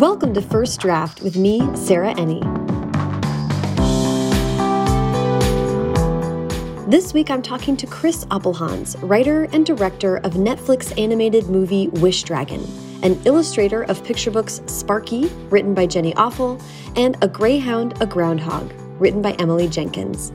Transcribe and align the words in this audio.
Welcome 0.00 0.32
to 0.32 0.40
First 0.40 0.80
Draft 0.80 1.20
with 1.20 1.36
me, 1.36 1.60
Sarah 1.76 2.14
Enni. 2.14 2.40
This 6.90 7.12
week 7.12 7.30
I'm 7.30 7.42
talking 7.42 7.76
to 7.76 7.86
Chris 7.86 8.24
Appelhans, 8.30 8.96
writer 9.02 9.44
and 9.52 9.66
director 9.66 10.16
of 10.16 10.32
Netflix 10.32 10.98
animated 10.98 11.50
movie 11.50 11.88
Wish 11.88 12.22
Dragon, 12.22 12.66
an 13.02 13.20
illustrator 13.26 13.82
of 13.82 14.02
picture 14.02 14.30
books 14.30 14.62
Sparky, 14.64 15.26
written 15.50 15.74
by 15.74 15.84
Jenny 15.84 16.14
Offill, 16.14 16.62
and 16.96 17.18
A 17.20 17.28
Greyhound, 17.28 18.00
a 18.00 18.06
Groundhog, 18.06 18.72
written 18.98 19.20
by 19.20 19.32
Emily 19.32 19.68
Jenkins. 19.68 20.32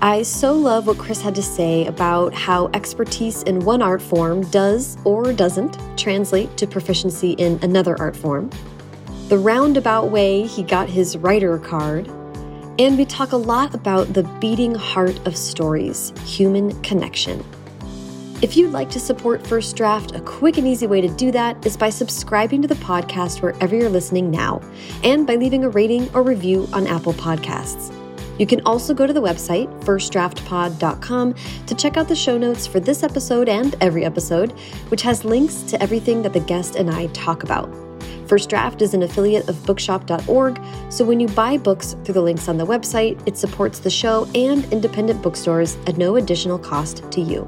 I 0.00 0.22
so 0.22 0.52
love 0.52 0.86
what 0.86 0.98
Chris 0.98 1.20
had 1.20 1.34
to 1.34 1.42
say 1.42 1.84
about 1.86 2.32
how 2.32 2.70
expertise 2.74 3.42
in 3.42 3.58
one 3.64 3.82
art 3.82 4.02
form 4.02 4.42
does 4.50 4.96
or 5.04 5.32
doesn't 5.32 5.76
translate 5.98 6.56
to 6.58 6.68
proficiency 6.68 7.32
in 7.32 7.58
another 7.64 7.98
art 7.98 8.14
form, 8.14 8.50
the 9.30 9.38
roundabout 9.38 10.10
way 10.10 10.42
he 10.42 10.64
got 10.64 10.88
his 10.88 11.16
writer 11.16 11.56
card, 11.56 12.08
and 12.80 12.98
we 12.98 13.04
talk 13.04 13.30
a 13.30 13.36
lot 13.36 13.72
about 13.76 14.12
the 14.12 14.24
beating 14.40 14.74
heart 14.74 15.24
of 15.24 15.36
stories 15.36 16.12
human 16.24 16.72
connection. 16.82 17.44
If 18.42 18.56
you'd 18.56 18.72
like 18.72 18.90
to 18.90 18.98
support 18.98 19.46
First 19.46 19.76
Draft, 19.76 20.16
a 20.16 20.20
quick 20.20 20.58
and 20.58 20.66
easy 20.66 20.88
way 20.88 21.00
to 21.00 21.08
do 21.08 21.30
that 21.30 21.64
is 21.64 21.76
by 21.76 21.90
subscribing 21.90 22.60
to 22.62 22.66
the 22.66 22.74
podcast 22.76 23.40
wherever 23.40 23.76
you're 23.76 23.88
listening 23.88 24.32
now, 24.32 24.60
and 25.04 25.28
by 25.28 25.36
leaving 25.36 25.62
a 25.62 25.68
rating 25.68 26.12
or 26.12 26.24
review 26.24 26.68
on 26.72 26.88
Apple 26.88 27.12
Podcasts. 27.12 27.94
You 28.36 28.48
can 28.48 28.60
also 28.66 28.94
go 28.94 29.06
to 29.06 29.12
the 29.12 29.22
website, 29.22 29.68
firstdraftpod.com, 29.84 31.34
to 31.68 31.74
check 31.76 31.96
out 31.96 32.08
the 32.08 32.16
show 32.16 32.36
notes 32.36 32.66
for 32.66 32.80
this 32.80 33.04
episode 33.04 33.48
and 33.48 33.76
every 33.80 34.04
episode, 34.04 34.58
which 34.88 35.02
has 35.02 35.24
links 35.24 35.62
to 35.62 35.80
everything 35.80 36.20
that 36.22 36.32
the 36.32 36.40
guest 36.40 36.74
and 36.74 36.90
I 36.90 37.06
talk 37.08 37.44
about. 37.44 37.89
First 38.30 38.48
Draft 38.48 38.80
is 38.80 38.94
an 38.94 39.02
affiliate 39.02 39.48
of 39.48 39.66
bookshop.org, 39.66 40.60
so 40.88 41.04
when 41.04 41.18
you 41.18 41.26
buy 41.26 41.58
books 41.58 41.96
through 42.04 42.14
the 42.14 42.22
links 42.22 42.48
on 42.48 42.58
the 42.58 42.64
website, 42.64 43.20
it 43.26 43.36
supports 43.36 43.80
the 43.80 43.90
show 43.90 44.24
and 44.36 44.64
independent 44.72 45.20
bookstores 45.20 45.76
at 45.88 45.98
no 45.98 46.14
additional 46.14 46.56
cost 46.56 47.10
to 47.10 47.20
you. 47.20 47.44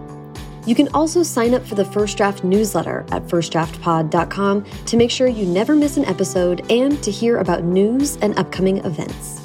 You 0.67 0.75
can 0.75 0.89
also 0.89 1.23
sign 1.23 1.55
up 1.55 1.65
for 1.65 1.77
the 1.77 1.85
First 1.85 2.17
Draft 2.17 2.43
newsletter 2.43 3.07
at 3.13 3.29
firstdraftpod.com 3.29 4.65
to 4.87 4.97
make 4.97 5.13
sure 5.13 5.29
you 5.29 5.47
never 5.47 5.77
miss 5.77 5.99
an 5.99 6.05
episode 6.07 6.69
and 6.69 7.01
to 7.05 7.13
hear 7.13 7.39
about 7.39 7.63
news 7.63 8.17
and 8.17 8.37
upcoming 8.37 8.79
events. 8.79 9.42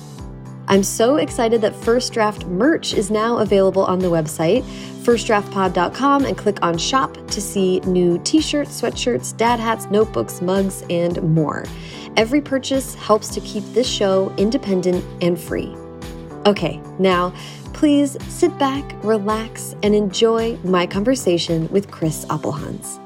I'm 0.70 0.84
so 0.84 1.16
excited 1.16 1.62
that 1.62 1.74
First 1.76 2.12
Draft 2.12 2.46
merch 2.46 2.94
is 2.94 3.10
now 3.10 3.38
available 3.38 3.84
on 3.86 4.00
the 4.00 4.08
website, 4.08 4.64
firstdraftpod.com, 5.04 6.26
and 6.26 6.38
click 6.38 6.58
on 6.62 6.78
shop 6.78 7.16
to 7.28 7.42
see 7.42 7.80
new 7.82 8.20
t 8.26 8.42
shirts, 8.42 8.82
sweatshirts, 8.82 9.36
dad 9.38 9.60
hats, 9.60 9.86
notebooks, 9.90 10.42
mugs, 10.42 10.84
and 10.90 11.22
more. 11.34 11.64
Every 12.18 12.42
purchase 12.42 12.96
helps 12.96 13.30
to 13.30 13.42
keep 13.42 13.64
this 13.74 13.88
show 13.88 14.34
independent 14.38 15.06
and 15.24 15.40
free. 15.40 15.74
Okay, 16.46 16.82
now 17.00 17.34
please 17.74 18.18
sit 18.28 18.58
back, 18.58 18.84
relax, 19.04 19.76
and 19.84 19.94
enjoy 19.96 20.58
my 20.64 20.86
conversation 20.88 21.70
with 21.70 21.92
Chris 21.92 22.26
Appelhans. 22.26 23.00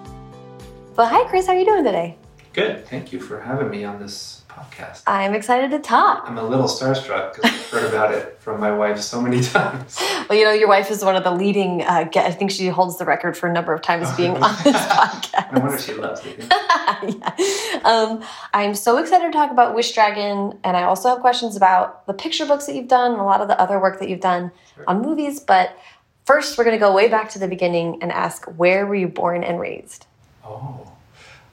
Well, 0.95 1.07
hi, 1.07 1.27
Chris. 1.29 1.45
How 1.45 1.53
are 1.53 1.59
you 1.59 1.65
doing 1.65 1.83
today? 1.83 2.17
Good. 2.53 2.87
Thank 2.87 3.13
you 3.13 3.19
for 3.19 3.41
having 3.41 3.69
me 3.69 3.83
on 3.83 3.99
this 3.99 4.40
podcast. 4.51 5.03
I'm 5.07 5.33
excited 5.33 5.71
to 5.71 5.79
talk. 5.79 6.23
I'm 6.27 6.37
a 6.37 6.43
little 6.43 6.67
starstruck 6.67 7.35
because 7.35 7.51
I've 7.51 7.69
heard 7.69 7.89
about 7.89 8.13
it 8.13 8.37
from 8.39 8.59
my 8.59 8.71
wife 8.71 8.99
so 8.99 9.21
many 9.21 9.41
times. 9.55 9.97
Well, 10.29 10.37
you 10.37 10.45
know, 10.45 10.51
your 10.51 10.67
wife 10.67 10.91
is 10.91 11.03
one 11.03 11.15
of 11.15 11.23
the 11.23 11.31
leading. 11.31 11.81
Uh, 11.81 12.09
I 12.15 12.31
think 12.31 12.51
she 12.51 12.67
holds 12.67 12.97
the 12.97 13.05
record 13.05 13.37
for 13.37 13.47
a 13.47 13.53
number 13.53 13.73
of 13.73 13.81
times 13.81 14.11
being 14.15 14.35
on 14.37 14.55
this 14.63 14.75
podcast. 14.75 15.51
I 15.51 15.59
wonder 15.59 15.75
if 15.75 15.81
she 15.81 15.93
loves 15.93 16.21
it. 16.25 16.39
yeah. 16.49 17.79
um, 17.83 18.23
I'm 18.53 18.75
so 18.75 18.97
excited 18.97 19.25
to 19.25 19.31
talk 19.31 19.51
about 19.51 19.73
Wish 19.73 19.93
Dragon, 19.93 20.59
and 20.63 20.77
I 20.77 20.83
also 20.83 21.09
have 21.09 21.19
questions 21.19 21.55
about 21.55 22.05
the 22.07 22.13
picture 22.13 22.45
books 22.45 22.65
that 22.65 22.75
you've 22.75 22.87
done, 22.87 23.13
and 23.13 23.21
a 23.21 23.25
lot 23.25 23.41
of 23.41 23.47
the 23.47 23.59
other 23.59 23.79
work 23.79 23.99
that 23.99 24.09
you've 24.09 24.21
done 24.21 24.51
sure. 24.75 24.83
on 24.87 25.01
movies. 25.01 25.39
But 25.39 25.77
first, 26.25 26.57
we're 26.57 26.63
going 26.63 26.75
to 26.75 26.79
go 26.79 26.93
way 26.93 27.07
back 27.07 27.29
to 27.31 27.39
the 27.39 27.47
beginning 27.47 27.99
and 28.01 28.11
ask, 28.11 28.45
where 28.57 28.85
were 28.85 28.95
you 28.95 29.07
born 29.07 29.43
and 29.43 29.59
raised? 29.59 30.05
Oh, 30.43 30.91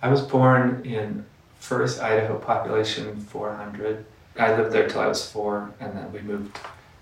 I 0.02 0.08
was 0.08 0.22
born 0.22 0.82
in 0.84 1.24
Firth 1.68 2.00
Idaho 2.00 2.38
population 2.38 3.14
400. 3.20 4.06
I 4.38 4.56
lived 4.56 4.72
there 4.72 4.88
till 4.88 5.02
I 5.02 5.06
was 5.06 5.30
four, 5.30 5.70
and 5.80 5.94
then 5.94 6.10
we 6.14 6.20
moved 6.20 6.58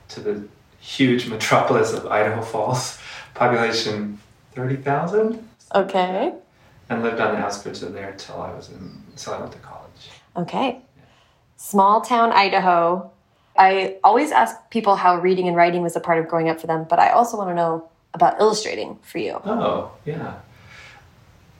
to 0.08 0.20
the 0.20 0.48
huge 0.80 1.28
metropolis 1.28 1.92
of 1.92 2.04
Idaho 2.06 2.42
Falls, 2.42 2.98
population 3.34 4.18
30,000. 4.56 5.48
Okay. 5.72 6.34
And 6.88 7.02
lived 7.04 7.20
on 7.20 7.36
the 7.36 7.40
outskirts 7.40 7.82
of 7.82 7.92
there 7.92 8.14
till 8.18 8.42
I 8.42 8.52
was 8.54 8.70
in, 8.70 9.04
till 9.14 9.34
I 9.34 9.38
went 9.38 9.52
to 9.52 9.58
college. 9.58 10.10
Okay. 10.36 10.80
Yeah. 10.96 11.02
Small 11.56 12.00
town 12.00 12.32
Idaho. 12.32 13.08
I 13.56 13.98
always 14.02 14.32
ask 14.32 14.68
people 14.70 14.96
how 14.96 15.20
reading 15.20 15.46
and 15.46 15.56
writing 15.56 15.82
was 15.82 15.94
a 15.94 16.00
part 16.00 16.18
of 16.18 16.26
growing 16.26 16.48
up 16.48 16.60
for 16.60 16.66
them, 16.66 16.86
but 16.90 16.98
I 16.98 17.10
also 17.10 17.36
want 17.36 17.50
to 17.50 17.54
know 17.54 17.88
about 18.14 18.40
illustrating 18.40 18.98
for 19.02 19.18
you. 19.18 19.40
Oh, 19.44 19.92
yeah 20.04 20.40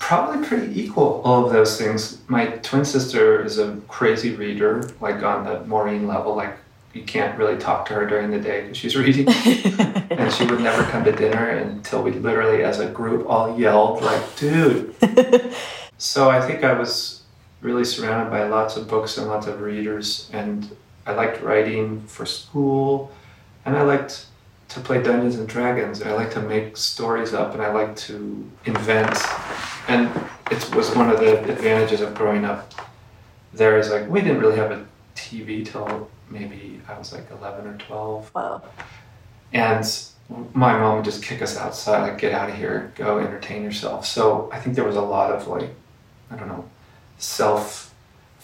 probably 0.07 0.47
pretty 0.47 0.81
equal. 0.81 1.21
All 1.25 1.45
of 1.45 1.53
those 1.53 1.77
things. 1.77 2.19
My 2.29 2.47
twin 2.47 2.85
sister 2.85 3.45
is 3.45 3.59
a 3.59 3.77
crazy 3.89 4.37
reader 4.37 4.89
like 5.01 5.21
on 5.25 5.45
the 5.45 5.65
maureen 5.65 6.07
level 6.07 6.37
like 6.37 6.55
you 6.95 7.03
can't 7.03 7.37
really 7.37 7.59
talk 7.59 7.87
to 7.87 7.95
her 7.95 8.07
during 8.07 8.31
the 8.31 8.39
day 8.39 8.61
because 8.63 8.77
she's 8.77 8.97
reading. 8.97 9.27
And 10.17 10.33
she 10.33 10.47
would 10.47 10.61
never 10.61 10.83
come 10.85 11.05
to 11.05 11.13
dinner 11.13 11.49
until 11.49 12.03
we 12.03 12.13
literally 12.13 12.63
as 12.63 12.79
a 12.79 12.87
group 12.87 13.29
all 13.29 13.59
yelled 13.59 14.01
like 14.03 14.37
dude. 14.37 14.95
So 15.99 16.29
i 16.29 16.47
think 16.47 16.63
i 16.63 16.75
was 16.75 17.23
really 17.63 17.85
surrounded 17.85 18.31
by 18.31 18.47
lots 18.47 18.77
of 18.77 18.87
books 18.87 19.17
and 19.17 19.29
lots 19.29 19.47
of 19.47 19.63
readers 19.63 20.29
and 20.33 20.77
i 21.07 21.13
liked 21.15 21.43
writing 21.43 22.03
for 22.03 22.27
school 22.27 23.11
and 23.65 23.75
i 23.79 23.83
liked 23.83 24.27
to 24.77 24.83
play 24.83 25.03
Dungeons 25.03 25.37
and 25.37 25.49
Dragons. 25.49 26.03
I 26.03 26.13
like 26.13 26.31
to 26.33 26.43
make 26.43 26.77
stories 26.77 27.33
up 27.33 27.55
and 27.55 27.63
I 27.63 27.73
like 27.73 27.97
to 27.97 28.49
invent. 28.67 29.19
And 29.89 30.11
it 30.51 30.75
was 30.75 30.95
one 30.95 31.09
of 31.09 31.19
the 31.19 31.51
advantages 31.51 32.03
of 32.03 32.15
growing 32.15 32.45
up 32.45 32.75
there 33.55 33.79
is 33.79 33.91
like, 33.91 34.07
we 34.07 34.21
didn't 34.21 34.39
really 34.39 34.57
have 34.57 34.71
a 34.71 34.87
TV 35.15 35.65
till 35.65 36.11
maybe 36.29 36.83
I 36.87 36.99
was 36.99 37.11
like 37.11 37.31
11 37.31 37.67
or 37.67 37.79
12. 37.79 38.35
Wow. 38.35 38.63
And 39.55 39.85
my 40.53 40.79
mom 40.79 40.97
would 40.97 41.07
just 41.07 41.23
kick 41.23 41.41
us 41.41 41.57
outside, 41.57 42.03
like, 42.03 42.19
get 42.19 42.35
out 42.35 42.51
of 42.51 42.57
here, 42.57 42.93
go 42.97 43.19
entertain 43.19 43.63
yourself. 43.63 44.05
So 44.05 44.51
I 44.53 44.61
think 44.61 44.77
there 44.77 44.85
was 44.85 44.97
a 44.97 45.01
lot 45.01 45.33
of 45.33 45.49
like, 45.49 45.71
I 46.31 46.37
don't 46.37 46.49
know, 46.49 46.69
self 47.17 47.86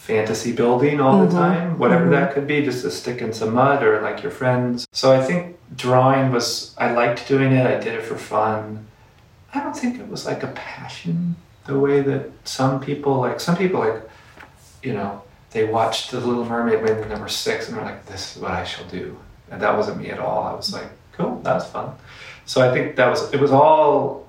fantasy 0.03 0.51
building 0.51 0.99
all 0.99 1.13
mm-hmm. 1.13 1.33
the 1.33 1.39
time, 1.39 1.79
whatever 1.79 2.03
mm-hmm. 2.03 2.11
that 2.11 2.33
could 2.33 2.45
be, 2.45 2.61
just 2.61 2.83
a 2.83 2.91
stick 2.91 3.21
in 3.21 3.31
some 3.31 3.53
mud 3.53 3.81
or 3.81 4.01
like 4.01 4.21
your 4.21 4.33
friends. 4.33 4.85
So 4.91 5.13
I 5.13 5.23
think 5.23 5.57
drawing 5.77 6.29
was, 6.29 6.75
I 6.77 6.91
liked 6.91 7.25
doing 7.25 7.53
it, 7.53 7.65
I 7.65 7.79
did 7.79 7.95
it 7.95 8.03
for 8.03 8.17
fun. 8.17 8.85
I 9.53 9.61
don't 9.61 9.73
think 9.73 10.01
it 10.01 10.09
was 10.09 10.25
like 10.25 10.43
a 10.43 10.47
passion 10.47 11.37
the 11.67 11.79
way 11.79 12.01
that 12.01 12.29
some 12.43 12.81
people, 12.81 13.15
like, 13.21 13.39
some 13.39 13.55
people, 13.55 13.79
like, 13.79 14.01
you 14.81 14.91
know, 14.91 15.21
they 15.51 15.63
watched 15.63 16.11
The 16.11 16.19
Little 16.19 16.43
Mermaid 16.43 16.83
when 16.83 17.07
they 17.07 17.15
were 17.15 17.29
six 17.29 17.69
and 17.69 17.77
they're 17.77 17.85
like, 17.85 18.05
this 18.05 18.35
is 18.35 18.41
what 18.41 18.51
I 18.51 18.65
shall 18.65 18.85
do. 18.87 19.17
And 19.51 19.61
that 19.61 19.77
wasn't 19.77 20.01
me 20.01 20.09
at 20.09 20.19
all. 20.19 20.43
I 20.43 20.53
was 20.53 20.73
like, 20.73 20.89
cool, 21.13 21.39
that 21.43 21.53
was 21.53 21.65
fun. 21.65 21.95
So 22.45 22.69
I 22.69 22.73
think 22.73 22.97
that 22.97 23.09
was, 23.09 23.33
it 23.33 23.39
was 23.39 23.51
all, 23.51 24.27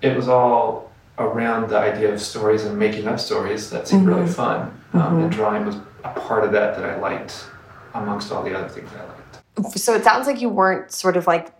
it 0.00 0.16
was 0.16 0.28
all 0.28 0.83
around 1.18 1.68
the 1.68 1.78
idea 1.78 2.12
of 2.12 2.20
stories 2.20 2.64
and 2.64 2.78
making 2.78 3.06
up 3.06 3.20
stories 3.20 3.70
that 3.70 3.86
seemed 3.86 4.06
mm-hmm. 4.06 4.14
really 4.14 4.30
fun. 4.30 4.60
Um, 4.92 5.00
mm-hmm. 5.00 5.20
And 5.22 5.32
drawing 5.32 5.66
was 5.66 5.76
a 6.04 6.10
part 6.10 6.44
of 6.44 6.52
that 6.52 6.76
that 6.76 6.84
I 6.84 6.98
liked 6.98 7.46
amongst 7.94 8.32
all 8.32 8.42
the 8.42 8.56
other 8.56 8.68
things 8.68 8.90
I 8.92 9.04
liked. 9.04 9.78
So 9.78 9.94
it 9.94 10.02
sounds 10.02 10.26
like 10.26 10.40
you 10.40 10.48
weren't 10.48 10.90
sort 10.90 11.16
of 11.16 11.26
like 11.26 11.52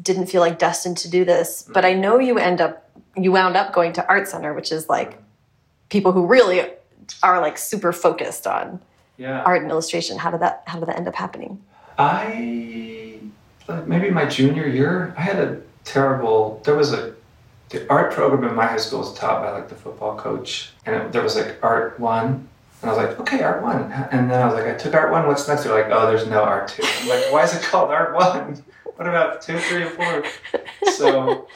didn't 0.00 0.26
feel 0.26 0.40
like 0.40 0.58
destined 0.58 0.96
to 0.98 1.10
do 1.10 1.24
this, 1.24 1.68
but 1.72 1.84
I 1.84 1.92
know 1.92 2.18
you 2.18 2.38
end 2.38 2.60
up 2.60 2.88
you 3.16 3.32
wound 3.32 3.56
up 3.56 3.72
going 3.72 3.92
to 3.94 4.08
art 4.08 4.28
center, 4.28 4.54
which 4.54 4.72
is 4.72 4.88
like 4.88 5.18
people 5.90 6.12
who 6.12 6.24
really 6.24 6.64
are 7.22 7.40
like 7.40 7.58
super 7.58 7.92
focused 7.92 8.46
on 8.46 8.80
yeah. 9.18 9.42
art 9.42 9.62
and 9.62 9.70
illustration. 9.70 10.18
How 10.18 10.30
did 10.30 10.40
that 10.40 10.62
how 10.66 10.78
did 10.78 10.88
that 10.88 10.96
end 10.96 11.08
up 11.08 11.14
happening? 11.14 11.62
I 11.98 13.18
maybe 13.86 14.10
my 14.10 14.24
junior 14.26 14.66
year, 14.66 15.14
I 15.16 15.22
had 15.22 15.38
a 15.38 15.60
terrible. 15.84 16.60
There 16.64 16.76
was 16.76 16.92
a 16.92 17.14
the 17.72 17.90
art 17.90 18.12
program 18.12 18.48
in 18.48 18.54
my 18.54 18.66
high 18.66 18.76
school 18.76 19.00
was 19.00 19.14
taught 19.14 19.42
by 19.42 19.50
like 19.50 19.68
the 19.68 19.74
football 19.74 20.16
coach, 20.16 20.70
and 20.86 20.94
it, 20.94 21.12
there 21.12 21.22
was 21.22 21.36
like 21.36 21.56
art 21.62 21.98
one, 21.98 22.48
and 22.82 22.90
I 22.90 22.94
was 22.94 22.98
like, 22.98 23.18
okay, 23.20 23.42
art 23.42 23.62
one, 23.62 23.90
and 23.90 24.30
then 24.30 24.40
I 24.40 24.44
was 24.44 24.54
like, 24.54 24.66
I 24.66 24.76
took 24.76 24.94
art 24.94 25.10
one. 25.10 25.26
What's 25.26 25.48
next? 25.48 25.64
They're 25.64 25.74
like, 25.74 25.90
oh, 25.90 26.06
there's 26.06 26.26
no 26.28 26.42
art 26.42 26.68
two. 26.68 26.82
I'm 26.84 27.08
like, 27.08 27.32
why 27.32 27.44
is 27.44 27.54
it 27.54 27.62
called 27.62 27.90
art 27.90 28.14
one? 28.14 28.62
What 28.96 29.08
about 29.08 29.40
two, 29.40 29.58
three, 29.58 29.82
and 29.84 29.90
four? 29.90 30.22
So, 30.92 31.48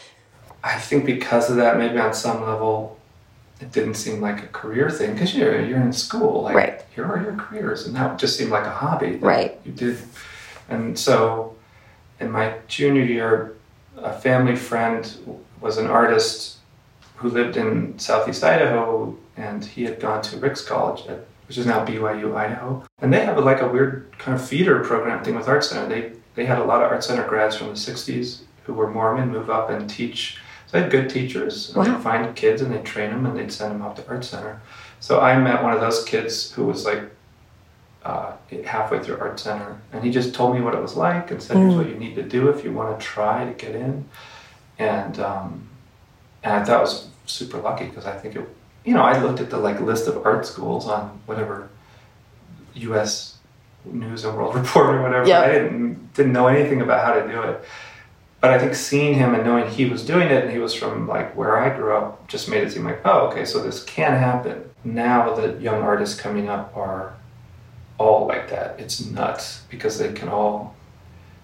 I 0.65 0.79
think 0.79 1.05
because 1.05 1.51
of 1.51 1.57
that, 1.57 1.77
maybe 1.77 1.99
on 1.99 2.15
some 2.15 2.43
level, 2.43 2.99
it 3.61 3.71
didn't 3.73 3.95
seem 3.95 4.23
like 4.23 4.43
a 4.43 4.47
career 4.49 4.91
thing 4.91 5.13
because 5.13 5.35
you're 5.35 5.61
you're 5.65 5.81
in 5.81 5.93
school, 5.93 6.43
like 6.43 6.57
right. 6.57 6.85
here 6.95 7.05
are 7.05 7.23
your 7.23 7.35
careers, 7.35 7.87
and 7.87 7.95
that 7.95 8.19
just 8.19 8.39
seemed 8.39 8.51
like 8.51 8.65
a 8.65 8.71
hobby 8.71 9.17
right. 9.17 9.61
you 9.65 9.73
did. 9.73 9.99
And 10.71 10.99
so, 10.99 11.55
in 12.19 12.31
my 12.31 12.55
junior 12.69 13.05
year, 13.05 13.55
a 13.99 14.13
family 14.13 14.57
friend 14.57 15.05
was 15.67 15.77
an 15.77 15.89
artist 15.89 16.57
who 17.17 17.29
lived 17.29 17.57
in 17.57 17.99
southeast 17.99 18.43
Idaho, 18.45 19.17
and 19.37 19.65
he 19.65 19.85
had 19.85 20.01
gone 20.01 20.23
to 20.23 20.37
Ricks 20.39 20.63
College 20.63 21.07
at 21.09 21.27
which 21.49 21.59
is 21.59 21.67
now 21.67 21.85
BYU 21.87 22.35
Idaho. 22.37 22.83
And 23.01 23.13
they 23.15 23.25
have 23.25 23.37
a, 23.37 23.41
like 23.41 23.61
a 23.61 23.69
weird 23.69 24.11
kind 24.19 24.35
of 24.37 24.45
feeder 24.45 24.81
program 24.81 25.23
thing 25.23 25.37
with 25.37 25.47
Art 25.47 25.63
Center. 25.65 25.89
They 25.89 26.13
they 26.35 26.45
had 26.45 26.59
a 26.59 26.65
lot 26.65 26.83
of 26.83 26.91
Art 26.91 27.05
Center 27.05 27.27
grads 27.27 27.57
from 27.57 27.69
the 27.69 27.75
60s 27.75 28.41
who 28.65 28.75
were 28.75 28.91
Mormon 28.91 29.31
move 29.31 29.49
up 29.49 29.71
and 29.71 29.89
teach. 29.89 30.39
So 30.67 30.73
they 30.77 30.83
had 30.83 30.91
good 30.91 31.09
teachers. 31.09 31.73
Wow. 31.75 31.85
They'd 31.85 32.03
find 32.03 32.35
kids 32.35 32.63
and 32.63 32.73
they'd 32.75 32.85
train 32.85 33.11
them 33.11 33.25
and 33.27 33.37
they'd 33.39 33.53
send 33.53 33.73
them 33.75 33.83
up 33.83 33.95
to 33.97 34.09
Art 34.09 34.25
Center. 34.25 34.61
So 34.99 35.21
I 35.21 35.39
met 35.39 35.63
one 35.63 35.73
of 35.73 35.81
those 35.81 36.03
kids 36.05 36.51
who 36.51 36.65
was 36.67 36.85
like 36.85 37.03
uh, 38.05 38.33
halfway 38.65 39.01
through 39.03 39.19
Art 39.19 39.39
Center, 39.39 39.79
and 39.93 40.03
he 40.05 40.11
just 40.11 40.35
told 40.35 40.55
me 40.55 40.61
what 40.61 40.75
it 40.75 40.83
was 40.83 40.97
like 40.97 41.31
and 41.31 41.41
said, 41.43 41.57
"Here's 41.57 41.75
Mm. 41.75 41.79
what 41.79 41.89
you 41.89 41.97
need 41.97 42.15
to 42.17 42.23
do 42.23 42.49
if 42.49 42.65
you 42.65 42.73
want 42.73 42.99
to 42.99 43.05
try 43.07 43.45
to 43.45 43.53
get 43.53 43.75
in." 43.77 44.05
And 44.79 45.19
um, 45.21 45.69
and 46.43 46.55
I 46.55 46.65
thought 46.65 46.79
it 46.79 46.83
was 46.83 47.09
super 47.27 47.59
lucky 47.59 47.87
because 47.87 48.07
I 48.07 48.17
think 48.17 48.37
it, 48.37 48.49
you 48.85 48.95
know, 48.95 49.03
I 49.03 49.21
looked 49.23 49.41
at 49.41 49.51
the 49.51 49.59
like 49.59 49.81
list 49.81 50.07
of 50.07 50.25
art 50.25 50.47
schools 50.47 50.87
on 50.87 51.21
whatever 51.27 51.69
U.S. 52.75 53.39
News 53.85 54.25
and 54.25 54.37
World 54.37 54.55
Report 54.57 54.95
or 54.95 55.03
whatever. 55.03 55.27
Yeah. 55.27 55.41
I 55.41 55.49
didn't 55.53 56.15
didn't 56.15 56.33
know 56.33 56.47
anything 56.47 56.83
about 56.83 57.05
how 57.05 57.15
to 57.15 57.33
do 57.33 57.43
it. 57.43 57.65
But 58.41 58.51
I 58.51 58.59
think 58.59 58.75
seeing 58.75 59.15
him 59.15 59.35
and 59.35 59.45
knowing 59.45 59.69
he 59.71 59.87
was 59.87 60.05
doing 60.05 60.29
it 60.29 60.45
and 60.45 60.53
he 60.53 60.59
was 60.59 60.75
from 60.75 61.09
like 61.09 61.35
where 61.35 61.57
I 61.57 61.75
grew 61.75 61.97
up 61.97 62.29
just 62.29 62.49
made 62.49 62.63
it 62.63 62.71
seem 62.71 62.85
like, 62.85 63.01
oh, 63.05 63.29
okay, 63.29 63.45
so 63.45 63.63
this 63.63 63.83
can 63.83 64.13
happen. 64.13 64.71
Now 64.85 65.35
the 65.35 65.61
young 65.61 65.83
artists 65.83 66.21
coming 66.21 66.49
up 66.49 66.77
are 66.77 67.15
all 67.99 68.27
like 68.27 68.51
that. 68.51 68.79
It's 68.79 69.05
nuts 69.05 69.63
because 69.71 69.99
they 69.99 70.13
can 70.13 70.29
all, 70.29 70.77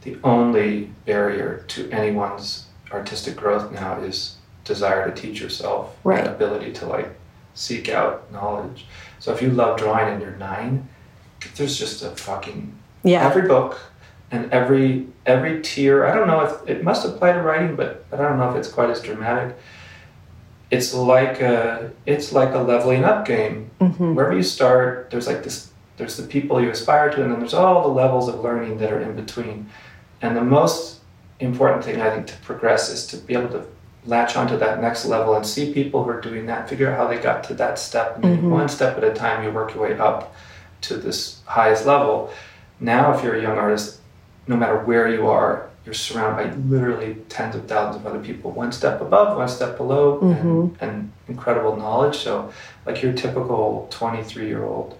the 0.02 0.18
only 0.22 0.90
barrier 1.06 1.64
to 1.68 1.90
anyone's 1.90 2.66
artistic 2.92 3.36
growth 3.36 3.72
now 3.72 3.98
is 4.00 4.36
desire 4.64 5.10
to 5.10 5.20
teach 5.20 5.40
yourself 5.40 5.94
Right. 6.04 6.26
ability 6.26 6.72
to 6.74 6.86
like 6.86 7.08
seek 7.54 7.88
out 7.88 8.30
knowledge. 8.32 8.86
So 9.18 9.32
if 9.32 9.42
you 9.42 9.50
love 9.50 9.78
drawing 9.78 10.08
and 10.12 10.22
you're 10.22 10.36
nine, 10.36 10.88
there's 11.56 11.78
just 11.78 12.02
a 12.02 12.10
fucking 12.10 12.72
Yeah. 13.02 13.26
every 13.26 13.42
book 13.48 13.78
and 14.30 14.50
every 14.52 15.06
every 15.26 15.60
tier 15.60 16.06
i 16.06 16.14
don't 16.14 16.26
know 16.26 16.40
if 16.40 16.52
it 16.68 16.82
must 16.82 17.04
apply 17.06 17.32
to 17.32 17.42
writing 17.42 17.76
but, 17.76 18.08
but 18.10 18.18
i 18.18 18.22
don't 18.22 18.38
know 18.38 18.48
if 18.48 18.56
it's 18.56 18.68
quite 18.68 18.88
as 18.90 19.00
dramatic 19.02 19.54
it's 20.70 20.94
like 20.94 21.40
a 21.40 21.90
it's 22.06 22.32
like 22.32 22.54
a 22.54 22.58
leveling 22.58 23.04
up 23.04 23.26
game 23.26 23.70
Mhm. 23.80 24.14
wherever 24.14 24.34
you 24.34 24.42
start 24.42 25.08
there's 25.10 25.26
like 25.26 25.42
this 25.42 25.70
there's 25.98 26.16
the 26.16 26.22
people 26.26 26.60
you 26.62 26.70
aspire 26.70 27.10
to 27.10 27.22
and 27.22 27.30
then 27.32 27.40
there's 27.40 27.52
all 27.54 27.82
the 27.82 27.88
levels 27.94 28.26
of 28.28 28.40
learning 28.40 28.78
that 28.78 28.90
are 28.92 29.00
in 29.00 29.14
between 29.14 29.68
and 30.22 30.34
the 30.36 30.40
most 30.40 31.00
important 31.42 31.84
thing 31.84 32.00
i 32.00 32.10
think 32.10 32.26
to 32.26 32.36
progress 32.38 32.88
is 32.88 33.06
to 33.06 33.16
be 33.16 33.34
able 33.34 33.48
to 33.48 33.62
latch 34.06 34.36
onto 34.36 34.56
that 34.58 34.80
next 34.80 35.04
level 35.06 35.34
and 35.36 35.46
see 35.46 35.72
people 35.72 36.02
who 36.02 36.10
are 36.10 36.20
doing 36.20 36.46
that 36.46 36.68
figure 36.68 36.90
out 36.90 36.96
how 36.98 37.06
they 37.06 37.18
got 37.18 37.44
to 37.44 37.54
that 37.54 37.78
step. 37.78 38.16
And 38.16 38.24
then 38.24 38.42
Mhm. 38.42 38.50
one 38.50 38.68
step 38.68 38.96
at 38.98 39.04
a 39.04 39.12
time 39.14 39.44
you 39.44 39.50
work 39.52 39.74
your 39.74 39.84
way 39.84 39.96
up 39.96 40.34
to 40.86 40.96
this 40.96 41.38
highest 41.44 41.86
level. 41.86 42.28
Now 42.80 43.12
if 43.14 43.22
you're 43.22 43.36
a 43.36 43.40
young 43.42 43.58
artist 43.58 44.00
no 44.48 44.56
matter 44.56 44.76
where 44.78 45.06
you 45.06 45.28
are 45.28 45.66
you're 45.84 45.94
surrounded 45.94 46.50
by 46.50 46.76
literally 46.76 47.14
tens 47.28 47.54
of 47.54 47.66
thousands 47.68 47.96
of 48.04 48.06
other 48.10 48.18
people 48.28 48.50
one 48.50 48.72
step 48.72 49.00
above 49.00 49.36
one 49.36 49.48
step 49.48 49.76
below 49.76 50.18
and, 50.20 50.76
and 50.80 51.12
incredible 51.28 51.76
knowledge. 51.76 52.16
So 52.16 52.50
like 52.86 53.02
your 53.04 53.12
typical 53.12 53.86
23 53.90 54.46
year 54.46 54.64
old 54.64 54.96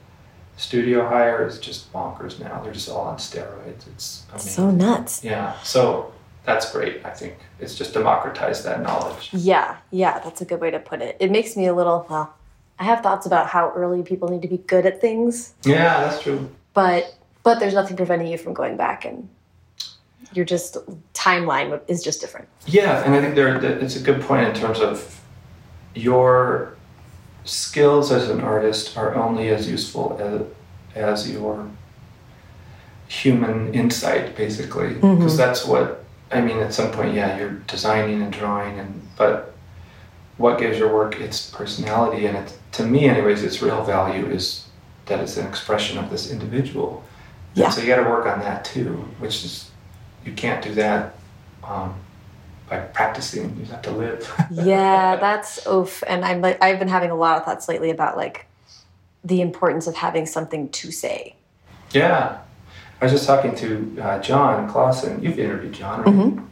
studio 0.57 1.09
hire 1.09 1.45
is 1.47 1.59
just 1.59 1.93
bonkers 1.93 2.39
now. 2.39 2.61
They're 2.63 2.73
just 2.73 2.89
all 2.89 3.01
on 3.13 3.17
steroids. 3.17 3.87
It's 3.95 4.25
amazing 4.31 4.53
So 4.53 4.71
nuts. 4.71 5.25
yeah. 5.25 5.55
So 5.65 6.13
that's 6.45 6.71
great 6.73 7.05
i 7.05 7.11
think 7.11 7.35
it's 7.61 7.75
just 7.75 7.93
democratized 7.95 8.65
that 8.65 8.83
knowledge 8.83 9.31
Yeah, 9.33 9.77
yeah, 9.91 10.19
that's 10.21 10.41
a 10.41 10.45
good 10.45 10.61
way 10.61 10.71
to 10.71 10.79
put 10.79 11.01
it. 11.01 11.17
It 11.21 11.31
makes 11.31 11.57
me 11.57 11.67
a 11.67 11.75
little, 11.75 12.07
well, 12.11 12.35
I 12.79 12.85
have 12.85 13.01
thoughts 13.03 13.27
about 13.27 13.47
how 13.49 13.71
early 13.75 14.03
people 14.03 14.29
need 14.29 14.43
to 14.43 14.49
be 14.49 14.59
good 14.59 14.85
at 14.87 15.01
things, 15.01 15.55
yeah 15.65 16.01
that's 16.05 16.23
true 16.23 16.51
but 16.75 17.15
but 17.43 17.59
there's 17.61 17.75
nothing 17.75 17.97
preventing 17.97 18.29
you 18.29 18.39
from 18.39 18.55
going 18.55 18.77
back 18.77 19.05
and 19.05 19.29
you're 20.35 20.45
just 20.47 20.77
timeline 21.13 21.79
is 21.89 22.03
just 22.03 22.21
different. 22.23 22.49
Yeah, 22.67 23.05
and 23.05 23.15
I 23.15 23.21
think 23.21 23.35
there 23.35 23.55
it's 23.83 23.97
a 23.97 24.01
good 24.01 24.23
point 24.23 24.49
in 24.49 24.55
terms 24.55 24.81
of 24.81 25.21
your 25.95 26.75
skills 27.45 28.11
as 28.11 28.31
an 28.31 28.41
artist 28.41 28.97
are 28.97 29.15
only 29.15 29.49
as 29.51 29.69
useful 29.69 30.17
as, 30.19 30.43
as 30.97 31.31
your 31.31 31.69
human 33.09 33.75
insight, 33.75 34.35
basically, 34.37 34.95
because 34.95 35.35
Mhm. 35.35 35.37
that's 35.37 35.67
what 35.67 36.02
I 36.33 36.41
mean. 36.41 36.59
At 36.59 36.73
some 36.73 36.91
point, 36.91 37.15
yeah, 37.15 37.39
you're 37.39 37.51
designing 37.67 38.23
and 38.23 38.33
drawing, 38.33 38.79
and 38.79 39.03
but 39.17 39.53
what 40.37 40.59
gives 40.59 40.79
your 40.79 40.93
work 40.93 41.21
its 41.21 41.51
personality 41.51 42.27
and 42.27 42.37
it, 42.37 42.59
to 42.73 42.85
me, 42.85 43.09
anyways, 43.09 43.43
its 43.43 43.63
real 43.63 43.85
value 43.85 44.27
is 44.27 44.67
that 45.07 45.21
it's 45.21 45.37
an 45.37 45.47
expression 45.47 45.99
of 45.99 46.11
this 46.11 46.31
individual. 46.31 47.05
Yeah. 47.55 47.67
And 47.67 47.75
so 47.75 47.81
you 47.81 47.87
got 47.87 48.03
to 48.03 48.09
work 48.09 48.27
on 48.27 48.41
that 48.41 48.65
too, 48.65 49.09
which 49.19 49.45
is 49.45 49.71
you 50.25 50.33
can't 50.33 50.63
do 50.63 50.75
that 50.75 51.15
um, 51.63 51.95
by 52.69 52.79
practicing. 52.79 53.57
You 53.59 53.67
have 53.67 53.83
to 53.83 53.91
live. 53.91 54.47
yeah, 54.51 55.17
that's 55.17 55.67
oof. 55.67 56.03
And 56.07 56.25
I'm 56.25 56.41
like, 56.41 56.63
I've 56.63 56.79
been 56.79 56.89
having 56.89 57.11
a 57.11 57.17
lot 57.17 57.37
of 57.37 57.45
thoughts 57.45 57.69
lately 57.69 57.91
about 57.91 58.17
like 58.17 58.47
the 59.23 59.41
importance 59.41 59.87
of 59.87 59.95
having 59.95 60.27
something 60.27 60.69
to 60.71 60.91
say. 60.91 61.37
yeah. 61.93 62.39
I 63.03 63.07
was 63.07 63.13
just 63.13 63.27
talking 63.27 63.53
to 63.57 63.97
uh, 64.01 64.21
Jon 64.21 64.71
Klassen. 64.71 65.21
You've 65.25 65.37
interviewed 65.41 65.73
Jon, 65.73 66.03
right? 66.03 66.15
Mhm. 66.15 66.45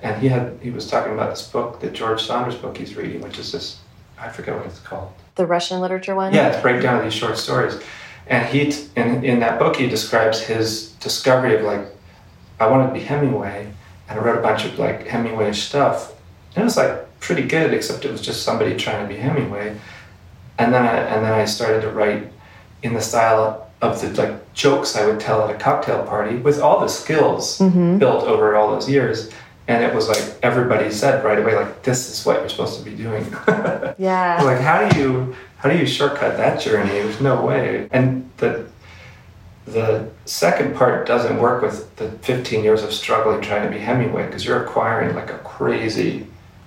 And 0.00 0.22
he 0.22 0.28
had 0.28 0.56
he 0.62 0.70
was 0.70 0.88
talking 0.88 1.12
about 1.12 1.30
this 1.30 1.42
book, 1.42 1.80
the 1.80 1.90
George 1.90 2.22
Saunders 2.22 2.54
book 2.54 2.78
he's 2.78 2.94
reading, 2.94 3.20
which 3.20 3.36
is 3.36 3.50
this 3.50 3.80
I 4.16 4.28
forget 4.28 4.54
what 4.56 4.64
it's 4.66 4.78
called. 4.78 5.10
The 5.34 5.44
Russian 5.44 5.80
literature 5.80 6.14
one. 6.14 6.32
Yeah, 6.32 6.50
it's 6.50 6.62
breakdown 6.62 6.98
of 6.98 7.02
these 7.04 7.14
short 7.14 7.36
stories. 7.36 7.80
And 8.28 8.46
he, 8.46 8.70
t- 8.70 8.86
in, 8.94 9.24
in 9.24 9.40
that 9.40 9.58
book, 9.58 9.74
he 9.74 9.88
describes 9.88 10.38
his 10.40 10.92
discovery 11.00 11.56
of 11.56 11.62
like, 11.62 11.84
I 12.60 12.68
wanted 12.68 12.86
to 12.86 12.92
be 12.92 13.00
Hemingway, 13.00 13.66
and 14.08 14.20
I 14.20 14.22
wrote 14.22 14.38
a 14.38 14.40
bunch 14.40 14.64
of 14.64 14.78
like 14.78 15.08
Hemingway 15.08 15.52
stuff. 15.52 16.12
And 16.54 16.62
it 16.62 16.64
was 16.64 16.76
like 16.76 17.18
pretty 17.18 17.42
good, 17.42 17.74
except 17.74 18.04
it 18.04 18.12
was 18.12 18.20
just 18.22 18.44
somebody 18.44 18.76
trying 18.76 19.02
to 19.08 19.12
be 19.12 19.18
Hemingway. 19.20 19.76
And 20.58 20.72
then 20.72 20.84
I, 20.86 20.96
and 20.98 21.24
then 21.24 21.32
I 21.32 21.44
started 21.44 21.80
to 21.80 21.90
write 21.90 22.30
in 22.84 22.94
the 22.94 23.00
style 23.00 23.61
of 23.82 24.00
the 24.00 24.08
like 24.22 24.54
jokes 24.54 24.96
I 24.96 25.04
would 25.06 25.18
tell 25.20 25.42
at 25.46 25.54
a 25.54 25.58
cocktail 25.58 26.04
party 26.04 26.36
with 26.36 26.60
all 26.60 26.80
the 26.80 26.88
skills 26.88 27.58
Mhm. 27.58 27.98
built 27.98 28.24
over 28.24 28.54
all 28.56 28.70
those 28.70 28.88
years. 28.88 29.28
And 29.68 29.82
it 29.84 29.94
was 29.94 30.08
like 30.08 30.22
everybody 30.42 30.90
said 30.90 31.24
right 31.24 31.38
away, 31.38 31.54
like, 31.54 31.82
this 31.82 32.08
is 32.10 32.24
what 32.26 32.40
you're 32.40 32.48
supposed 32.48 32.78
to 32.78 32.84
be 32.84 32.96
doing. 32.96 33.24
Yeah. 33.98 34.40
like 34.42 34.58
how 34.60 34.88
do 34.88 34.98
you 34.98 35.34
how 35.58 35.68
do 35.68 35.76
you 35.76 35.86
shortcut 35.86 36.36
that 36.38 36.60
journey 36.60 36.88
there's 36.90 37.20
no 37.20 37.44
way 37.44 37.86
and 37.92 38.28
the 38.38 38.64
the 39.66 40.08
second 40.24 40.74
part 40.74 41.06
doesn't 41.06 41.38
work 41.38 41.62
with 41.62 41.94
the 41.96 42.10
15 42.22 42.64
years 42.64 42.82
of 42.82 42.92
struggling 42.92 43.40
trying 43.40 43.62
to 43.64 43.70
be 43.70 43.78
hemingway 43.78 44.26
because 44.26 44.44
you're 44.44 44.64
acquiring 44.64 45.14
like 45.14 45.30
a 45.30 45.38
crazy 45.38 46.26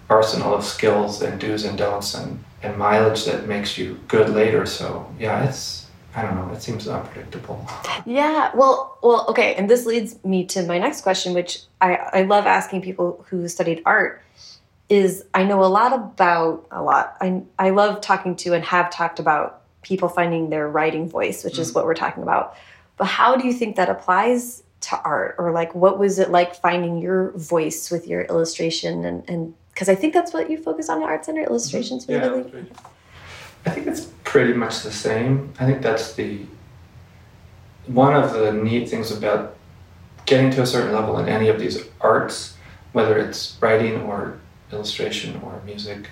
arsenal 0.10 0.54
of 0.54 0.64
skills 0.64 1.22
and 1.22 1.42
do's 1.42 1.66
and 1.66 1.78
don'ts 1.78 2.14
and, 2.16 2.42
and 2.64 2.78
mileage 2.78 3.26
that 3.26 3.48
makes 3.48 3.78
you 3.78 4.00
good 4.08 4.30
later 4.30 4.66
so 4.66 5.06
yeah 5.20 5.44
it's 5.44 5.85
i 6.16 6.22
don't 6.22 6.36
know 6.36 6.54
it 6.54 6.62
seems 6.62 6.88
unpredictable 6.88 7.68
Yeah, 8.06 8.52
well, 8.54 9.00
well, 9.02 9.26
okay, 9.30 9.56
and 9.56 9.68
this 9.68 9.86
leads 9.86 10.24
me 10.24 10.46
to 10.46 10.64
my 10.64 10.78
next 10.78 11.02
question, 11.02 11.34
which 11.34 11.62
I, 11.82 11.96
I 11.96 12.22
love 12.22 12.46
asking 12.46 12.82
people 12.84 13.26
who 13.30 13.48
studied 13.48 13.82
art. 13.86 14.22
Is 14.88 15.26
I 15.34 15.44
know 15.44 15.64
a 15.64 15.66
lot 15.66 15.94
about 15.94 16.68
a 16.70 16.84
lot. 16.84 17.18
I 17.20 17.42
I 17.58 17.72
love 17.72 18.02
talking 18.02 18.36
to 18.38 18.54
and 18.54 18.64
have 18.64 18.92
talked 18.92 19.20
about 19.20 19.64
people 19.82 20.08
finding 20.08 20.52
their 20.52 20.70
writing 20.70 21.10
voice, 21.10 21.44
which 21.44 21.58
is 21.58 21.72
mm. 21.72 21.76
what 21.76 21.86
we're 21.86 21.96
talking 21.96 22.22
about. 22.22 22.56
But 22.98 23.06
how 23.06 23.36
do 23.36 23.48
you 23.48 23.54
think 23.54 23.78
that 23.78 23.90
applies 23.90 24.62
to 24.82 25.02
art, 25.02 25.36
or 25.40 25.52
like 25.52 25.74
what 25.74 25.98
was 25.98 26.20
it 26.20 26.30
like 26.30 26.54
finding 26.54 27.00
your 27.00 27.32
voice 27.32 27.90
with 27.90 28.06
your 28.06 28.22
illustration 28.26 29.06
and 29.06 29.28
and 29.28 29.56
because 29.74 29.90
I 29.90 29.96
think 29.96 30.14
that's 30.14 30.34
what 30.34 30.52
you 30.52 30.58
focus 30.58 30.88
on 30.88 31.02
at 31.02 31.10
Art 31.10 31.26
Center 31.26 31.42
mm-hmm. 31.42 31.50
illustrations. 31.50 32.06
Yeah, 32.08 32.20
really? 32.20 32.44
that's 32.44 32.54
right. 32.54 32.72
I 33.66 33.70
think 33.72 33.88
it's 33.88 34.08
pretty 34.24 34.54
much 34.54 34.82
the 34.82 34.92
same. 34.92 35.54
I 35.60 35.66
think 35.66 35.82
that's 35.82 36.14
the 36.14 36.40
one 37.88 38.16
of 38.16 38.34
the 38.34 38.52
neat 38.52 38.90
things 38.90 39.12
about 39.12 39.56
getting 40.26 40.50
to 40.52 40.62
a 40.62 40.66
certain 40.66 40.94
level 40.94 41.20
in 41.20 41.30
any 41.30 41.50
of 41.50 41.60
these 41.60 41.80
arts, 42.02 42.58
whether 42.94 43.18
it's 43.18 43.58
writing 43.62 44.02
or 44.02 44.40
illustration 44.72 45.40
or 45.44 45.62
music, 45.66 46.10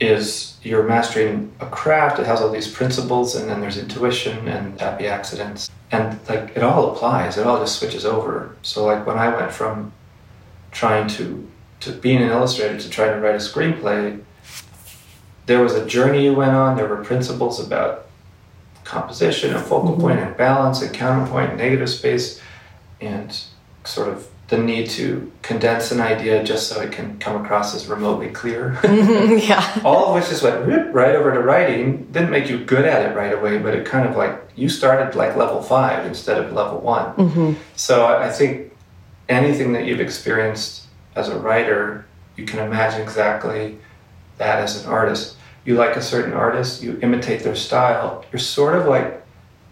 is 0.00 0.56
you're 0.62 0.82
mastering 0.82 1.52
a 1.60 1.66
craft. 1.66 2.18
It 2.18 2.26
has 2.26 2.40
all 2.40 2.50
these 2.50 2.70
principles, 2.70 3.36
and 3.36 3.48
then 3.48 3.60
there's 3.60 3.76
intuition 3.76 4.48
and 4.48 4.80
happy 4.80 5.06
accidents, 5.06 5.70
and 5.92 6.18
like 6.28 6.56
it 6.56 6.62
all 6.62 6.92
applies. 6.92 7.36
It 7.36 7.46
all 7.46 7.58
just 7.60 7.78
switches 7.78 8.06
over. 8.06 8.56
So 8.62 8.84
like 8.84 9.06
when 9.06 9.18
I 9.18 9.34
went 9.34 9.52
from 9.52 9.92
trying 10.72 11.08
to 11.08 11.46
to 11.80 11.92
being 11.92 12.22
an 12.22 12.28
illustrator 12.28 12.78
to 12.78 12.90
trying 12.90 13.12
to 13.12 13.20
write 13.20 13.34
a 13.34 13.38
screenplay, 13.38 14.22
there 15.50 15.60
was 15.60 15.74
a 15.74 15.84
journey 15.84 16.22
you 16.22 16.32
went 16.32 16.52
on. 16.52 16.76
There 16.76 16.86
were 16.86 17.02
principles 17.02 17.58
about 17.58 18.06
composition 18.84 19.52
and 19.52 19.64
focal 19.64 19.96
point 19.96 20.20
and 20.20 20.36
balance 20.36 20.80
and 20.80 20.94
counterpoint, 20.94 21.50
and 21.50 21.58
negative 21.58 21.90
space, 21.90 22.40
and 23.00 23.36
sort 23.82 24.08
of 24.08 24.28
the 24.46 24.58
need 24.58 24.88
to 24.90 25.32
condense 25.42 25.90
an 25.90 26.00
idea 26.00 26.44
just 26.44 26.68
so 26.68 26.80
it 26.80 26.92
can 26.92 27.18
come 27.18 27.44
across 27.44 27.74
as 27.74 27.88
remotely 27.88 28.28
clear. 28.28 28.78
yeah. 28.84 29.80
All 29.84 30.06
of 30.06 30.14
which 30.14 30.28
just 30.28 30.44
went 30.44 30.94
right 30.94 31.16
over 31.16 31.32
to 31.34 31.40
writing. 31.40 32.04
Didn't 32.12 32.30
make 32.30 32.48
you 32.48 32.64
good 32.64 32.84
at 32.84 33.10
it 33.10 33.16
right 33.16 33.32
away, 33.32 33.58
but 33.58 33.74
it 33.74 33.84
kind 33.84 34.08
of 34.08 34.14
like 34.16 34.40
you 34.54 34.68
started 34.68 35.16
like 35.16 35.34
level 35.34 35.60
five 35.62 36.06
instead 36.06 36.38
of 36.38 36.52
level 36.52 36.78
one. 36.78 37.12
Mm-hmm. 37.16 37.52
So 37.74 38.06
I 38.06 38.30
think 38.30 38.72
anything 39.28 39.72
that 39.72 39.84
you've 39.84 40.00
experienced 40.00 40.86
as 41.16 41.28
a 41.28 41.36
writer, 41.36 42.06
you 42.36 42.46
can 42.46 42.60
imagine 42.60 43.00
exactly 43.00 43.78
that 44.38 44.60
as 44.60 44.84
an 44.84 44.88
artist. 44.88 45.36
You 45.64 45.74
like 45.74 45.96
a 45.96 46.02
certain 46.02 46.32
artist, 46.32 46.82
you 46.82 46.98
imitate 47.02 47.42
their 47.42 47.56
style. 47.56 48.24
You're 48.32 48.40
sort 48.40 48.76
of 48.76 48.86
like 48.86 49.20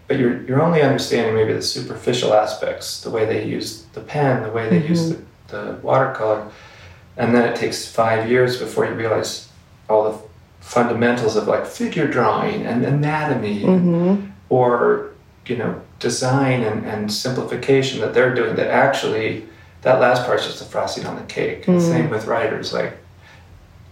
but 0.09 0.17
you're 0.17 0.41
you're 0.45 0.61
only 0.61 0.81
understanding 0.81 1.35
maybe 1.35 1.53
the 1.53 1.61
superficial 1.61 2.33
aspects, 2.33 3.01
the 3.01 3.11
way 3.11 3.25
they 3.25 3.45
use 3.45 3.83
the 3.93 4.01
pen, 4.01 4.41
the 4.41 4.49
way 4.49 4.67
they 4.67 4.79
mm-hmm. 4.79 4.89
use 4.89 5.09
the, 5.11 5.21
the 5.49 5.79
watercolor, 5.83 6.51
and 7.15 7.33
then 7.33 7.47
it 7.47 7.55
takes 7.55 7.85
five 7.85 8.27
years 8.27 8.57
before 8.57 8.87
you 8.87 8.93
realize 8.93 9.49
all 9.87 10.11
the 10.11 10.17
fundamentals 10.61 11.35
of 11.35 11.47
like 11.47 11.65
figure 11.65 12.07
drawing 12.07 12.65
and 12.65 12.83
anatomy, 12.83 13.61
mm-hmm. 13.61 14.25
or 14.49 15.11
you 15.45 15.55
know 15.55 15.79
design 15.99 16.63
and, 16.63 16.85
and 16.87 17.13
simplification 17.13 18.01
that 18.01 18.15
they're 18.15 18.33
doing. 18.33 18.55
That 18.55 18.71
actually 18.71 19.45
that 19.83 20.01
last 20.01 20.25
part 20.25 20.39
is 20.39 20.47
just 20.47 20.59
the 20.59 20.65
frosting 20.65 21.05
on 21.05 21.17
the 21.17 21.25
cake. 21.25 21.65
Mm-hmm. 21.65 21.79
Same 21.79 22.09
with 22.09 22.25
writers, 22.25 22.73
like 22.73 22.97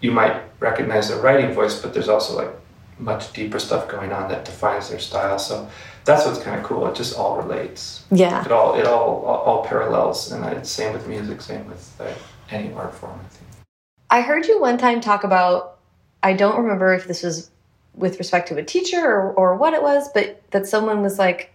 you 0.01 0.12
might 0.12 0.42
recognize 0.60 1.10
their 1.10 1.20
writing 1.20 1.54
voice, 1.54 1.82
but 1.82 1.94
there's 1.94 2.10
also 2.10 2.36
like 2.36 2.51
much 3.00 3.34
deeper 3.34 3.60
stuff 3.60 3.88
going 3.88 4.12
on 4.12 4.30
that 4.30 4.46
defines 4.46 4.89
their 4.89 5.00
style. 5.00 5.38
So 5.39 5.70
that's 6.06 6.25
what's 6.25 6.39
kind 6.39 6.60
of 6.60 6.66
cool. 6.66 6.88
It 6.88 6.96
just 6.96 7.18
all 7.18 7.38
relates. 7.38 8.06
Yeah. 8.12 8.44
It 8.44 8.51
all 8.51 8.80
it 8.80 8.88
all 8.88 9.24
all, 9.25 9.38
all 9.38 9.66
parallels, 9.66 10.32
and 10.32 10.44
it's 10.46 10.70
same 10.70 10.94
with 10.94 11.08
music, 11.08 11.42
same 11.42 11.68
with 11.68 11.96
uh, 12.00 12.13
any 12.50 12.74
art 12.74 12.94
form. 12.94 13.20
I 13.20 13.27
think. 13.27 13.48
I 14.10 14.22
heard 14.22 14.48
you 14.48 14.60
one 14.60 14.77
time 14.77 15.01
talk 15.01 15.24
about. 15.24 15.77
I 16.24 16.34
don't 16.34 16.58
remember 16.58 16.94
if 16.94 17.08
this 17.08 17.24
was 17.24 17.51
with 17.94 18.20
respect 18.20 18.48
to 18.50 18.58
a 18.58 18.63
teacher 18.63 19.04
or, 19.04 19.34
or 19.34 19.56
what 19.56 19.74
it 19.74 19.82
was, 19.82 20.10
but 20.13 20.42
that 20.51 20.68
someone 20.68 21.01
was 21.01 21.18
like, 21.18 21.51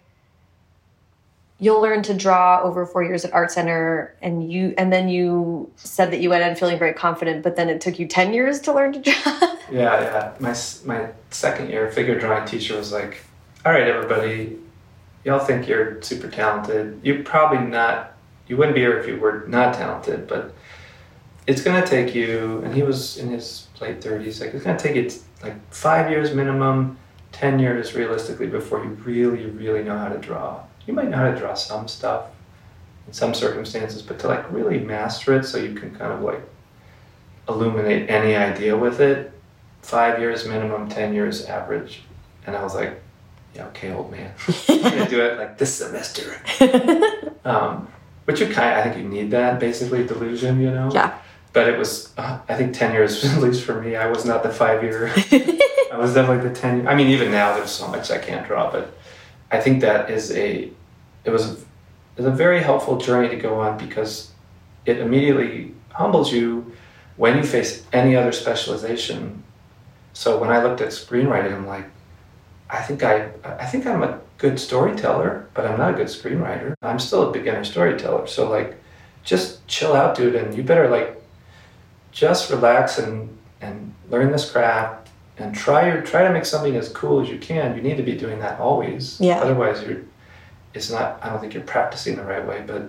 "You'll 1.62 1.80
learn 1.80 2.02
to 2.02 2.14
draw 2.14 2.60
over 2.62 2.84
four 2.84 3.02
years 3.02 3.24
at 3.24 3.32
Art 3.32 3.50
Center," 3.50 4.14
and 4.20 4.52
you 4.52 4.74
and 4.76 4.92
then 4.92 5.08
you 5.08 5.70
said 5.76 6.10
that 6.10 6.20
you 6.20 6.28
went 6.28 6.44
in 6.44 6.54
feeling 6.56 6.78
very 6.78 6.92
confident, 6.92 7.42
but 7.42 7.56
then 7.56 7.70
it 7.70 7.80
took 7.80 7.98
you 7.98 8.06
ten 8.06 8.34
years 8.34 8.60
to 8.60 8.72
learn 8.72 8.92
to 8.92 9.00
draw. 9.00 9.14
yeah, 9.70 10.02
yeah. 10.02 10.32
My 10.40 10.54
my 10.84 11.08
second 11.30 11.70
year 11.70 11.90
figure 11.90 12.18
drawing 12.18 12.44
teacher 12.44 12.76
was 12.76 12.92
like 12.92 13.24
all 13.64 13.72
right, 13.72 13.86
everybody, 13.86 14.58
y'all 15.24 15.38
think 15.38 15.68
you're 15.68 16.02
super 16.02 16.28
talented. 16.28 17.00
You're 17.04 17.22
probably 17.22 17.58
not, 17.58 18.14
you 18.48 18.56
wouldn't 18.56 18.74
be 18.74 18.80
here 18.80 18.98
if 18.98 19.06
you 19.06 19.16
were 19.18 19.44
not 19.46 19.74
talented, 19.74 20.26
but 20.26 20.52
it's 21.46 21.62
going 21.62 21.80
to 21.80 21.88
take 21.88 22.14
you, 22.14 22.60
and 22.64 22.74
he 22.74 22.82
was 22.82 23.18
in 23.18 23.30
his 23.30 23.68
late 23.80 24.00
30s, 24.00 24.40
like, 24.40 24.54
it's 24.54 24.64
going 24.64 24.76
to 24.76 24.82
take 24.82 24.96
you 24.96 25.20
like 25.42 25.54
five 25.72 26.10
years 26.10 26.34
minimum, 26.34 26.98
10 27.30 27.60
years 27.60 27.94
realistically 27.94 28.48
before 28.48 28.82
you 28.82 28.90
really, 29.04 29.46
really 29.46 29.84
know 29.84 29.96
how 29.96 30.08
to 30.08 30.18
draw. 30.18 30.60
You 30.86 30.94
might 30.94 31.08
know 31.08 31.18
how 31.18 31.30
to 31.30 31.38
draw 31.38 31.54
some 31.54 31.88
stuff 31.88 32.26
in 33.06 33.12
some 33.12 33.34
circumstances, 33.34 34.02
but 34.02 34.18
to 34.20 34.28
like 34.28 34.50
really 34.52 34.78
master 34.78 35.34
it 35.36 35.44
so 35.44 35.58
you 35.58 35.74
can 35.74 35.94
kind 35.94 36.12
of 36.12 36.22
like 36.22 36.40
illuminate 37.48 38.08
any 38.08 38.34
idea 38.34 38.76
with 38.76 39.00
it, 39.00 39.32
five 39.82 40.18
years 40.18 40.46
minimum, 40.46 40.88
10 40.88 41.14
years 41.14 41.44
average. 41.46 42.02
And 42.46 42.56
I 42.56 42.62
was 42.62 42.74
like, 42.74 43.00
yeah, 43.54 43.66
okay, 43.66 43.92
old 43.92 44.10
man. 44.10 44.32
I'm 44.68 44.82
gonna 44.82 45.08
do 45.08 45.22
it 45.22 45.38
like 45.38 45.58
this 45.58 45.74
semester. 45.74 46.40
um, 47.44 47.88
which 48.24 48.40
you 48.40 48.46
kind, 48.46 48.78
of, 48.78 48.78
I 48.78 48.82
think 48.84 48.96
you 48.96 49.08
need 49.08 49.30
that 49.32 49.60
basically 49.60 50.06
delusion, 50.06 50.60
you 50.60 50.70
know. 50.70 50.90
Yeah. 50.92 51.18
But 51.52 51.68
it 51.68 51.78
was, 51.78 52.12
uh, 52.16 52.38
I 52.48 52.54
think, 52.54 52.74
ten 52.74 52.92
years 52.92 53.24
at 53.36 53.42
least 53.42 53.64
for 53.64 53.80
me. 53.80 53.96
I 53.96 54.06
was 54.08 54.24
not 54.24 54.42
the 54.42 54.50
five 54.50 54.82
year. 54.82 55.12
I 55.92 55.98
was 55.98 56.14
definitely 56.14 56.48
the 56.48 56.54
ten. 56.54 56.88
I 56.88 56.94
mean, 56.94 57.08
even 57.08 57.30
now 57.30 57.54
there's 57.54 57.70
so 57.70 57.88
much 57.88 58.10
I 58.10 58.18
can't 58.18 58.46
draw, 58.46 58.70
but 58.70 58.96
I 59.52 59.60
think 59.60 59.82
that 59.82 60.10
is 60.10 60.32
a, 60.32 60.70
it 61.24 61.30
was, 61.30 61.64
was 62.16 62.26
a 62.26 62.30
very 62.30 62.62
helpful 62.62 62.96
journey 62.96 63.28
to 63.28 63.36
go 63.36 63.60
on 63.60 63.78
because 63.78 64.32
it 64.86 64.98
immediately 64.98 65.74
humbles 65.90 66.32
you 66.32 66.72
when 67.16 67.36
you 67.36 67.42
face 67.44 67.84
any 67.92 68.16
other 68.16 68.32
specialization. 68.32 69.42
So 70.14 70.38
when 70.38 70.50
I 70.50 70.62
looked 70.62 70.80
at 70.80 70.88
screenwriting, 70.88 71.54
I'm 71.54 71.66
like, 71.66 71.86
I 72.68 72.80
think 72.80 73.02
I 73.02 73.28
I 73.44 73.66
think 73.66 73.86
I'm 73.86 74.02
a 74.02 74.18
good 74.38 74.58
storyteller, 74.58 75.46
but 75.52 75.66
I'm 75.66 75.78
not 75.78 75.92
a 75.92 75.96
good 75.96 76.06
screenwriter. 76.06 76.74
I'm 76.80 76.98
still 76.98 77.28
a 77.28 77.32
beginner 77.32 77.64
storyteller. 77.64 78.26
So 78.26 78.50
like 78.50 78.80
just 79.24 79.66
chill 79.68 79.94
out, 79.94 80.16
dude, 80.16 80.34
and 80.34 80.54
you 80.56 80.62
better 80.62 80.88
like 80.88 81.22
just 82.12 82.50
relax 82.50 82.98
and 82.98 83.38
and 83.60 83.94
learn 84.08 84.32
this 84.32 84.50
craft 84.50 85.01
and 85.38 85.54
try 85.54 85.88
your 85.88 86.02
try 86.02 86.22
to 86.24 86.32
make 86.32 86.44
something 86.44 86.76
as 86.76 86.88
cool 86.88 87.20
as 87.20 87.28
you 87.28 87.38
can. 87.38 87.76
You 87.76 87.82
need 87.82 87.96
to 87.96 88.02
be 88.02 88.16
doing 88.16 88.38
that 88.40 88.60
always. 88.60 89.20
Yeah. 89.20 89.40
Otherwise 89.40 89.82
you're 89.82 90.02
it's 90.74 90.90
not 90.90 91.18
I 91.22 91.30
don't 91.30 91.40
think 91.40 91.54
you're 91.54 91.62
practicing 91.62 92.16
the 92.16 92.24
right 92.24 92.46
way, 92.46 92.62
but 92.66 92.88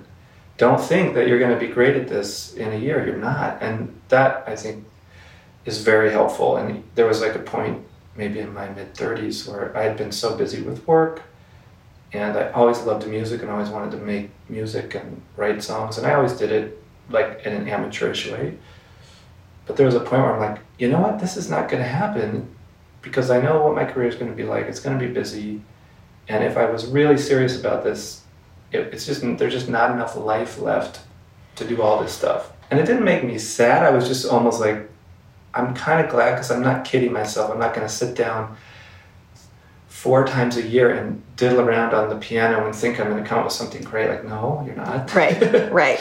don't 0.58 0.80
think 0.80 1.16
that 1.16 1.28
you're 1.28 1.40
going 1.40 1.54
to 1.54 1.60
be 1.60 1.72
great 1.72 1.96
at 1.96 2.08
this 2.08 2.54
in 2.54 2.72
a 2.72 2.78
year. 2.78 3.06
You're 3.06 3.18
not. 3.18 3.62
And 3.62 4.00
that 4.10 4.44
I 4.48 4.56
think 4.56 4.86
is 5.66 5.82
very 5.82 6.12
helpful. 6.12 6.58
And 6.58 6.84
there 6.96 7.08
was 7.08 7.22
like 7.22 7.36
a 7.36 7.40
point 7.40 7.84
maybe 8.16 8.40
in 8.40 8.54
my 8.54 8.70
mid 8.70 8.94
30s 8.94 9.48
where 9.48 9.76
I 9.76 9.84
had 9.84 9.98
been 9.98 10.12
so 10.12 10.36
busy 10.36 10.62
with 10.62 10.88
work 10.88 11.24
and 12.12 12.38
I 12.38 12.52
always 12.52 12.82
loved 12.82 13.08
music 13.08 13.42
and 13.42 13.50
always 13.50 13.70
wanted 13.70 13.92
to 13.92 13.98
make 13.98 14.30
music 14.48 14.94
and 14.94 15.22
write 15.36 15.64
songs 15.64 15.98
and 15.98 16.06
I 16.06 16.14
always 16.14 16.34
did 16.34 16.52
it 16.52 16.84
like 17.10 17.42
in 17.46 17.54
an 17.54 17.68
amateurish 17.68 18.32
way. 18.32 18.58
But 19.66 19.78
there 19.78 19.86
was 19.86 19.96
a 19.96 20.00
point 20.00 20.24
where 20.24 20.34
I'm 20.34 20.40
like, 20.40 20.62
you 20.78 20.90
know 20.90 21.00
what, 21.00 21.20
this 21.20 21.38
is 21.38 21.50
not 21.50 21.70
going 21.70 21.82
to 21.82 21.88
happen 21.88 22.54
because 23.02 23.30
I 23.30 23.42
know 23.42 23.64
what 23.64 23.76
my 23.76 23.86
career 23.86 24.08
is 24.08 24.16
going 24.16 24.32
to 24.32 24.36
be 24.36 24.44
like. 24.44 24.66
It's 24.66 24.80
going 24.80 24.98
to 24.98 25.06
be 25.06 25.12
busy, 25.12 25.62
and 26.28 26.44
if 26.44 26.58
I 26.58 26.70
was 26.70 26.86
really 26.88 27.18
serious 27.18 27.60
about 27.60 27.84
this, 27.84 28.22
it, 28.72 28.94
it's 28.94 29.06
just 29.06 29.22
there's 29.38 29.54
just 29.54 29.70
not 29.70 29.92
enough 29.92 30.16
life 30.16 30.60
left 30.60 31.02
to 31.56 31.68
do 31.68 31.82
all 31.82 32.02
this 32.02 32.14
stuff. 32.14 32.52
And 32.72 32.80
it 32.80 32.86
didn't 32.86 33.04
make 33.04 33.24
me 33.24 33.38
sad. 33.38 33.84
I 33.84 33.92
was 33.92 34.08
just 34.08 34.26
almost 34.26 34.60
like, 34.60 34.90
I'm 35.54 35.76
kind 35.76 36.04
of 36.04 36.12
glad 36.12 36.32
because 36.32 36.50
I'm 36.50 36.64
not 36.64 36.86
kidding 36.86 37.12
myself. 37.14 37.52
I'm 37.52 37.60
not 37.60 37.76
going 37.76 37.88
to 37.88 37.94
sit 37.94 38.16
down 38.16 38.58
four 39.88 40.26
times 40.26 40.58
a 40.58 40.62
year 40.62 40.90
and 40.90 41.22
diddle 41.36 41.62
around 41.62 41.94
on 41.94 42.10
the 42.10 42.16
piano 42.16 42.66
and 42.66 42.76
think 42.76 43.00
I'm 43.00 43.10
going 43.10 43.22
to 43.24 43.30
come 43.30 43.40
up 43.40 43.46
with 43.46 43.54
something 43.54 43.84
great. 43.84 44.10
Like, 44.10 44.26
no, 44.26 44.64
you're 44.66 44.76
not. 44.76 45.14
Right, 45.14 45.72
right. 45.72 46.00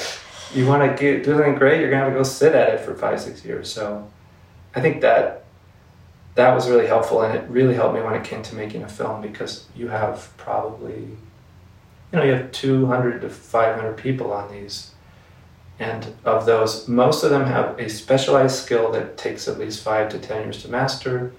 You 0.54 0.66
want 0.66 0.82
to 0.82 1.00
get 1.00 1.24
do 1.24 1.34
something 1.34 1.54
great, 1.54 1.80
you're 1.80 1.90
going 1.90 2.00
to 2.00 2.04
have 2.06 2.12
to 2.12 2.18
go 2.18 2.22
sit 2.22 2.54
at 2.54 2.74
it 2.74 2.80
for 2.80 2.94
five, 2.94 3.20
six 3.20 3.44
years. 3.44 3.72
So 3.72 4.08
I 4.74 4.80
think 4.80 5.00
that 5.00 5.44
that 6.34 6.54
was 6.54 6.68
really 6.68 6.86
helpful 6.86 7.22
and 7.22 7.36
it 7.36 7.48
really 7.48 7.74
helped 7.74 7.94
me 7.94 8.02
when 8.02 8.14
it 8.14 8.24
came 8.24 8.42
to 8.42 8.54
making 8.54 8.82
a 8.82 8.88
film 8.88 9.20
because 9.20 9.66
you 9.76 9.88
have 9.88 10.32
probably, 10.36 11.00
you 11.00 12.18
know, 12.18 12.22
you 12.22 12.32
have 12.32 12.52
200 12.52 13.20
to 13.20 13.28
500 13.28 13.96
people 13.96 14.32
on 14.32 14.50
these 14.50 14.92
and 15.82 16.14
of 16.24 16.46
those, 16.46 16.86
most 16.86 17.24
of 17.24 17.30
them 17.30 17.44
have 17.44 17.78
a 17.78 17.88
specialized 17.88 18.56
skill 18.56 18.92
that 18.92 19.16
takes 19.16 19.48
at 19.48 19.58
least 19.58 19.82
five 19.82 20.08
to 20.10 20.18
10 20.18 20.42
years 20.42 20.62
to 20.62 20.68
master. 20.68 21.32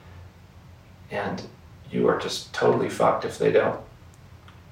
And 1.10 1.42
you 1.90 2.10
are 2.10 2.20
just 2.20 2.54
totally 2.54 2.90
fucked 2.90 3.24
if 3.24 3.38
they 3.38 3.52
don't 3.52 3.80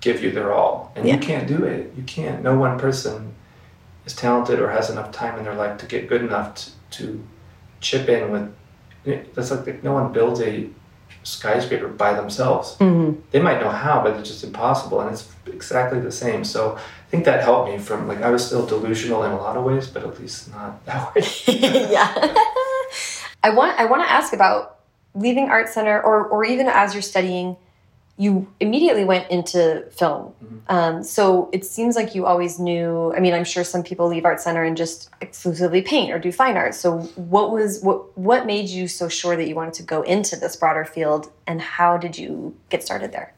give 0.01 0.21
you 0.21 0.31
their 0.31 0.51
all. 0.51 0.91
And 0.95 1.07
yeah. 1.07 1.15
you 1.15 1.19
can't 1.21 1.47
do 1.47 1.63
it. 1.63 1.93
You 1.95 2.03
can't. 2.03 2.43
No 2.43 2.57
one 2.57 2.79
person 2.79 3.33
is 4.05 4.15
talented 4.15 4.59
or 4.59 4.69
has 4.69 4.89
enough 4.89 5.11
time 5.11 5.37
in 5.37 5.45
their 5.45 5.55
life 5.55 5.77
to 5.79 5.85
get 5.85 6.07
good 6.07 6.21
enough 6.21 6.55
to, 6.55 6.71
to 6.91 7.23
chip 7.79 8.09
in 8.09 8.31
with. 8.31 9.33
That's 9.33 9.51
like 9.51 9.83
no 9.83 9.93
one 9.93 10.11
builds 10.13 10.41
a 10.41 10.69
skyscraper 11.23 11.87
by 11.87 12.13
themselves. 12.13 12.77
Mm-hmm. 12.77 13.19
They 13.31 13.41
might 13.41 13.59
know 13.59 13.69
how, 13.69 14.01
but 14.03 14.17
it's 14.17 14.29
just 14.29 14.43
impossible. 14.43 15.01
And 15.01 15.11
it's 15.11 15.31
exactly 15.47 15.99
the 15.99 16.11
same. 16.11 16.43
So 16.43 16.75
I 16.75 17.09
think 17.09 17.25
that 17.25 17.43
helped 17.43 17.69
me 17.71 17.77
from 17.77 18.07
like 18.07 18.21
I 18.21 18.29
was 18.29 18.45
still 18.45 18.65
delusional 18.65 19.23
in 19.23 19.31
a 19.31 19.37
lot 19.37 19.57
of 19.57 19.63
ways, 19.63 19.87
but 19.87 20.03
at 20.03 20.19
least 20.19 20.51
not 20.51 20.83
that 20.85 21.13
way. 21.15 21.21
yeah. 21.91 22.35
I 23.43 23.49
want 23.49 23.79
I 23.79 23.85
want 23.85 24.03
to 24.03 24.11
ask 24.11 24.33
about 24.33 24.79
leaving 25.13 25.49
art 25.49 25.69
center 25.69 26.01
or 26.01 26.25
or 26.25 26.45
even 26.45 26.67
as 26.67 26.93
you're 26.93 27.01
studying 27.01 27.57
you 28.21 28.47
immediately 28.59 29.03
went 29.03 29.25
into 29.31 29.83
film. 29.89 30.33
Mm 30.43 30.47
-hmm. 30.47 30.75
um, 30.75 31.03
so 31.03 31.49
it 31.51 31.65
seems 31.65 31.95
like 31.95 32.17
you 32.17 32.27
always 32.27 32.55
knew. 32.57 33.13
I 33.17 33.19
mean, 33.19 33.33
I'm 33.33 33.45
sure 33.53 33.65
some 33.65 33.83
people 33.83 34.05
leave 34.13 34.25
art 34.27 34.41
center 34.41 34.63
and 34.67 34.77
just 34.77 35.09
exclusively 35.21 35.81
paint 35.81 36.09
or 36.13 36.19
do 36.19 36.31
fine 36.31 36.55
art. 36.63 36.75
So 36.75 36.89
what 37.15 37.47
was 37.55 37.79
what 37.81 37.97
what 38.29 38.45
made 38.45 38.67
you 38.77 38.87
so 38.87 39.09
sure 39.09 39.35
that 39.39 39.47
you 39.49 39.55
wanted 39.55 39.75
to 39.81 39.95
go 39.95 40.01
into 40.15 40.35
this 40.43 40.55
broader 40.61 40.85
field, 40.85 41.23
and 41.49 41.61
how 41.77 41.97
did 41.97 42.13
you 42.21 42.53
get 42.69 42.83
started 42.83 43.11
there? 43.11 43.29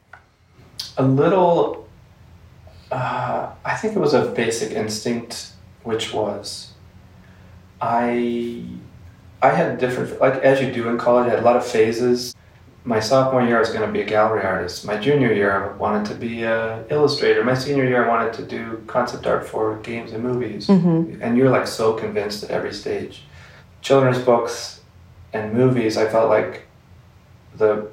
A 0.97 1.03
little 1.03 1.61
uh, 2.91 3.41
I 3.71 3.75
think 3.79 3.95
it 3.95 4.01
was 4.07 4.13
a 4.13 4.23
basic 4.43 4.69
instinct, 4.71 5.33
which 5.83 6.13
was 6.13 6.73
I 7.81 8.07
I 9.47 9.49
had 9.59 9.77
different 9.83 10.09
like 10.25 10.35
as 10.51 10.61
you 10.61 10.69
do 10.79 10.89
in 10.91 10.97
college, 10.97 11.27
I 11.27 11.29
had 11.35 11.39
a 11.45 11.47
lot 11.49 11.57
of 11.61 11.65
phases. 11.65 12.35
My 12.85 12.99
sophomore 12.99 13.41
year, 13.41 13.57
I 13.57 13.59
was 13.59 13.69
going 13.69 13.85
to 13.85 13.91
be 13.91 14.01
a 14.01 14.05
gallery 14.05 14.43
artist. 14.43 14.85
My 14.85 14.97
junior 14.97 15.31
year, 15.31 15.51
I 15.51 15.77
wanted 15.77 16.05
to 16.11 16.15
be 16.15 16.43
an 16.43 16.85
illustrator. 16.89 17.43
My 17.43 17.53
senior 17.53 17.85
year, 17.85 18.05
I 18.05 18.07
wanted 18.07 18.33
to 18.33 18.45
do 18.45 18.83
concept 18.87 19.25
art 19.25 19.47
for 19.47 19.77
games 19.77 20.11
and 20.11 20.23
movies. 20.23 20.67
Mm-hmm. 20.67 21.21
And 21.21 21.37
you're 21.37 21.49
like 21.49 21.67
so 21.67 21.93
convinced 21.93 22.43
at 22.43 22.51
every 22.51 22.73
stage. 22.73 23.23
Children's 23.81 24.19
books 24.19 24.81
and 25.31 25.53
movies, 25.53 25.97
I 25.97 26.09
felt 26.09 26.29
like 26.29 26.67
the 27.55 27.89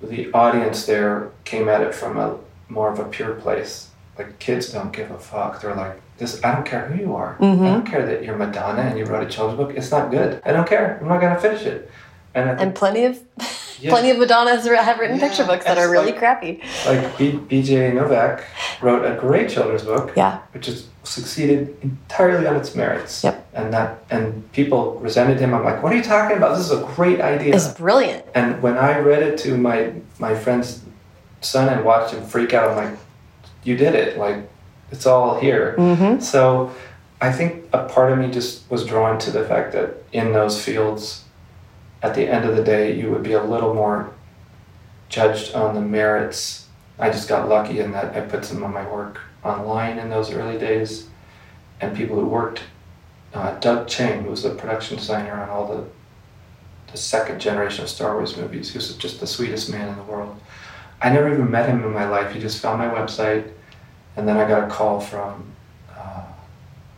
the 0.00 0.32
audience 0.32 0.86
there 0.86 1.32
came 1.44 1.68
at 1.68 1.80
it 1.80 1.92
from 1.92 2.18
a 2.18 2.38
more 2.68 2.92
of 2.92 3.00
a 3.00 3.04
pure 3.04 3.34
place. 3.34 3.90
Like 4.16 4.38
kids 4.38 4.72
don't 4.72 4.92
give 4.92 5.10
a 5.10 5.18
fuck. 5.18 5.60
They're 5.60 5.74
like, 5.74 6.00
this. 6.18 6.42
I 6.44 6.54
don't 6.54 6.64
care 6.64 6.86
who 6.86 7.00
you 7.00 7.16
are. 7.16 7.36
Mm-hmm. 7.40 7.64
I 7.64 7.68
don't 7.70 7.86
care 7.86 8.06
that 8.06 8.22
you're 8.22 8.36
Madonna 8.36 8.82
and 8.82 8.98
you 8.98 9.04
wrote 9.06 9.26
a 9.26 9.30
children's 9.30 9.58
book. 9.58 9.76
It's 9.76 9.90
not 9.90 10.10
good. 10.10 10.40
I 10.44 10.52
don't 10.52 10.68
care. 10.68 10.98
I'm 11.00 11.08
not 11.08 11.20
gonna 11.20 11.40
finish 11.40 11.62
it. 11.62 11.90
And 12.34 12.60
And 12.60 12.74
plenty 12.74 13.04
of 13.04 13.20
Yeah. 13.80 13.90
plenty 13.90 14.10
of 14.10 14.18
Madonnas 14.18 14.66
have 14.66 14.98
written 14.98 15.18
Yeah, 15.18 15.28
picture 15.28 15.44
books 15.44 15.64
that 15.64 15.78
are 15.78 15.90
really 15.90 16.06
like- 16.12 16.18
crappy. 16.18 16.60
like 16.86 17.16
B- 17.18 17.38
BJ 17.48 17.92
Novak 17.94 18.44
wrote 18.80 19.04
a 19.04 19.14
great 19.18 19.48
children's 19.48 19.82
book, 19.84 20.12
Yeah. 20.16 20.38
which 20.52 20.66
has 20.66 20.86
succeeded 21.04 21.76
entirely 21.82 22.46
on 22.46 22.56
its 22.56 22.74
merits. 22.74 23.22
Yep. 23.24 23.46
And 23.54 23.72
that 23.72 23.98
and 24.10 24.50
people 24.52 24.98
resented 25.00 25.40
him. 25.40 25.54
I'm 25.54 25.64
like, 25.64 25.82
what 25.82 25.92
are 25.92 25.96
you 25.96 26.02
talking 26.02 26.36
about? 26.36 26.56
This 26.56 26.66
is 26.66 26.72
a 26.72 26.84
great 26.96 27.20
idea. 27.20 27.54
It's 27.54 27.68
brilliant. 27.68 28.24
And 28.34 28.60
when 28.62 28.76
I 28.76 28.98
read 28.98 29.22
it 29.22 29.38
to 29.38 29.56
my 29.56 29.92
my 30.18 30.34
friend's 30.34 30.80
son 31.40 31.68
and 31.68 31.84
watched 31.84 32.12
him 32.14 32.22
freak 32.24 32.52
out, 32.52 32.70
I'm 32.70 32.76
like, 32.76 32.98
you 33.64 33.76
did 33.76 33.94
it. 33.94 34.18
Like, 34.18 34.36
it's 34.90 35.06
all 35.06 35.38
here. 35.38 35.74
Mm-hmm. 35.78 36.20
So 36.20 36.70
I 37.20 37.32
think 37.32 37.64
a 37.72 37.84
part 37.84 38.12
of 38.12 38.18
me 38.18 38.30
just 38.30 38.68
was 38.70 38.84
drawn 38.84 39.18
to 39.20 39.30
the 39.30 39.44
fact 39.44 39.72
that 39.72 40.02
in 40.12 40.32
those 40.32 40.62
fields, 40.62 41.24
at 42.02 42.14
the 42.14 42.28
end 42.28 42.44
of 42.44 42.56
the 42.56 42.62
day, 42.62 42.94
you 42.94 43.10
would 43.10 43.22
be 43.22 43.32
a 43.32 43.42
little 43.42 43.74
more 43.74 44.12
judged 45.08 45.54
on 45.54 45.74
the 45.74 45.80
merits. 45.80 46.66
I 46.98 47.10
just 47.10 47.28
got 47.28 47.48
lucky 47.48 47.80
in 47.80 47.92
that 47.92 48.16
I 48.16 48.20
put 48.20 48.44
some 48.44 48.62
of 48.62 48.70
my 48.70 48.88
work 48.88 49.20
online 49.44 49.98
in 49.98 50.10
those 50.10 50.32
early 50.32 50.58
days, 50.58 51.08
and 51.80 51.96
people 51.96 52.18
who 52.18 52.26
worked, 52.26 52.62
uh, 53.34 53.58
Doug 53.58 53.88
Chiang, 53.88 54.24
who 54.24 54.30
was 54.30 54.42
the 54.42 54.50
production 54.50 54.96
designer 54.96 55.34
on 55.34 55.48
all 55.48 55.66
the 55.66 55.84
the 56.90 56.96
second 56.96 57.40
generation 57.40 57.84
of 57.84 57.90
Star 57.90 58.14
Wars 58.14 58.36
movies, 58.36 58.70
he 58.70 58.78
was 58.78 58.94
just 58.96 59.20
the 59.20 59.26
sweetest 59.26 59.70
man 59.70 59.88
in 59.88 59.96
the 59.96 60.02
world. 60.04 60.40
I 61.00 61.10
never 61.10 61.32
even 61.32 61.50
met 61.50 61.68
him 61.68 61.84
in 61.84 61.92
my 61.92 62.08
life. 62.08 62.32
He 62.32 62.40
just 62.40 62.60
found 62.60 62.78
my 62.78 62.88
website, 62.88 63.50
and 64.16 64.26
then 64.26 64.36
I 64.36 64.48
got 64.48 64.64
a 64.64 64.70
call 64.70 64.98
from 64.98 65.52
uh, 65.94 66.24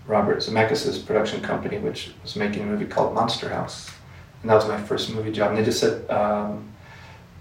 Robert 0.06 0.38
Zemeckis' 0.38 1.04
production 1.04 1.42
company, 1.42 1.78
which 1.78 2.12
was 2.22 2.36
making 2.36 2.62
a 2.62 2.66
movie 2.66 2.86
called 2.86 3.14
Monster 3.14 3.48
House, 3.50 3.90
and 4.42 4.50
that 4.50 4.54
was 4.54 4.68
my 4.68 4.80
first 4.80 5.12
movie 5.12 5.32
job. 5.32 5.50
And 5.50 5.58
they 5.58 5.64
just 5.64 5.80
said, 5.80 6.08
um, 6.10 6.68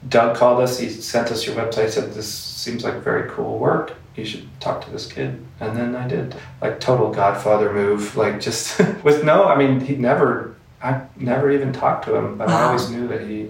Doug 0.08 0.38
called 0.38 0.62
us. 0.62 0.80
He 0.80 0.90
sent 0.90 1.32
us 1.32 1.46
your 1.46 1.56
website. 1.56 1.90
Said 1.90 2.14
this 2.14 2.32
seems 2.32 2.84
like 2.84 2.96
very 2.96 3.30
cool 3.30 3.58
work. 3.58 3.94
You 4.16 4.26
should 4.26 4.48
talk 4.60 4.84
to 4.86 4.92
this 4.92 5.12
kid. 5.12 5.44
And 5.60 5.76
then 5.76 5.96
I 5.96 6.08
did. 6.08 6.36
Like 6.62 6.80
total 6.80 7.12
Godfather 7.12 7.74
move. 7.74 8.16
Like 8.16 8.40
just 8.40 8.80
with 9.04 9.24
no. 9.24 9.46
I 9.46 9.58
mean, 9.58 9.80
he 9.80 9.96
never. 9.96 10.56
I 10.82 11.02
never 11.18 11.52
even 11.52 11.74
talked 11.74 12.06
to 12.06 12.16
him, 12.16 12.38
but 12.38 12.48
I 12.48 12.64
always 12.64 12.90
knew 12.90 13.06
that 13.10 13.28
he 13.28 13.50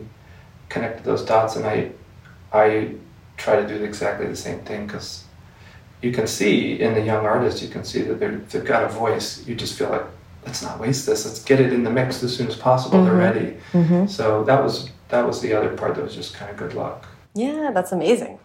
connected 0.67 1.03
those 1.03 1.23
dots, 1.23 1.55
and 1.55 1.65
I, 1.65 1.91
I 2.51 2.95
try 3.37 3.57
to 3.61 3.67
do 3.67 3.83
exactly 3.83 4.25
the 4.25 4.35
same 4.35 4.61
thing 4.61 4.87
because 4.87 5.25
you 6.01 6.11
can 6.11 6.27
see 6.27 6.79
in 6.79 6.93
the 6.93 7.01
young 7.01 7.25
artists, 7.25 7.61
you 7.61 7.69
can 7.69 7.83
see 7.83 8.01
that 8.01 8.49
they've 8.49 8.65
got 8.65 8.83
a 8.83 8.87
voice. 8.87 9.45
You 9.45 9.55
just 9.55 9.77
feel 9.77 9.89
like, 9.89 10.05
let's 10.45 10.61
not 10.61 10.79
waste 10.79 11.05
this. 11.05 11.25
Let's 11.25 11.43
get 11.43 11.59
it 11.59 11.73
in 11.73 11.83
the 11.83 11.89
mix 11.89 12.23
as 12.23 12.35
soon 12.35 12.47
as 12.47 12.55
possible. 12.55 13.03
They're 13.03 13.13
Mhm. 13.13 13.19
ready. 13.19 13.57
Mm-hmm. 13.73 14.07
So 14.07 14.43
that 14.43 14.63
was 14.63 14.89
that 15.09 15.25
was 15.25 15.41
the 15.41 15.53
other 15.53 15.69
part 15.75 15.95
that 15.95 16.03
was 16.03 16.13
just 16.15 16.35
kind 16.35 16.51
of 16.51 16.57
good 16.57 16.75
luck. 16.75 17.07
Yeah, 17.33 17.71
that's 17.73 17.91
amazing. 17.91 18.37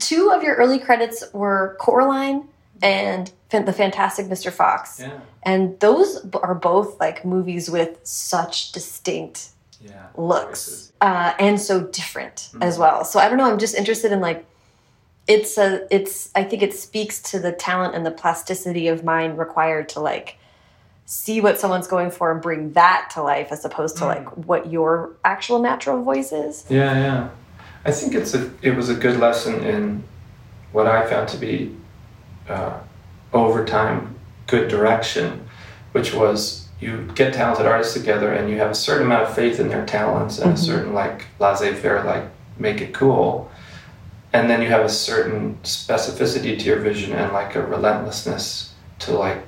Two 0.00 0.30
of 0.32 0.42
your 0.42 0.56
early 0.56 0.80
credits 0.80 1.22
were 1.32 1.76
Coraline 1.78 2.48
and 2.82 3.30
The 3.50 3.72
Fantastic 3.72 4.26
Mr. 4.26 4.50
Fox. 4.50 4.98
Yeah. 4.98 5.10
And 5.44 5.78
those 5.78 6.26
are 6.34 6.54
both 6.56 6.98
like 6.98 7.24
movies 7.24 7.70
with 7.70 7.98
such 8.02 8.72
distinct 8.72 9.50
Yeah. 9.80 9.92
looks 10.16 10.90
uh, 11.00 11.32
and 11.38 11.60
so 11.60 11.80
different 11.82 12.48
as 12.60 12.76
Mhm. 12.76 12.80
well. 12.80 13.04
So 13.04 13.20
I 13.20 13.28
don't 13.28 13.38
know. 13.38 13.48
I'm 13.50 13.58
just 13.58 13.76
interested 13.76 14.10
in 14.10 14.20
like 14.20 14.44
it's 15.28 15.56
a 15.58 15.86
it's 15.94 16.30
I 16.34 16.42
think 16.42 16.62
it 16.62 16.74
speaks 16.74 17.20
to 17.30 17.38
the 17.38 17.52
talent 17.52 17.94
and 17.94 18.04
the 18.04 18.10
plasticity 18.10 18.88
of 18.88 19.04
mind 19.04 19.38
required 19.38 19.88
to 19.90 20.00
like 20.00 20.36
see 21.12 21.40
what 21.40 21.58
someone's 21.58 21.88
going 21.88 22.08
for 22.08 22.30
and 22.30 22.40
bring 22.40 22.72
that 22.74 23.10
to 23.12 23.20
life 23.20 23.48
as 23.50 23.64
opposed 23.64 23.96
to 23.96 24.04
Mm. 24.04 24.06
like 24.14 24.28
what 24.46 24.70
your 24.70 25.10
actual 25.24 25.58
natural 25.58 26.00
voice 26.04 26.30
is. 26.30 26.64
Yeah, 26.68 26.94
yeah. 26.96 27.28
I 27.84 27.90
think 27.90 28.14
it's 28.14 28.32
a 28.32 28.48
it 28.62 28.76
was 28.76 28.88
a 28.90 28.94
good 28.94 29.18
lesson 29.18 29.54
in 29.64 30.04
what 30.70 30.86
I 30.86 31.04
found 31.06 31.28
to 31.30 31.36
be 31.36 31.74
uh, 32.48 32.74
over 33.32 33.64
time 33.64 34.14
good 34.46 34.68
direction, 34.68 35.48
which 35.90 36.14
was 36.14 36.68
you 36.78 37.08
get 37.16 37.34
talented 37.34 37.66
artists 37.66 37.92
together 37.94 38.32
and 38.32 38.48
you 38.48 38.58
have 38.58 38.70
a 38.70 38.74
certain 38.74 39.06
amount 39.06 39.24
of 39.24 39.34
faith 39.34 39.58
in 39.58 39.68
their 39.68 39.84
talents 39.84 40.38
and 40.38 40.52
Mhm. 40.52 40.54
a 40.54 40.58
certain 40.58 40.94
like 40.94 41.26
laissez-faire 41.40 42.04
like 42.04 42.24
make 42.56 42.80
it 42.80 42.94
cool, 42.94 43.50
and 44.32 44.48
then 44.48 44.62
you 44.62 44.68
have 44.68 44.84
a 44.84 44.88
certain 44.88 45.58
specificity 45.64 46.56
to 46.56 46.64
your 46.66 46.78
vision 46.78 47.12
and 47.14 47.32
like 47.32 47.56
a 47.56 47.62
relentlessness 47.66 48.70
to 49.00 49.12
like, 49.12 49.38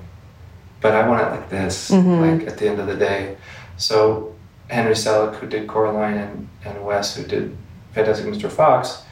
but 0.82 0.92
I 0.94 1.08
want 1.08 1.22
it 1.22 1.30
like 1.30 1.48
this, 1.48 1.90
Mhm. 1.90 2.38
like 2.38 2.46
at 2.48 2.58
the 2.58 2.68
end 2.68 2.80
of 2.80 2.86
the 2.86 2.96
day. 2.96 3.36
So 3.76 4.32
Henry 4.68 4.94
Selick, 4.94 5.36
who 5.36 5.46
did 5.46 5.66
Coraline, 5.68 6.18
and, 6.18 6.48
and 6.64 6.84
Wes, 6.84 7.16
who 7.16 7.22
did 7.24 7.56
Fantastic 7.94 8.26
Mr. 8.26 8.50
Fox, 8.50 9.02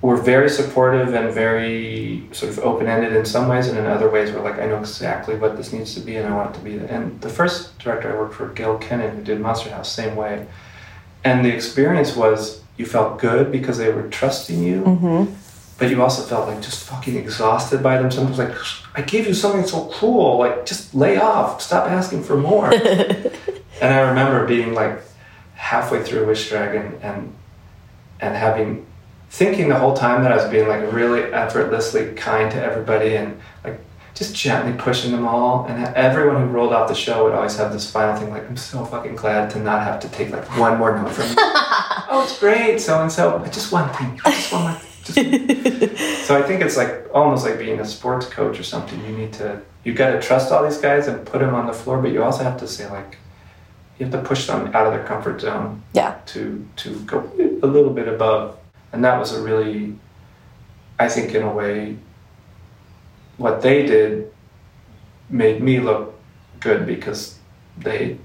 were 0.00 0.16
very 0.16 0.48
supportive 0.48 1.14
and 1.14 1.32
very 1.32 2.26
sort 2.32 2.50
of 2.50 2.58
open 2.60 2.88
ended 2.88 3.12
in 3.14 3.24
some 3.24 3.48
ways, 3.48 3.68
and 3.68 3.78
in 3.78 3.86
other 3.86 4.10
ways, 4.10 4.32
were 4.32 4.40
like, 4.40 4.58
I 4.60 4.66
know 4.66 4.78
exactly 4.78 5.36
what 5.36 5.56
this 5.56 5.72
needs 5.72 5.94
to 5.94 6.00
be, 6.00 6.16
and 6.16 6.26
I 6.32 6.36
want 6.36 6.50
it 6.54 6.58
to 6.58 6.64
be. 6.64 6.78
That. 6.78 6.90
And 6.90 7.20
the 7.20 7.28
first 7.28 7.78
director 7.78 8.12
I 8.12 8.18
worked 8.18 8.34
for, 8.34 8.48
Gil 8.48 8.78
Kenan, 8.78 9.14
who 9.16 9.22
did 9.22 9.40
Monster 9.40 9.70
House, 9.70 9.92
same 9.92 10.16
way. 10.16 10.46
And 11.24 11.44
the 11.44 11.50
experience 11.54 12.16
was 12.16 12.62
you 12.76 12.84
felt 12.86 13.18
good 13.20 13.52
because 13.52 13.78
they 13.78 13.92
were 13.92 14.02
trusting 14.08 14.60
you, 14.62 14.82
Mm-hmm. 14.82 15.24
But 15.82 15.90
you 15.90 16.00
also 16.00 16.22
felt 16.22 16.46
like 16.46 16.62
just 16.62 16.84
fucking 16.84 17.16
exhausted 17.16 17.82
by 17.82 17.98
them. 17.98 18.08
Sometimes 18.08 18.38
like, 18.38 18.54
I 18.94 19.02
gave 19.02 19.26
you 19.26 19.34
something 19.34 19.66
so 19.66 19.90
cool, 19.92 20.38
like 20.38 20.64
just 20.64 20.94
lay 20.94 21.16
off, 21.16 21.60
stop 21.60 21.90
asking 21.90 22.22
for 22.22 22.36
more. 22.36 22.72
And 23.80 23.92
I 23.92 23.98
remember 24.10 24.46
being 24.46 24.74
like 24.74 25.00
halfway 25.56 26.04
through 26.04 26.26
Wish 26.26 26.48
Dragon 26.48 27.00
and 27.02 27.34
and 28.20 28.36
having 28.36 28.86
thinking 29.28 29.70
the 29.70 29.76
whole 29.76 29.96
time 29.96 30.22
that 30.22 30.30
I 30.30 30.36
was 30.36 30.44
being 30.44 30.68
like 30.68 30.92
really 30.92 31.22
effortlessly 31.32 32.12
kind 32.12 32.48
to 32.52 32.62
everybody 32.62 33.16
and 33.16 33.40
like 33.64 33.80
just 34.14 34.36
gently 34.36 34.72
pushing 34.78 35.10
them 35.10 35.26
all. 35.26 35.66
And 35.66 35.84
everyone 35.96 36.42
who 36.42 36.46
rolled 36.46 36.72
off 36.72 36.86
the 36.86 36.94
show 36.94 37.24
would 37.24 37.32
always 37.32 37.56
have 37.56 37.72
this 37.72 37.90
final 37.90 38.14
thing 38.14 38.30
like, 38.30 38.48
I'm 38.48 38.56
so 38.56 38.84
fucking 38.84 39.16
glad 39.16 39.50
to 39.50 39.58
not 39.58 39.82
have 39.82 39.98
to 40.00 40.08
take 40.10 40.30
like 40.30 40.46
one 40.56 40.78
more 40.78 40.96
note 40.96 41.10
from 41.10 41.30
you. 41.30 41.34
oh, 41.38 42.22
it's 42.22 42.38
great, 42.38 42.80
so 42.80 43.02
and 43.02 43.10
so. 43.10 43.44
Just 43.50 43.72
one 43.72 43.92
thing. 43.94 44.20
Just 44.24 44.52
one 44.52 44.62
more 44.62 44.72
thing. 44.74 44.81
Just 45.04 45.14
so 46.26 46.38
I 46.38 46.42
think 46.42 46.62
it's 46.62 46.76
like 46.76 47.06
almost 47.12 47.44
like 47.44 47.58
being 47.58 47.80
a 47.80 47.84
sports 47.84 48.26
coach 48.26 48.58
or 48.58 48.62
something. 48.62 49.02
You 49.04 49.16
need 49.16 49.32
to 49.34 49.60
you've 49.84 49.96
got 49.96 50.12
to 50.12 50.20
trust 50.20 50.52
all 50.52 50.62
these 50.64 50.78
guys 50.78 51.08
and 51.08 51.26
put 51.26 51.40
them 51.40 51.54
on 51.54 51.66
the 51.66 51.72
floor, 51.72 52.00
but 52.00 52.12
you 52.12 52.22
also 52.22 52.42
have 52.44 52.58
to 52.58 52.68
say 52.68 52.88
like 52.90 53.18
you 53.98 54.06
have 54.06 54.12
to 54.12 54.26
push 54.28 54.46
them 54.46 54.68
out 54.74 54.86
of 54.86 54.92
their 54.92 55.04
comfort 55.04 55.40
zone 55.40 55.82
Yeah. 55.92 56.16
to 56.26 56.66
to 56.76 56.94
go 57.00 57.30
a 57.62 57.66
little 57.66 57.92
bit 57.92 58.08
above. 58.08 58.56
And 58.92 59.02
that 59.04 59.18
was 59.18 59.32
a 59.32 59.40
really, 59.42 59.96
I 60.98 61.08
think, 61.08 61.34
in 61.34 61.42
a 61.42 61.50
way, 61.50 61.96
what 63.38 63.62
they 63.62 63.86
did 63.86 64.30
made 65.30 65.62
me 65.62 65.80
look 65.80 66.14
good 66.60 66.86
because 66.86 67.38
they, 67.78 68.18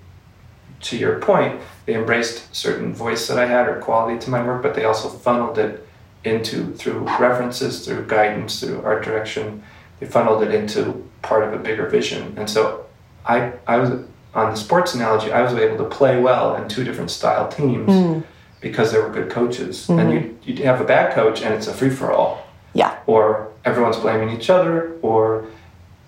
to 0.82 0.98
your 0.98 1.20
point, 1.20 1.62
they 1.86 1.96
embraced 1.96 2.54
certain 2.54 2.94
voice 2.94 3.28
that 3.28 3.40
I 3.40 3.46
had 3.46 3.70
or 3.70 3.80
quality 3.80 4.20
to 4.20 4.30
my 4.30 4.46
work, 4.46 4.62
but 4.62 4.76
they 4.76 4.84
also 4.84 5.08
funneled 5.08 5.58
it 5.58 5.87
into 6.24 6.74
through 6.74 7.00
references, 7.20 7.86
through 7.86 8.06
guidance, 8.08 8.60
through 8.60 8.82
art 8.84 9.04
direction. 9.04 9.64
They 10.00 10.06
funneled 10.06 10.44
it 10.44 10.54
into 10.54 11.08
part 11.22 11.44
of 11.44 11.54
a 11.54 11.58
bigger 11.58 11.88
vision. 11.88 12.34
And 12.38 12.50
so 12.50 12.86
I, 13.26 13.54
I 13.66 13.78
was 13.78 13.92
on 14.36 14.52
the 14.52 14.58
sports 14.58 14.94
analogy, 14.94 15.32
I 15.32 15.42
was 15.42 15.54
able 15.54 15.78
to 15.78 15.90
play 15.90 16.20
well 16.22 16.56
in 16.56 16.68
two 16.68 16.84
different 16.84 17.10
style 17.12 17.48
teams 17.48 17.90
Mm. 17.90 18.24
because 18.62 18.92
there 18.92 19.02
were 19.02 19.10
good 19.10 19.30
coaches. 19.32 19.88
Mhm. 19.88 20.00
And 20.00 20.14
you 20.14 20.38
you 20.56 20.64
have 20.66 20.80
a 20.82 20.84
bad 20.84 21.14
coach 21.14 21.42
and 21.42 21.54
it's 21.54 21.68
a 21.68 21.74
free 21.74 21.90
for 21.90 22.12
all. 22.12 22.44
Yeah. 22.74 22.96
Or 23.08 23.48
everyone's 23.66 23.98
blaming 23.98 24.30
each 24.30 24.50
other, 24.50 24.94
or 25.02 25.46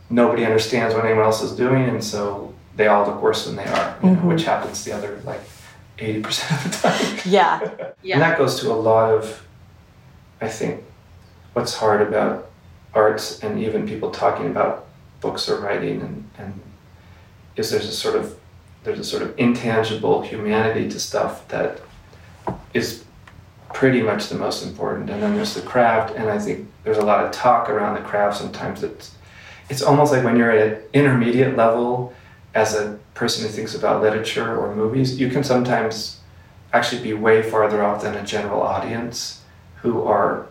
nobody 0.10 0.46
understands 0.46 0.94
what 0.94 1.06
anyone 1.06 1.26
else 1.26 1.42
is 1.42 1.52
doing, 1.54 1.84
and 1.90 2.04
so 2.04 2.54
they 2.76 2.88
all 2.88 3.06
look 3.08 3.22
worse 3.22 3.46
than 3.46 3.56
they 3.56 3.66
are, 3.66 3.96
you 4.04 4.12
know, 4.12 4.16
which 4.28 4.44
happens 4.44 4.84
the 4.86 4.92
other 4.92 5.20
like 5.26 5.42
eighty 5.98 6.22
percent 6.22 6.52
of 6.66 6.72
the 6.72 6.78
time. 6.90 7.18
Yeah. 7.26 7.60
yeah. 8.04 8.14
And 8.16 8.22
that 8.22 8.38
goes 8.38 8.60
to 8.62 8.72
a 8.72 8.80
lot 8.92 9.12
of, 9.12 9.42
I 10.42 10.48
think, 10.48 10.84
what's 11.54 11.76
hard 11.76 12.02
about 12.02 12.50
arts 12.94 13.44
and 13.44 13.60
even 13.60 13.88
people 13.88 14.12
talking 14.12 14.48
about 14.48 14.88
books 15.22 15.50
or 15.50 15.60
writing 15.60 16.02
and, 16.02 16.30
and 16.38 16.62
is 17.56 17.72
there's 17.72 17.88
a 17.88 17.92
sort 17.92 18.16
of 18.16 18.40
there's 18.84 19.00
a 19.00 19.04
sort 19.04 19.22
of 19.22 19.38
intangible 19.38 20.22
humanity 20.22 20.90
to 20.90 21.00
stuff 21.00 21.46
that 21.50 21.82
is 22.74 23.04
pretty 23.74 24.02
much 24.02 24.30
the 24.30 24.36
most 24.36 24.66
important. 24.66 25.10
And 25.10 25.22
then 25.22 25.36
there's 25.36 25.54
the 25.54 25.62
craft, 25.62 26.16
and 26.16 26.30
I 26.30 26.40
think 26.40 26.70
there's 26.84 26.98
a 26.98 27.04
lot 27.04 27.24
of 27.24 27.32
talk 27.32 27.70
around 27.70 27.96
the 27.96 28.02
craft. 28.02 28.38
Sometimes 28.38 28.84
it's 28.84 29.16
it's 29.70 29.82
almost 29.82 30.12
like 30.12 30.24
when 30.24 30.38
you're 30.38 30.52
at 30.52 30.68
an 30.68 30.82
intermediate 30.94 31.56
level 31.56 32.14
as 32.56 32.74
a 32.74 32.98
person 33.14 33.46
who 33.46 33.52
thinks 33.52 33.76
about 33.76 34.02
literature 34.02 34.58
or 34.58 34.74
movies, 34.74 35.20
you 35.20 35.30
can 35.30 35.44
sometimes 35.44 36.20
actually 36.74 37.04
be 37.04 37.14
way 37.14 37.44
farther 37.44 37.84
off 37.84 38.02
than 38.02 38.16
a 38.16 38.24
general 38.24 38.62
audience 38.62 39.39
who 39.82 40.04
are 40.04 40.46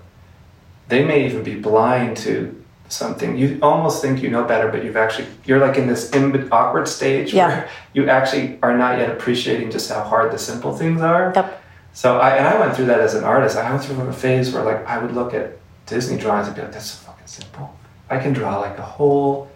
they 0.88 1.04
may 1.04 1.26
even 1.26 1.42
be 1.42 1.54
blind 1.54 2.16
to 2.16 2.54
something 2.88 3.36
you 3.36 3.58
almost 3.60 4.00
think 4.00 4.22
you 4.22 4.30
know 4.30 4.44
better 4.44 4.68
but 4.70 4.82
you've 4.82 4.96
actually 4.96 5.26
you're 5.44 5.58
like 5.58 5.76
in 5.76 5.86
this 5.86 6.10
in, 6.12 6.48
awkward 6.50 6.88
stage 6.88 7.34
Yeah. 7.34 7.48
where 7.48 7.70
you 7.92 8.08
actually 8.08 8.58
are 8.62 8.76
not 8.76 8.98
yet 8.98 9.10
appreciating 9.10 9.70
just 9.70 9.90
how 9.90 10.02
hard 10.02 10.32
the 10.32 10.38
simple 10.38 10.74
things 10.74 11.02
are 11.02 11.32
Yep. 11.36 11.62
so 11.92 12.18
I 12.18 12.30
and 12.36 12.48
I 12.48 12.58
went 12.58 12.74
through 12.74 12.86
that 12.86 13.00
as 13.00 13.14
an 13.14 13.24
artist. 13.24 13.56
I 13.58 13.68
went 13.70 13.84
through 13.84 14.00
a 14.00 14.12
phase 14.12 14.52
where 14.52 14.62
like 14.62 14.86
I 14.86 14.96
would 14.98 15.12
look 15.14 15.34
at 15.34 15.58
Disney 15.86 16.16
drawings 16.18 16.46
and 16.46 16.56
be 16.56 16.62
like, 16.62 16.72
"That's 16.72 16.90
so 16.90 16.98
fucking 17.06 17.26
simple. 17.26 17.74
I 18.10 18.18
can 18.18 18.32
draw 18.34 18.58
like 18.60 18.76
a 18.78 18.82
whole 18.82 19.50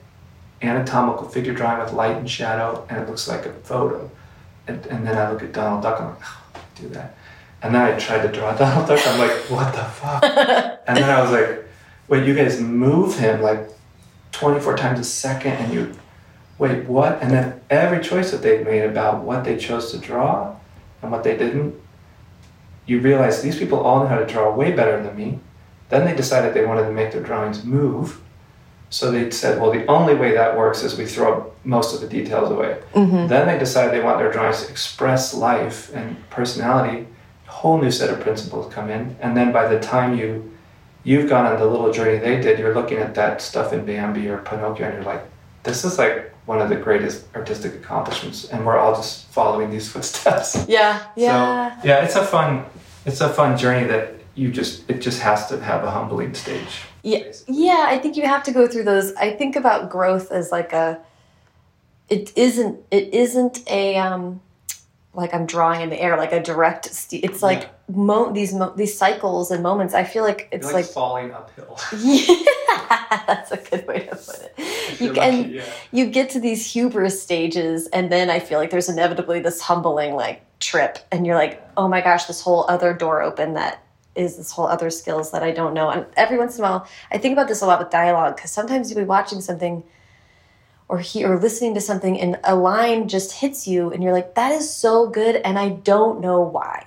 anatomical 0.62 1.28
figure 1.28 1.52
drawing 1.54 1.78
with 1.82 1.92
light 1.92 2.16
and 2.16 2.28
shadow, 2.28 2.86
and 2.88 2.98
it 3.02 3.08
looks 3.08 3.28
like 3.28 3.44
a 3.46 3.52
photo." 3.64 4.10
And, 4.66 4.84
and 4.86 5.06
then 5.06 5.16
I 5.18 5.30
look 5.30 5.42
at 5.42 5.52
Donald 5.52 5.82
Duck. 5.82 6.00
I'm 6.00 6.08
like, 6.08 6.18
oh, 6.22 6.40
I 6.54 6.80
do 6.80 6.88
that. 6.90 7.16
And 7.62 7.74
then 7.74 7.82
I 7.82 7.98
tried 7.98 8.22
to 8.22 8.32
draw 8.32 8.54
Donald 8.54 8.88
Duck. 8.88 9.06
I'm 9.06 9.18
like, 9.18 9.50
what 9.50 9.72
the 9.74 9.84
fuck? 9.84 10.24
and 10.86 10.96
then 10.96 11.10
I 11.10 11.22
was 11.22 11.30
like, 11.30 11.64
wait, 12.08 12.26
you 12.26 12.34
guys 12.34 12.60
move 12.60 13.18
him 13.18 13.40
like 13.42 13.68
24 14.32 14.76
times 14.76 14.98
a 14.98 15.04
second, 15.04 15.52
and 15.52 15.72
you 15.72 15.96
wait, 16.58 16.86
what? 16.86 17.22
And 17.22 17.30
then 17.30 17.60
every 17.70 18.02
choice 18.02 18.30
that 18.30 18.42
they 18.42 18.62
made 18.62 18.82
about 18.82 19.22
what 19.22 19.44
they 19.44 19.56
chose 19.56 19.90
to 19.92 19.98
draw 19.98 20.56
and 21.02 21.10
what 21.10 21.24
they 21.24 21.36
didn't 21.36 21.80
you 22.86 23.00
realize 23.00 23.42
these 23.42 23.58
people 23.58 23.80
all 23.80 24.00
know 24.00 24.06
how 24.06 24.18
to 24.18 24.26
draw 24.26 24.54
way 24.54 24.72
better 24.72 25.02
than 25.02 25.16
me. 25.16 25.38
Then 25.88 26.04
they 26.04 26.14
decided 26.14 26.54
they 26.54 26.64
wanted 26.64 26.84
to 26.84 26.92
make 26.92 27.12
their 27.12 27.22
drawings 27.22 27.64
move. 27.64 28.20
So 28.90 29.10
they 29.10 29.30
said, 29.30 29.60
well, 29.60 29.70
the 29.70 29.86
only 29.86 30.14
way 30.14 30.32
that 30.32 30.56
works 30.56 30.82
is 30.82 30.98
we 30.98 31.06
throw 31.06 31.52
most 31.64 31.94
of 31.94 32.00
the 32.00 32.08
details 32.08 32.50
away. 32.50 32.82
Mm-hmm. 32.94 33.28
Then 33.28 33.46
they 33.46 33.58
decided 33.58 33.92
they 33.92 34.04
want 34.04 34.18
their 34.18 34.30
drawings 34.30 34.64
to 34.64 34.70
express 34.70 35.32
life 35.32 35.94
and 35.94 36.16
personality. 36.28 37.06
Whole 37.52 37.80
new 37.80 37.90
set 37.90 38.10
of 38.10 38.20
principles 38.20 38.72
come 38.72 38.90
in. 38.90 39.16
And 39.20 39.36
then 39.36 39.52
by 39.52 39.68
the 39.68 39.78
time 39.78 40.16
you 40.16 40.50
you've 41.04 41.28
gone 41.28 41.46
on 41.46 41.58
the 41.58 41.66
little 41.66 41.92
journey 41.92 42.18
they 42.18 42.40
did, 42.40 42.58
you're 42.58 42.74
looking 42.74 42.98
at 42.98 43.14
that 43.14 43.42
stuff 43.42 43.72
in 43.72 43.84
Bambi 43.84 44.28
or 44.28 44.38
Pinocchio 44.38 44.86
and 44.86 44.94
you're 44.94 45.04
like, 45.04 45.24
this 45.62 45.84
is 45.84 45.98
like 45.98 46.32
one 46.46 46.60
of 46.60 46.68
the 46.68 46.76
greatest 46.76 47.26
artistic 47.36 47.74
accomplishments. 47.74 48.48
And 48.48 48.66
we're 48.66 48.78
all 48.78 48.94
just 48.94 49.26
following 49.26 49.70
these 49.70 49.88
footsteps. 49.92 50.66
Yeah. 50.68 51.04
Yeah. 51.16 51.80
So 51.80 51.88
yeah, 51.88 52.04
it's 52.04 52.16
a 52.16 52.24
fun 52.24 52.64
it's 53.04 53.20
a 53.20 53.28
fun 53.28 53.56
journey 53.58 53.86
that 53.88 54.14
you 54.34 54.50
just 54.50 54.88
it 54.88 55.00
just 55.00 55.20
has 55.20 55.46
to 55.48 55.60
have 55.60 55.84
a 55.84 55.90
humbling 55.90 56.34
stage. 56.34 56.82
Yeah, 57.02 57.32
yeah, 57.46 57.86
I 57.88 57.98
think 57.98 58.16
you 58.16 58.26
have 58.26 58.44
to 58.44 58.52
go 58.52 58.66
through 58.66 58.84
those. 58.84 59.12
I 59.14 59.32
think 59.32 59.56
about 59.56 59.90
growth 59.90 60.30
as 60.30 60.50
like 60.52 60.72
a 60.72 61.00
it 62.08 62.36
isn't 62.36 62.80
it 62.90 63.12
isn't 63.12 63.68
a 63.68 63.96
um 63.96 64.40
like 65.14 65.34
I'm 65.34 65.46
drawing 65.46 65.82
in 65.82 65.90
the 65.90 66.00
air 66.00 66.16
like 66.16 66.32
a 66.32 66.42
direct 66.42 66.86
it's 67.12 67.42
like 67.42 67.70
mo- 67.88 68.32
these 68.32 68.54
mo- 68.54 68.72
these 68.74 68.96
cycles 68.96 69.50
and 69.50 69.62
moments. 69.62 69.92
I 69.94 70.04
feel 70.04 70.24
like 70.24 70.48
it's 70.50 70.66
like, 70.66 70.74
like, 70.74 70.84
falling 70.86 71.32
uphill. 71.32 71.78
yeah, 71.98 73.24
that's 73.26 73.50
a 73.50 73.58
good 73.58 73.86
way 73.86 74.06
to 74.06 74.16
put 74.16 74.50
it. 74.56 75.00
You 75.00 75.12
can 75.12 75.42
lucky, 75.42 75.50
yeah. 75.54 75.64
you 75.90 76.06
get 76.06 76.30
to 76.30 76.40
these 76.40 76.70
hubris 76.72 77.22
stages 77.22 77.88
and 77.88 78.10
then 78.10 78.30
I 78.30 78.38
feel 78.38 78.58
like 78.58 78.70
there's 78.70 78.88
inevitably 78.88 79.40
this 79.40 79.60
humbling 79.60 80.14
like 80.14 80.42
trip 80.60 80.98
and 81.10 81.26
you're 81.26 81.36
like, 81.36 81.62
"Oh 81.76 81.88
my 81.88 82.00
gosh, 82.00 82.24
this 82.24 82.40
whole 82.40 82.64
other 82.68 82.94
door 82.94 83.20
open 83.20 83.54
that 83.54 83.84
is 84.14 84.36
this 84.36 84.50
whole 84.50 84.66
other 84.66 84.88
skills 84.88 85.30
that 85.32 85.42
I 85.42 85.50
don't 85.50 85.74
know." 85.74 85.90
And 85.90 86.06
every 86.16 86.38
once 86.38 86.56
in 86.56 86.64
a 86.64 86.68
while, 86.68 86.88
I 87.10 87.18
think 87.18 87.34
about 87.34 87.48
this 87.48 87.60
a 87.60 87.66
lot 87.66 87.80
with 87.80 87.90
dialogue 87.90 88.38
cuz 88.38 88.50
sometimes 88.50 88.90
you'll 88.90 89.00
be 89.00 89.04
watching 89.04 89.42
something 89.42 89.84
or 90.92 90.98
he 90.98 91.24
or 91.24 91.38
listening 91.38 91.72
to 91.72 91.80
something 91.80 92.20
and 92.20 92.38
a 92.44 92.54
line 92.54 93.08
just 93.08 93.32
hits 93.32 93.66
you 93.66 93.90
and 93.90 94.02
you're 94.02 94.12
like, 94.12 94.34
"That 94.34 94.52
is 94.52 94.70
so 94.70 95.08
good 95.08 95.36
and 95.36 95.58
I 95.58 95.70
don't 95.70 96.20
know 96.20 96.42
why." 96.42 96.86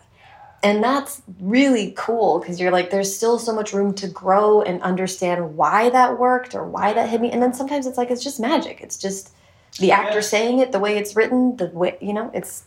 And 0.62 0.84
that's 0.84 1.24
really 1.39 1.94
cool 1.98 2.39
because 2.39 2.60
you're 2.60 2.72
like, 2.72 2.89
there's 2.91 3.15
still 3.15 3.38
so 3.39 3.54
much 3.54 3.74
room 3.74 3.94
to 3.96 4.08
grow 4.08 4.62
and 4.62 4.82
understand 4.82 5.58
why 5.58 5.89
that 5.89 6.20
worked 6.20 6.54
or 6.56 6.63
why 6.63 6.94
that 6.94 7.10
hit 7.10 7.20
me. 7.22 7.32
And 7.32 7.41
then 7.41 7.54
sometimes 7.54 7.86
it's 7.86 8.00
like, 8.00 8.10
it's 8.10 8.24
just 8.24 8.39
magic. 8.39 8.82
It's 8.82 8.98
just 8.98 9.32
the 9.80 9.91
actor 9.91 10.18
Yeah. 10.18 10.22
saying 10.34 10.60
it, 10.60 10.72
the 10.72 10.80
way 10.80 10.98
it's 10.98 11.15
written, 11.15 11.58
the 11.58 11.68
way, 11.68 11.98
you 12.02 12.13
know, 12.13 12.32
it's 12.34 12.63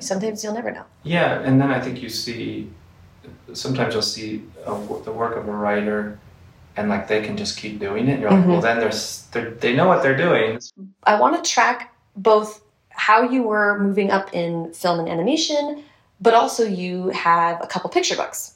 sometimes 0.00 0.42
you'll 0.42 0.54
never 0.54 0.72
know. 0.72 0.86
Yeah, 1.04 1.40
and 1.40 1.60
then 1.60 1.70
I 1.70 1.80
think 1.80 2.02
you 2.02 2.08
see 2.08 2.68
sometimes 3.52 3.94
you'll 3.94 4.02
see 4.02 4.42
uh, 4.66 4.72
a, 4.72 5.02
the 5.04 5.12
work 5.12 5.36
of 5.36 5.46
a 5.48 5.52
writer 5.52 6.18
and 6.76 6.88
like 6.88 7.08
they 7.08 7.22
can 7.22 7.36
just 7.36 7.56
keep 7.58 7.78
doing 7.80 8.08
it. 8.08 8.20
You're 8.20 8.30
like, 8.30 8.44
Mhm. 8.44 8.48
well, 8.48 8.60
then 8.60 8.80
there's 8.80 9.26
they're, 9.32 9.50
they 9.50 9.74
know 9.74 9.88
what 9.88 10.02
they're 10.02 10.16
doing. 10.16 10.60
I 11.04 11.18
want 11.18 11.42
to 11.42 11.50
track 11.50 11.94
both 12.16 12.62
how 12.90 13.22
you 13.22 13.42
were 13.42 13.78
moving 13.78 14.10
up 14.10 14.32
in 14.32 14.72
film 14.72 15.00
and 15.00 15.08
animation, 15.08 15.82
but 16.20 16.34
also 16.34 16.64
you 16.64 17.08
have 17.10 17.62
a 17.62 17.66
couple 17.66 17.90
picture 17.90 18.16
books. 18.16 18.54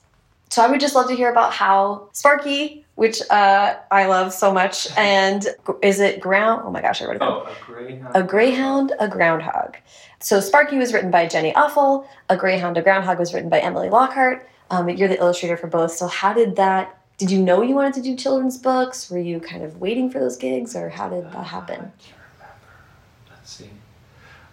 So 0.48 0.62
I 0.62 0.66
would 0.68 0.80
just 0.80 0.94
love 0.94 1.06
to 1.08 1.14
hear 1.14 1.30
about 1.30 1.52
how 1.52 2.08
Sparky, 2.12 2.84
which 2.96 3.22
uh, 3.30 3.76
I 3.90 4.06
love 4.06 4.32
so 4.32 4.52
much, 4.52 4.88
and 4.96 5.46
is 5.82 6.00
it 6.00 6.20
Ground? 6.20 6.62
Oh 6.64 6.70
my 6.70 6.80
gosh, 6.82 7.00
I 7.02 7.06
wrote 7.06 7.16
it 7.16 7.20
down. 7.20 7.42
Oh, 7.46 7.48
a 7.48 7.64
greyhound. 7.64 8.16
A 8.16 8.22
Greyhound, 8.22 8.92
a 8.98 9.08
Groundhog. 9.08 9.76
So 10.18 10.40
Sparky 10.40 10.76
was 10.76 10.92
written 10.92 11.10
by 11.10 11.26
Jenny 11.26 11.52
Offill. 11.52 12.06
A 12.28 12.36
Greyhound, 12.36 12.76
a 12.76 12.82
Groundhog 12.82 13.18
was 13.18 13.32
written 13.32 13.48
by 13.48 13.60
Emily 13.60 13.88
Lockhart. 13.88 14.46
Um, 14.70 14.88
you're 14.88 15.08
the 15.08 15.18
illustrator 15.18 15.56
for 15.56 15.66
both. 15.66 15.92
So 15.92 16.06
how 16.06 16.32
did 16.32 16.56
that? 16.56 16.96
Did 17.20 17.30
you 17.30 17.38
know 17.42 17.60
you 17.60 17.74
wanted 17.74 17.92
to 17.92 18.00
do 18.00 18.16
children's 18.16 18.56
books? 18.56 19.10
Were 19.10 19.18
you 19.18 19.40
kind 19.40 19.62
of 19.62 19.78
waiting 19.78 20.08
for 20.10 20.18
those 20.18 20.38
gigs, 20.38 20.74
or 20.74 20.88
how 20.88 21.10
did 21.10 21.24
that 21.24 21.44
happen? 21.48 21.74
I 21.74 22.02
can't 22.02 22.16
remember. 22.38 23.30
Let's 23.30 23.52
see. 23.52 23.68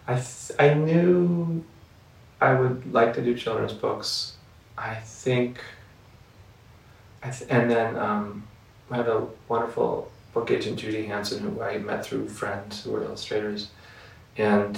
I 0.06 0.15
th- 0.15 0.60
I 0.60 0.73
knew 0.73 1.63
I 2.41 2.56
would 2.56 2.91
like 2.91 3.13
to 3.13 3.21
do 3.21 3.38
children's 3.38 3.71
books. 3.71 4.34
I 4.77 4.95
think. 4.95 5.62
I 7.23 7.30
th- 7.30 7.49
and 7.49 7.71
then 7.71 7.95
um, 7.95 8.45
I 8.91 8.97
had 8.97 9.08
a 9.08 9.25
wonderful 9.47 10.12
book 10.34 10.51
agent, 10.51 10.77
Judy 10.77 11.06
Hansen, 11.06 11.39
who 11.39 11.62
I 11.62 11.77
met 11.77 12.06
through 12.06 12.27
friends 12.27 12.84
who 12.84 12.91
were 12.91 13.01
illustrators, 13.01 13.69
and 14.38 14.77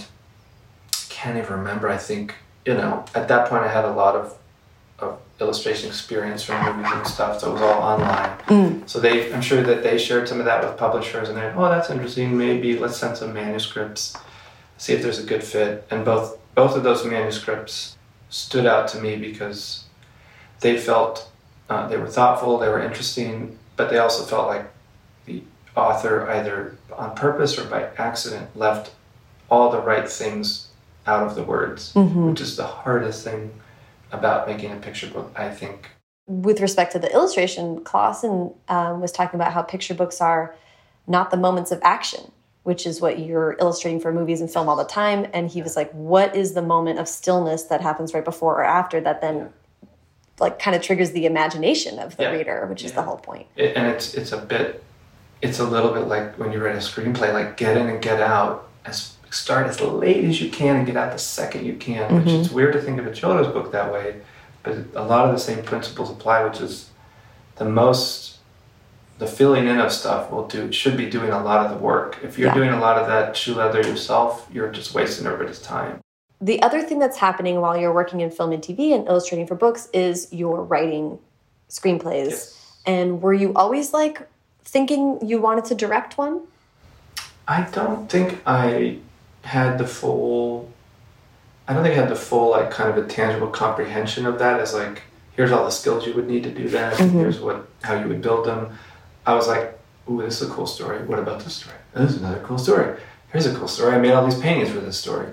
can't 1.10 1.40
even 1.40 1.58
remember. 1.58 1.90
I 1.90 1.98
think 1.98 2.36
you 2.68 2.76
know 2.76 3.04
at 3.16 3.28
that 3.30 3.50
point 3.50 3.64
I 3.64 3.68
had 3.72 3.86
a 3.86 3.94
lot 3.94 4.16
of 4.16 4.38
illustration 5.40 5.88
experience 5.88 6.44
from 6.44 6.64
movies 6.66 6.92
and 6.94 7.08
stuff, 7.08 7.40
so 7.40 7.50
it 7.52 7.54
was 7.54 7.62
all 7.62 7.82
online. 7.82 8.38
Mm. 8.48 8.90
So 8.90 9.00
they, 9.00 9.32
I'm 9.34 9.42
sure 9.42 9.64
that 9.64 9.84
they 9.84 9.98
shared 9.98 10.28
some 10.28 10.40
of 10.40 10.46
that 10.46 10.64
with 10.64 10.78
publishers, 10.78 11.30
and 11.30 11.38
they're, 11.38 11.54
oh, 11.58 11.70
that's 11.70 11.90
interesting. 11.90 12.38
Maybe 12.38 12.78
let's 12.78 12.98
send 12.98 13.18
some 13.18 13.34
manuscripts, 13.34 14.16
see 14.78 14.94
if 14.94 15.02
there's 15.02 15.20
a 15.20 15.24
good 15.26 15.44
fit. 15.44 15.86
And 15.90 16.04
both 16.04 16.38
both 16.56 16.76
of 16.76 16.84
those 16.84 17.06
manuscripts 17.06 17.96
stood 18.30 18.66
out 18.66 18.88
to 18.90 19.00
me 19.00 19.16
because 19.16 19.86
they 20.60 20.78
felt 20.78 21.30
uh, 21.70 21.88
they 21.88 21.98
were 21.98 22.08
thoughtful, 22.08 22.58
they 22.58 22.68
were 22.68 22.82
interesting, 22.82 23.58
but 23.78 23.90
they 23.90 23.98
also 24.00 24.24
felt 24.26 24.48
like 24.48 24.66
the 25.26 25.42
author 25.76 26.30
either 26.32 26.76
on 26.98 27.16
purpose 27.16 27.58
or 27.58 27.64
by 27.66 27.88
accident 27.98 28.56
left 28.58 28.92
all 29.50 29.72
the 29.72 29.80
right 29.82 30.10
things 30.10 30.68
out 31.08 31.26
of 31.26 31.36
the 31.36 31.44
words, 31.44 31.94
Mhm. 31.94 32.30
which 32.32 32.42
is 32.42 32.58
the 32.58 32.66
hardest 32.68 33.24
thing 33.24 33.52
about 34.12 34.48
making 34.48 34.72
a 34.72 34.76
picture 34.78 35.08
book, 35.08 35.32
I 35.36 35.50
think. 35.50 35.90
With 36.28 36.62
respect 36.62 36.92
to 36.94 37.00
the 37.00 37.12
illustration, 37.12 37.80
Klassen 37.82 38.56
um, 38.68 39.02
was 39.02 39.12
talking 39.12 39.40
about 39.40 39.52
how 39.54 39.62
picture 39.62 39.94
books 39.94 40.22
are 40.22 40.56
not 41.08 41.32
the 41.32 41.38
moments 41.38 41.72
of 41.72 41.80
action, 41.84 42.32
which 42.64 42.86
is 42.86 43.02
what 43.02 43.20
you're 43.20 43.56
illustrating 43.60 44.00
for 44.00 44.14
movies 44.14 44.40
and 44.42 44.52
film 44.52 44.70
all 44.70 44.76
the 44.76 44.84
time. 44.84 45.26
And 45.34 45.50
he 45.50 45.62
was 45.64 45.76
like, 45.76 45.92
"What 45.92 46.36
is 46.36 46.54
the 46.54 46.62
moment 46.62 47.00
of 47.00 47.08
stillness 47.08 47.64
that 47.64 47.82
happens 47.82 48.14
right 48.14 48.24
before 48.26 48.56
or 48.58 48.64
after 48.64 49.02
that 49.02 49.22
then?" 49.22 49.52
like 50.40 50.58
kind 50.58 50.74
of 50.74 50.82
triggers 50.82 51.12
the 51.12 51.26
imagination 51.26 52.00
of 52.00 52.16
the 52.16 52.24
Yeah. 52.24 52.30
reader, 52.32 52.66
which 52.70 52.84
is 52.86 52.94
the 52.94 53.02
whole 53.02 53.18
point. 53.18 53.48
It, 53.58 53.76
and 53.76 53.88
it's 53.88 54.14
it's 54.14 54.32
a 54.32 54.38
bit 54.38 54.82
it's 55.42 55.60
a 55.60 55.66
little 55.66 55.92
bit 55.94 56.08
like 56.08 56.36
when 56.40 56.52
you 56.54 56.64
write 56.64 56.76
a 56.76 56.80
screenplay 56.80 57.34
like 57.34 57.58
get 57.58 57.76
in 57.76 57.88
and 57.88 58.02
get 58.02 58.22
out 58.22 58.70
as 58.86 59.16
start 59.32 59.68
as 59.68 59.80
late 59.82 60.24
as 60.26 60.42
you 60.42 60.50
can 60.50 60.76
and 60.78 60.86
get 60.86 60.96
out 60.98 61.12
the 61.12 61.20
second 61.20 61.66
you 61.66 61.74
can 61.76 62.14
which 62.16 62.26
Mhm. 62.26 62.40
it's 62.42 62.52
weird 62.52 62.74
to 62.74 62.82
think 62.82 63.00
of 63.00 63.06
a 63.08 63.14
children's 63.14 63.48
book 63.48 63.72
that 63.72 63.92
way 63.94 64.16
but 64.64 64.76
a 64.96 65.04
lot 65.04 65.26
of 65.26 65.32
the 65.32 65.40
same 65.40 65.64
principles 65.64 66.10
apply 66.10 66.44
which 66.44 66.60
is 66.62 66.90
the 67.58 67.66
most 67.66 68.38
the 69.20 69.28
filling 69.28 69.68
in 69.68 69.80
of 69.80 69.92
stuff 69.92 70.32
will 70.32 70.48
do 70.48 70.72
should 70.72 70.96
be 70.96 71.10
doing 71.10 71.30
a 71.32 71.44
lot 71.44 71.66
of 71.66 71.72
the 71.72 71.78
work 71.78 72.18
if 72.24 72.38
you're 72.40 72.48
Yeah. 72.50 72.54
doing 72.56 72.70
a 72.70 72.80
lot 72.80 72.98
of 72.98 73.08
that 73.08 73.36
shoe 73.36 73.54
leather 73.56 73.82
yourself 73.82 74.48
you're 74.52 74.70
just 74.70 74.94
wasting 74.96 75.26
everybody's 75.28 75.62
time 75.62 76.00
The 76.42 76.62
other 76.62 76.82
thing 76.82 77.00
that's 77.00 77.18
happening 77.18 77.60
while 77.60 77.76
you're 77.76 77.92
working 77.94 78.22
in 78.22 78.32
film 78.32 78.54
and 78.54 78.64
TV 78.64 78.94
and 78.94 79.06
illustrating 79.10 79.46
for 79.46 79.56
books 79.56 79.90
is 79.92 80.30
you're 80.32 80.62
writing 80.64 81.20
screenplays. 81.70 82.56
And 82.86 83.22
were 83.22 83.34
you 83.34 83.52
always 83.56 83.92
like 83.94 84.22
thinking 84.64 85.20
you 85.22 85.42
wanted 85.42 85.66
to 85.66 85.76
direct 85.76 86.18
one? 86.18 86.40
I 87.46 87.64
don't 87.74 88.10
think 88.10 88.40
I 88.48 89.00
had 89.50 89.80
the 89.80 89.88
full. 89.88 90.72
I 91.68 91.74
don't 91.74 91.84
think 91.84 91.98
I 91.98 92.02
had 92.02 92.10
the 92.10 92.16
full 92.16 92.52
like 92.52 92.70
kind 92.70 92.90
of 92.90 93.04
a 93.04 93.08
tangible 93.08 93.48
comprehension 93.48 94.26
of 94.26 94.38
that 94.40 94.60
as 94.60 94.74
like 94.74 95.02
here's 95.36 95.52
all 95.52 95.66
the 95.66 95.72
skills 95.72 96.06
you 96.06 96.14
would 96.14 96.28
need 96.28 96.44
to 96.44 96.52
do 96.52 96.70
that. 96.70 96.94
Mm-hmm. 96.94 97.18
Here's 97.18 97.40
what 97.40 97.68
how 97.82 98.00
you 98.00 98.08
would 98.08 98.22
build 98.22 98.46
them. 98.46 98.78
I 99.26 99.34
was 99.34 99.48
like, 99.48 99.78
ooh, 100.10 100.22
this 100.22 100.42
is 100.42 100.50
a 100.50 100.54
cool 100.54 100.68
story. 100.68 101.04
What 101.06 101.18
about 101.18 101.40
this 101.44 101.56
story? 101.56 101.78
Oh, 101.96 102.04
this 102.04 102.16
is 102.16 102.22
another 102.22 102.42
cool 102.42 102.60
story. 102.60 103.00
Here's 103.32 103.48
a 103.48 103.56
cool 103.56 103.68
story. 103.68 103.96
I 103.96 104.00
made 104.00 104.12
all 104.12 104.26
these 104.26 104.40
paintings 104.40 104.70
for 104.70 104.80
this 104.80 104.98
story. 104.98 105.30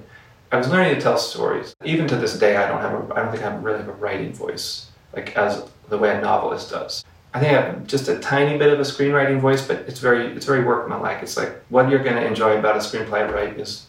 I 0.51 0.57
was 0.57 0.69
learning 0.69 0.95
to 0.95 1.01
tell 1.01 1.19
stories. 1.19 1.75
Even 1.85 2.09
to 2.09 2.17
this 2.17 2.39
day, 2.39 2.57
I 2.57 2.69
don't 2.69 2.81
have 2.81 2.95
a, 2.95 3.15
I 3.15 3.23
don't 3.23 3.33
think 3.33 3.45
I 3.45 3.55
really 3.57 3.79
have 3.79 3.89
a 3.89 3.93
writing 3.93 4.33
voice 4.33 4.91
like 5.13 5.37
as 5.37 5.63
the 5.89 5.99
way 5.99 6.17
a 6.17 6.21
novelist 6.21 6.71
does. 6.71 7.05
I 7.35 7.41
think 7.41 7.53
I 7.53 7.61
have 7.61 7.87
just 7.87 8.09
a 8.09 8.19
tiny 8.19 8.57
bit 8.57 8.73
of 8.73 8.79
a 8.81 8.83
screenwriting 8.83 9.41
voice, 9.41 9.67
but 9.67 9.81
it's 9.89 10.01
very 10.01 10.29
it's 10.29 10.47
very 10.47 10.65
workmanlike. 10.65 11.23
It's 11.23 11.37
like 11.37 11.53
what 11.69 11.91
you're 11.91 12.03
going 12.03 12.17
to 12.17 12.27
enjoy 12.27 12.59
about 12.59 12.77
a 12.77 12.79
screenplay 12.79 13.29
I 13.29 13.33
write 13.33 13.61
is 13.61 13.86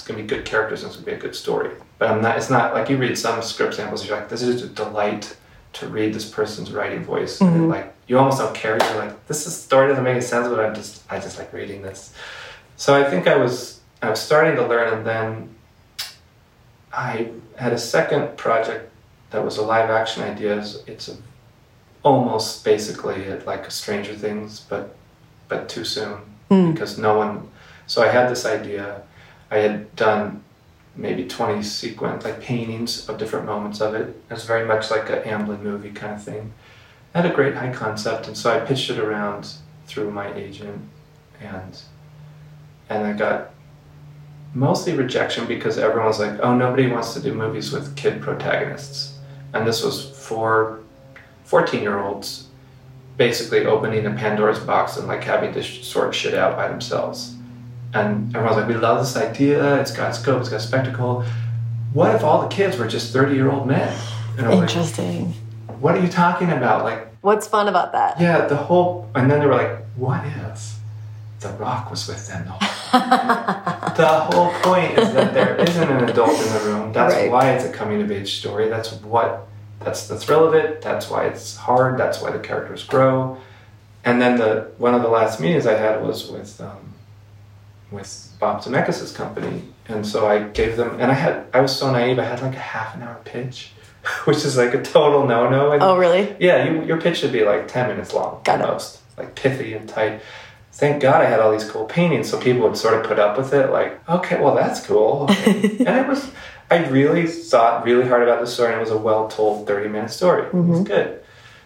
it's 0.00 0.08
going 0.08 0.16
to 0.16 0.22
be 0.22 0.28
good 0.28 0.46
characters 0.46 0.82
and 0.82 0.88
it's 0.88 0.96
going 0.96 1.04
to 1.04 1.10
be 1.10 1.16
a 1.16 1.20
good 1.20 1.36
story. 1.36 1.70
But 1.98 2.08
um, 2.08 2.16
I'm 2.16 2.22
not. 2.22 2.38
It's 2.38 2.48
not 2.48 2.72
like 2.72 2.88
you 2.88 2.96
read 2.96 3.18
some 3.18 3.42
script 3.42 3.74
samples. 3.74 4.06
You're 4.06 4.16
like, 4.18 4.30
this 4.30 4.40
is 4.40 4.62
a 4.62 4.68
delight 4.68 5.36
to 5.74 5.88
read 5.88 6.14
this 6.14 6.28
person's 6.28 6.72
writing 6.72 7.04
voice. 7.04 7.40
And 7.40 7.50
mm-hmm. 7.50 7.68
like 7.68 7.94
you 8.06 8.18
almost 8.18 8.38
don't 8.38 8.54
care. 8.54 8.78
You're 8.78 9.04
like, 9.04 9.26
this 9.26 9.46
is, 9.46 9.54
story 9.54 9.88
doesn't 9.88 10.02
make 10.02 10.12
any 10.12 10.22
sense, 10.22 10.48
but 10.48 10.58
I'm 10.58 10.74
just 10.74 11.02
I 11.10 11.20
just 11.20 11.38
like 11.38 11.52
reading 11.52 11.82
this. 11.82 12.14
So 12.76 12.94
I 12.94 13.08
think 13.08 13.26
I 13.26 13.36
was 13.36 13.80
I 14.00 14.08
was 14.08 14.20
starting 14.20 14.56
to 14.56 14.66
learn, 14.66 14.94
and 14.94 15.06
then 15.06 15.54
I 16.92 17.30
had 17.56 17.74
a 17.74 17.78
second 17.78 18.38
project 18.38 18.90
that 19.30 19.44
was 19.44 19.58
a 19.58 19.62
live 19.62 19.90
action 19.90 20.22
idea. 20.22 20.52
It's- 20.52 20.78
It's 20.86 21.08
a, 21.08 21.16
almost 22.02 22.64
basically 22.64 23.30
uh, 23.30 23.40
like 23.44 23.66
a 23.66 23.70
Stranger 23.70 24.14
Things, 24.14 24.60
but 24.60 24.96
but 25.48 25.68
too 25.68 25.84
soon 25.84 26.16
hmm. 26.48 26.72
because 26.72 26.96
no 26.96 27.18
one. 27.18 27.48
So 27.86 28.02
I 28.02 28.08
had 28.08 28.30
this 28.30 28.46
idea. 28.46 29.02
I 29.50 29.58
had 29.58 29.94
done 29.96 30.42
maybe 30.96 31.26
20 31.26 31.62
sequence 31.62 32.24
like 32.24 32.40
paintings 32.40 33.08
of 33.08 33.18
different 33.18 33.46
moments 33.46 33.80
of 33.80 33.94
it. 33.94 34.08
It 34.08 34.30
was 34.30 34.44
very 34.44 34.66
much 34.66 34.90
like 34.90 35.08
an 35.08 35.22
Amblin 35.22 35.62
movie 35.62 35.90
kind 35.90 36.14
of 36.14 36.22
thing. 36.22 36.52
It 37.14 37.22
had 37.22 37.30
a 37.30 37.34
great 37.34 37.54
high 37.54 37.72
concept, 37.72 38.28
and 38.28 38.36
so 38.36 38.50
I 38.50 38.64
pitched 38.64 38.90
it 38.90 38.98
around 38.98 39.54
through 39.86 40.10
my 40.10 40.32
agent, 40.34 40.88
and 41.40 41.80
and 42.88 43.06
I 43.06 43.12
got 43.12 43.50
mostly 44.54 44.94
rejection 44.94 45.46
because 45.46 45.78
everyone's 45.78 46.18
like, 46.18 46.38
oh, 46.40 46.56
nobody 46.56 46.88
wants 46.88 47.14
to 47.14 47.20
do 47.20 47.32
movies 47.32 47.72
with 47.72 47.96
kid 47.96 48.20
protagonists. 48.20 49.18
And 49.52 49.66
this 49.66 49.82
was 49.82 50.10
for 50.10 50.80
14 51.44 51.82
year 51.82 51.98
olds 51.98 52.48
basically 53.16 53.66
opening 53.66 54.06
a 54.06 54.10
Pandora's 54.10 54.58
box 54.58 54.96
and 54.96 55.06
like 55.06 55.22
having 55.22 55.52
to 55.52 55.62
sort 55.62 56.14
shit 56.14 56.34
out 56.34 56.56
by 56.56 56.68
themselves. 56.68 57.34
And 57.92 58.34
everyone's 58.36 58.56
like, 58.58 58.68
we 58.68 58.74
love 58.74 59.00
this 59.00 59.16
idea, 59.16 59.80
it's 59.80 59.90
got 59.90 60.14
scope, 60.14 60.40
it's 60.40 60.48
got 60.48 60.60
spectacle. 60.60 61.24
What 61.92 62.14
if 62.14 62.22
all 62.22 62.42
the 62.42 62.48
kids 62.48 62.76
were 62.78 62.86
just 62.86 63.12
30 63.12 63.34
year 63.34 63.50
old 63.50 63.66
men? 63.66 63.96
And 64.38 64.46
I'm 64.46 64.58
like, 64.58 64.68
Interesting. 64.68 65.32
what 65.80 65.96
are 65.96 66.00
you 66.00 66.08
talking 66.08 66.50
about? 66.50 66.84
Like, 66.84 67.08
What's 67.22 67.46
fun 67.48 67.68
about 67.68 67.92
that? 67.92 68.20
yeah, 68.20 68.46
the 68.46 68.56
whole, 68.56 69.10
and 69.14 69.30
then 69.30 69.40
they 69.40 69.46
were 69.46 69.54
like, 69.56 69.76
what 69.96 70.24
if 70.24 70.74
The 71.40 71.48
Rock 71.54 71.90
was 71.90 72.06
with 72.06 72.28
them 72.28 72.44
the 72.44 72.52
whole 72.52 72.60
The 73.96 74.06
whole 74.08 74.52
point 74.62 74.96
is 74.98 75.12
that 75.12 75.34
there 75.34 75.56
isn't 75.56 75.90
an 75.90 76.08
adult 76.08 76.30
in 76.40 76.52
the 76.54 76.60
room. 76.66 76.92
That's 76.92 77.14
Right. 77.14 77.30
why 77.30 77.50
it's 77.50 77.64
a 77.64 77.72
coming 77.72 78.00
of 78.02 78.10
age 78.10 78.38
story. 78.38 78.68
That's 78.68 78.92
what, 79.02 79.46
that's 79.80 80.06
the 80.06 80.16
thrill 80.18 80.46
of 80.46 80.54
it. 80.54 80.80
That's 80.80 81.10
why 81.10 81.24
it's 81.26 81.56
hard. 81.56 81.98
That's 81.98 82.22
why 82.22 82.30
the 82.30 82.38
characters 82.38 82.84
grow. 82.84 83.36
And 84.04 84.20
then 84.22 84.38
the 84.38 84.70
one 84.78 84.94
of 84.94 85.02
the 85.02 85.08
last 85.08 85.40
meetings 85.40 85.66
I 85.66 85.74
had 85.76 86.02
was 86.02 86.30
with 86.30 86.58
um, 86.60 86.89
with 87.90 88.32
Bob 88.38 88.62
Zemeckis' 88.62 89.14
company, 89.14 89.62
and 89.88 90.06
so 90.06 90.26
I 90.26 90.44
gave 90.44 90.76
them, 90.76 91.00
and 91.00 91.10
I 91.10 91.14
had, 91.14 91.46
I 91.52 91.60
was 91.60 91.76
so 91.76 91.90
naive. 91.90 92.18
I 92.18 92.24
had 92.24 92.42
like 92.42 92.54
a 92.54 92.58
half 92.58 92.94
an 92.94 93.02
hour 93.02 93.20
pitch, 93.24 93.72
which 94.24 94.44
is 94.44 94.56
like 94.56 94.74
a 94.74 94.82
total 94.82 95.26
no 95.26 95.48
no. 95.48 95.72
Oh, 95.80 95.96
really? 95.96 96.34
Yeah, 96.38 96.64
you, 96.64 96.84
your 96.84 97.00
pitch 97.00 97.18
should 97.18 97.32
be 97.32 97.44
like 97.44 97.68
10 97.68 97.88
minutes 97.88 98.12
long 98.12 98.40
Got 98.44 98.60
at 98.60 98.68
it. 98.68 98.72
most, 98.72 99.00
like 99.16 99.34
pithy 99.34 99.74
and 99.74 99.88
tight. 99.88 100.20
Thank 100.72 101.02
God 101.02 101.20
I 101.20 101.28
had 101.28 101.40
all 101.40 101.50
these 101.50 101.68
cool 101.68 101.84
paintings 101.84 102.30
so 102.30 102.40
people 102.40 102.62
would 102.62 102.76
sort 102.76 102.94
of 102.94 103.04
put 103.04 103.18
up 103.18 103.36
with 103.36 103.52
it, 103.52 103.70
like, 103.70 104.08
okay, 104.08 104.40
well, 104.40 104.54
that's 104.54 104.84
cool. 104.86 105.28
Okay. 105.30 105.78
and 105.84 105.98
it 105.98 106.06
was, 106.06 106.30
I 106.70 106.86
really 106.86 107.26
thought 107.26 107.84
really 107.84 108.06
hard 108.08 108.22
about 108.22 108.40
the 108.40 108.46
story, 108.46 108.72
and 108.72 108.76
it 108.76 108.80
was 108.80 108.92
a 108.92 108.98
well 108.98 109.28
told 109.28 109.66
30 109.66 109.88
minute 109.88 110.10
story. 110.10 110.46
It 110.46 110.54
was 110.54 110.64
mm-hmm. 110.64 110.84
good. 110.84 111.22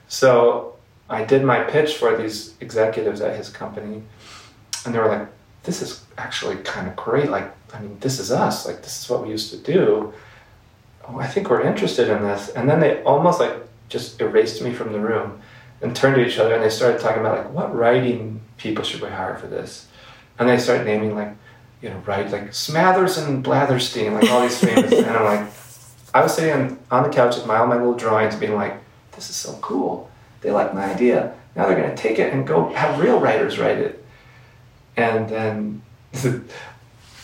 So 0.09 0.77
I 1.09 1.25
did 1.25 1.45
my 1.45 1.63
pitch 1.65 1.97
for 1.97 2.17
these 2.17 2.55
executives 2.61 3.21
at 3.21 3.37
his 3.37 3.51
company, 3.51 4.03
and 4.85 4.95
they 4.95 4.99
were 4.99 5.09
like, 5.09 5.29
this 5.64 5.83
is 5.83 6.05
actually 6.16 6.57
kind 6.57 6.87
of 6.87 6.96
great. 6.96 7.31
Like, 7.31 7.50
I 7.74 7.81
mean, 7.81 7.98
this 8.00 8.18
is 8.20 8.31
us. 8.31 8.66
Like, 8.66 8.83
this 8.83 9.03
is 9.03 9.11
what 9.11 9.22
we 9.22 9.31
used 9.31 9.50
to 9.50 9.57
do. 9.57 10.12
Oh, 11.09 11.18
I 11.18 11.27
think 11.27 11.50
we're 11.50 11.62
interested 11.62 12.09
in 12.09 12.22
this. 12.22 12.50
And 12.50 12.68
then 12.68 12.81
they 12.81 13.03
almost 13.03 13.40
like 13.40 13.55
just 13.88 14.20
erased 14.20 14.62
me 14.62 14.72
from 14.72 14.92
the 14.92 15.00
room 15.00 15.40
and 15.83 15.94
turned 15.94 16.16
to 16.16 16.27
each 16.27 16.38
other 16.38 16.55
and 16.55 16.62
they 16.62 16.70
started 16.70 17.00
talking 17.00 17.20
about 17.20 17.38
like 17.38 17.53
what 17.53 17.74
writing 17.74 18.40
people 18.57 18.85
should 18.85 19.00
we 19.00 19.09
hire 19.09 19.37
for 19.37 19.46
this? 19.46 19.87
And 20.38 20.48
they 20.48 20.59
started 20.59 20.87
naming 20.87 21.14
like, 21.14 21.35
you 21.83 21.90
know, 21.90 22.03
right 22.07 22.31
like 22.31 22.50
Smathers 22.50 23.24
and 23.24 23.44
Blatherstein, 23.44 24.14
like 24.14 24.31
all 24.31 24.40
these 24.40 24.59
famous 24.59 24.92
and 24.92 25.11
I'm 25.11 25.24
like 25.24 25.53
I 26.14 26.22
was 26.22 26.35
sitting 26.35 26.79
on, 26.90 27.03
the 27.03 27.09
couch 27.09 27.37
with 27.37 27.46
my 27.46 27.57
all 27.57 27.66
my 27.66 27.77
little 27.77 27.94
drawings 27.94 28.37
being 28.37 28.55
like, 28.55 28.77
this 29.12 29.29
is 29.31 29.37
so 29.37 29.59
cool. 29.61 30.11
They 30.40 30.50
like 30.50 30.72
my 30.72 30.85
idea. 30.85 31.35
Now 31.55 31.66
they're 31.66 31.81
gonna 31.81 31.96
take 31.96 32.18
it 32.18 32.33
and 32.33 32.46
go 32.46 32.72
have 32.72 33.00
real 33.00 33.20
writers 33.20 33.59
write 33.59 33.79
it. 33.79 34.04
And 34.96 35.28
then 35.28 35.83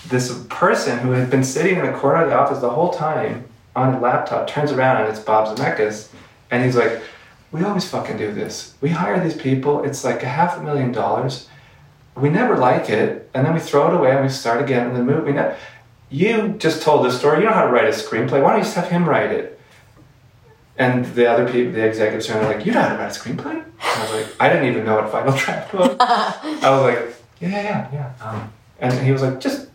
this 0.08 0.44
person 0.48 0.98
who 0.98 1.12
had 1.12 1.30
been 1.30 1.44
sitting 1.44 1.78
in 1.78 1.86
the 1.86 1.92
corner 1.92 2.24
of 2.24 2.30
the 2.30 2.36
office 2.36 2.58
the 2.60 2.70
whole 2.70 2.90
time 2.90 3.44
on 3.76 3.94
a 3.94 4.00
laptop 4.00 4.48
turns 4.48 4.72
around 4.72 5.00
and 5.00 5.08
it's 5.08 5.20
Bob 5.20 5.56
Zemeckis, 5.56 6.08
and 6.50 6.64
he's 6.64 6.76
like, 6.76 7.00
"We 7.52 7.62
always 7.62 7.88
fucking 7.88 8.16
do 8.16 8.32
this. 8.32 8.74
We 8.80 8.90
hire 8.90 9.22
these 9.22 9.36
people. 9.36 9.84
It's 9.84 10.04
like 10.04 10.22
a 10.22 10.28
half 10.28 10.58
a 10.58 10.62
million 10.62 10.90
dollars. 10.92 11.48
We 12.16 12.28
never 12.28 12.56
like 12.56 12.90
it, 12.90 13.30
and 13.32 13.46
then 13.46 13.54
we 13.54 13.60
throw 13.60 13.88
it 13.88 13.94
away 13.94 14.10
and 14.10 14.22
we 14.22 14.28
start 14.28 14.60
again 14.60 14.88
in 14.88 14.94
the 14.94 15.04
movie. 15.04 15.32
Ne- 15.32 15.54
you 16.10 16.56
just 16.58 16.82
told 16.82 17.06
this 17.06 17.16
story. 17.18 17.38
You 17.38 17.44
know 17.44 17.52
how 17.52 17.66
to 17.66 17.72
write 17.72 17.84
a 17.84 17.90
screenplay. 17.90 18.42
Why 18.42 18.50
don't 18.50 18.58
you 18.58 18.64
just 18.64 18.74
have 18.74 18.88
him 18.88 19.08
write 19.08 19.30
it?" 19.30 19.60
And 20.76 21.04
the 21.14 21.30
other 21.30 21.46
people, 21.50 21.72
the 21.72 21.86
executives, 21.86 22.28
are 22.30 22.42
like, 22.42 22.66
"You 22.66 22.72
know 22.72 22.82
how 22.82 22.96
to 22.96 23.00
write 23.00 23.16
a 23.16 23.20
screenplay?" 23.20 23.52
And 23.52 23.64
I 23.80 24.02
was 24.02 24.12
like, 24.12 24.26
"I 24.40 24.48
didn't 24.48 24.66
even 24.66 24.84
know 24.84 24.96
what 24.96 25.12
Final 25.12 25.32
Draft 25.36 25.72
was." 25.72 25.96
I 26.00 26.70
was 26.70 26.82
like, 26.82 27.19
"Yeah, 27.40 27.48
yeah, 27.50 27.88
yeah." 27.92 28.12
Um, 28.26 28.52
and 28.78 28.92
he 29.04 29.12
was 29.12 29.22
like, 29.22 29.40
"Just 29.40 29.68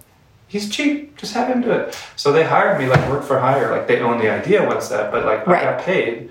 he's 0.48 0.70
cheap. 0.70 1.18
Just 1.18 1.34
have 1.34 1.50
him 1.50 1.62
do 1.62 1.72
it. 1.72 1.98
So 2.16 2.32
they 2.32 2.44
hired 2.44 2.80
me 2.80 2.88
like 2.88 3.10
work 3.10 3.24
for 3.24 3.40
hire. 3.40 3.72
Like 3.72 3.88
they 3.88 4.00
own 4.00 4.20
the 4.20 4.30
idea 4.30 4.66
once 4.66 4.88
that, 4.90 5.12
but 5.12 5.26
like 5.26 5.46
Right. 5.48 5.64
I 5.66 5.72
got 5.72 5.82
paid 5.82 6.30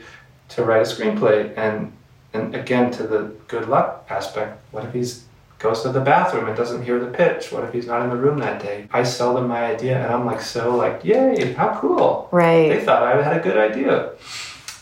to 0.50 0.64
write 0.64 0.82
a 0.82 0.84
screenplay. 0.84 1.52
And 1.56 1.92
and 2.32 2.54
again 2.54 2.90
to 2.92 3.04
the 3.04 3.32
good 3.48 3.68
luck 3.68 4.06
aspect. 4.10 4.60
What 4.72 4.84
if 4.84 4.92
he's 4.92 5.24
goes 5.58 5.82
to 5.82 5.88
the 5.88 6.00
bathroom 6.00 6.46
and 6.48 6.56
doesn't 6.56 6.82
hear 6.84 6.98
the 6.98 7.10
pitch? 7.10 7.52
What 7.52 7.64
if 7.64 7.72
he's 7.72 7.86
not 7.86 8.02
in 8.02 8.10
the 8.10 8.16
room 8.16 8.38
that 8.38 8.60
day? 8.60 8.86
I 8.92 9.02
sell 9.02 9.34
them 9.34 9.48
my 9.48 9.64
idea 9.64 10.02
and 10.02 10.12
I'm 10.12 10.26
like 10.26 10.40
so 10.40 10.74
like 10.76 11.04
yay 11.04 11.52
how 11.52 11.78
cool. 11.80 12.28
Right. 12.32 12.68
They 12.68 12.84
thought 12.84 13.02
I 13.02 13.22
had 13.22 13.36
a 13.36 13.40
good 13.40 13.56
idea. 13.56 14.12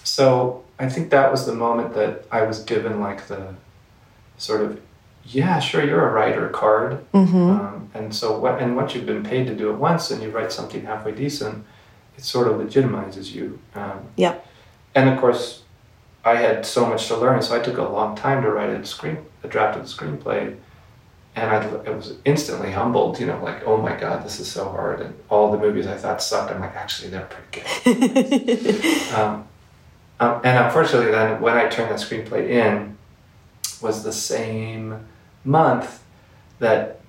So 0.02 0.64
I 0.78 0.88
think 0.88 1.10
that 1.10 1.30
was 1.30 1.46
the 1.46 1.54
moment 1.54 1.94
that 1.94 2.24
I 2.32 2.42
was 2.42 2.64
given 2.64 3.00
like 3.00 3.28
the 3.28 3.54
sort 4.38 4.62
of 4.62 4.80
yeah 5.26 5.58
sure 5.60 5.84
you're 5.84 6.08
a 6.08 6.12
writer 6.12 6.48
card 6.48 7.04
Mm-hmm. 7.12 7.36
um, 7.50 7.90
and 7.94 8.14
so 8.14 8.38
what, 8.38 8.60
and 8.60 8.74
once 8.76 8.94
you've 8.94 9.06
been 9.06 9.22
paid 9.22 9.46
to 9.46 9.54
do 9.54 9.70
it 9.70 9.76
once 9.76 10.10
and 10.10 10.22
you 10.22 10.30
write 10.30 10.50
something 10.50 10.84
halfway 10.84 11.12
decent, 11.12 11.64
it 12.16 12.24
sort 12.24 12.48
of 12.48 12.54
legitimizes 12.56 13.32
you. 13.34 13.58
Um, 13.74 14.00
Yep. 14.16 14.46
and 14.94 15.08
of 15.10 15.20
course, 15.20 15.62
I 16.24 16.36
had 16.36 16.64
so 16.64 16.86
much 16.86 17.06
to 17.08 17.16
learn, 17.16 17.42
so 17.42 17.54
I 17.54 17.58
took 17.60 17.76
a 17.78 17.82
long 17.82 18.16
time 18.16 18.42
to 18.42 18.50
write 18.50 18.70
a 18.70 18.84
screen, 18.86 19.18
a 19.42 19.48
draft 19.48 19.76
of 19.78 19.82
the 19.86 19.92
screenplay, 19.92 20.56
and 21.36 21.50
I, 21.50 21.56
I 21.86 21.90
was 21.90 22.14
instantly 22.24 22.70
humbled. 22.72 23.18
You 23.20 23.26
know, 23.26 23.42
like 23.42 23.66
oh 23.66 23.76
my 23.76 23.94
god, 23.96 24.24
this 24.24 24.38
is 24.40 24.50
so 24.50 24.68
hard, 24.70 25.00
and 25.00 25.14
all 25.28 25.50
the 25.52 25.58
movies 25.58 25.86
I 25.86 25.96
thought 25.96 26.22
sucked, 26.22 26.50
I'm 26.52 26.60
like 26.60 26.74
actually 26.76 27.10
they're 27.10 27.28
pretty 27.28 27.66
good. 27.84 29.12
um, 29.14 29.46
um, 30.20 30.40
and 30.44 30.64
unfortunately, 30.64 31.10
then 31.10 31.40
when 31.42 31.56
I 31.56 31.68
turned 31.68 31.90
that 31.90 31.98
screenplay 32.00 32.48
in, 32.50 32.96
was 33.80 34.02
the 34.04 34.12
same 34.12 35.06
month 35.44 36.02
that 36.58 37.00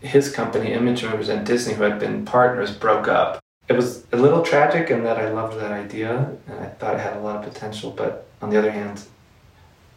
his 0.00 0.32
company, 0.32 0.70
ImageMovers, 0.70 1.28
and 1.28 1.46
Disney, 1.46 1.74
who 1.74 1.82
had 1.84 1.98
been 1.98 2.24
partners, 2.24 2.72
broke 2.72 3.06
up. 3.08 3.38
It 3.68 3.74
was 3.74 4.04
a 4.12 4.16
little 4.16 4.42
tragic 4.42 4.90
in 4.90 5.04
that 5.04 5.18
I 5.18 5.30
loved 5.30 5.58
that 5.60 5.70
idea 5.70 6.36
and 6.48 6.60
I 6.60 6.66
thought 6.66 6.94
it 6.94 7.00
had 7.00 7.16
a 7.16 7.20
lot 7.20 7.36
of 7.36 7.52
potential, 7.52 7.90
but 7.90 8.26
on 8.40 8.50
the 8.50 8.58
other 8.58 8.70
hand, 8.72 9.04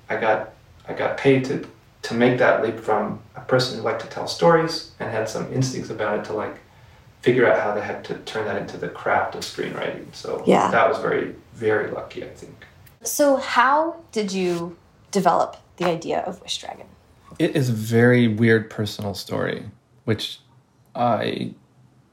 I 0.10 0.17
got 0.17 0.51
I 0.88 0.93
got 0.93 1.17
paid 1.17 1.45
to 1.45 1.67
to 2.03 2.13
make 2.13 2.38
that 2.38 2.63
leap 2.63 2.79
from 2.79 3.19
a 3.36 3.41
person 3.41 3.77
who 3.79 3.84
liked 3.84 4.01
to 4.01 4.08
tell 4.08 4.27
stories 4.27 4.91
and 4.99 5.10
had 5.12 5.27
some 5.27 5.51
instincts 5.51 5.89
about 5.89 6.19
it 6.19 6.25
to 6.25 6.34
like 6.34 6.58
figure 7.21 7.51
out 7.51 7.60
how 7.60 7.73
the 7.73 7.81
heck 7.81 8.03
to 8.03 8.13
turn 8.19 8.45
that 8.45 8.58
into 8.62 8.77
the 8.77 8.88
craft 8.88 9.34
of 9.34 9.41
screenwriting. 9.41 10.13
So 10.13 10.43
Yeah. 10.45 10.69
that 10.69 10.88
was 10.88 10.99
very 10.99 11.36
very 11.55 11.89
lucky, 11.89 12.23
I 12.23 12.27
think. 12.29 12.65
So, 13.01 13.38
how 13.38 13.95
did 14.12 14.31
you 14.31 14.77
develop 15.12 15.58
the 15.77 15.86
idea 15.86 16.19
of 16.21 16.41
Wish 16.41 16.58
Dragon? 16.60 16.88
It 17.39 17.55
is 17.55 17.69
a 17.69 17.73
very 17.73 18.27
weird 18.27 18.69
personal 18.69 19.13
story, 19.13 19.65
which 20.05 20.39
I 20.93 21.53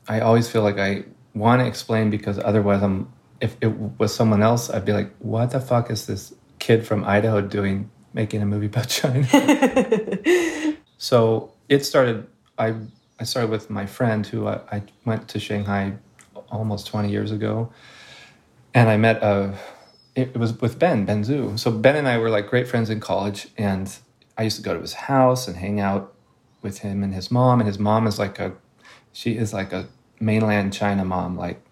I 0.08 0.20
always 0.20 0.48
feel 0.50 0.62
like 0.62 0.78
I 0.78 1.04
want 1.35 1.61
to 1.61 1.66
explain 1.66 2.11
because 2.11 2.38
otherwise 2.38 2.82
I'm 2.82 3.12
if 3.42 3.56
it 3.61 3.72
was 3.98 4.14
someone 4.14 4.40
else, 4.40 4.70
I'd 4.70 4.85
be 4.85 4.92
like, 4.92 5.12
what 5.18 5.50
the 5.50 5.61
fuck 5.61 5.90
is 5.90 6.06
this 6.06 6.32
kid 6.61 6.87
from 6.87 7.04
Idaho 7.04 7.40
doing 7.40 7.90
making 8.14 8.40
a 8.40 8.46
movie 8.46 8.66
about 8.66 8.88
China? 9.00 9.26
so 10.96 11.52
it 11.68 11.85
started, 11.85 12.28
I, 12.56 12.74
I 13.18 13.24
started 13.24 13.50
with 13.50 13.68
my 13.68 13.85
friend 13.85 14.24
who 14.24 14.46
I, 14.46 14.61
I 14.70 14.82
went 15.04 15.26
to 15.30 15.40
Shanghai 15.40 15.92
almost 16.52 16.87
20 16.87 17.11
years 17.11 17.32
ago. 17.32 17.72
And 18.74 18.88
I 18.88 18.96
met 18.96 19.20
a, 19.24 19.58
it 20.14 20.37
was 20.37 20.58
with 20.61 20.78
Ben, 20.78 21.04
Ben 21.04 21.24
Zhu. 21.24 21.58
So 21.58 21.72
Ben 21.72 21.96
and 21.96 22.06
I 22.06 22.18
were 22.18 22.30
like 22.30 22.48
great 22.48 22.68
friends 22.68 22.90
in 22.90 23.00
college. 23.00 23.48
And 23.58 23.92
I 24.37 24.42
used 24.42 24.57
to 24.57 24.62
go 24.62 24.75
to 24.75 24.81
his 24.81 24.95
house 24.95 25.47
and 25.47 25.57
hang 25.57 25.81
out 25.81 26.14
with 26.62 26.79
him 26.79 27.03
and 27.03 27.14
his 27.14 27.31
mom. 27.31 27.61
And 27.61 27.66
his 27.66 27.79
mom 27.79 28.07
is 28.07 28.18
like 28.18 28.38
a, 28.38 28.53
she 29.12 29.37
is 29.37 29.53
like 29.53 29.73
a 29.73 29.88
mainland 30.21 30.73
China 30.73 31.05
mom, 31.05 31.37
like 31.37 31.62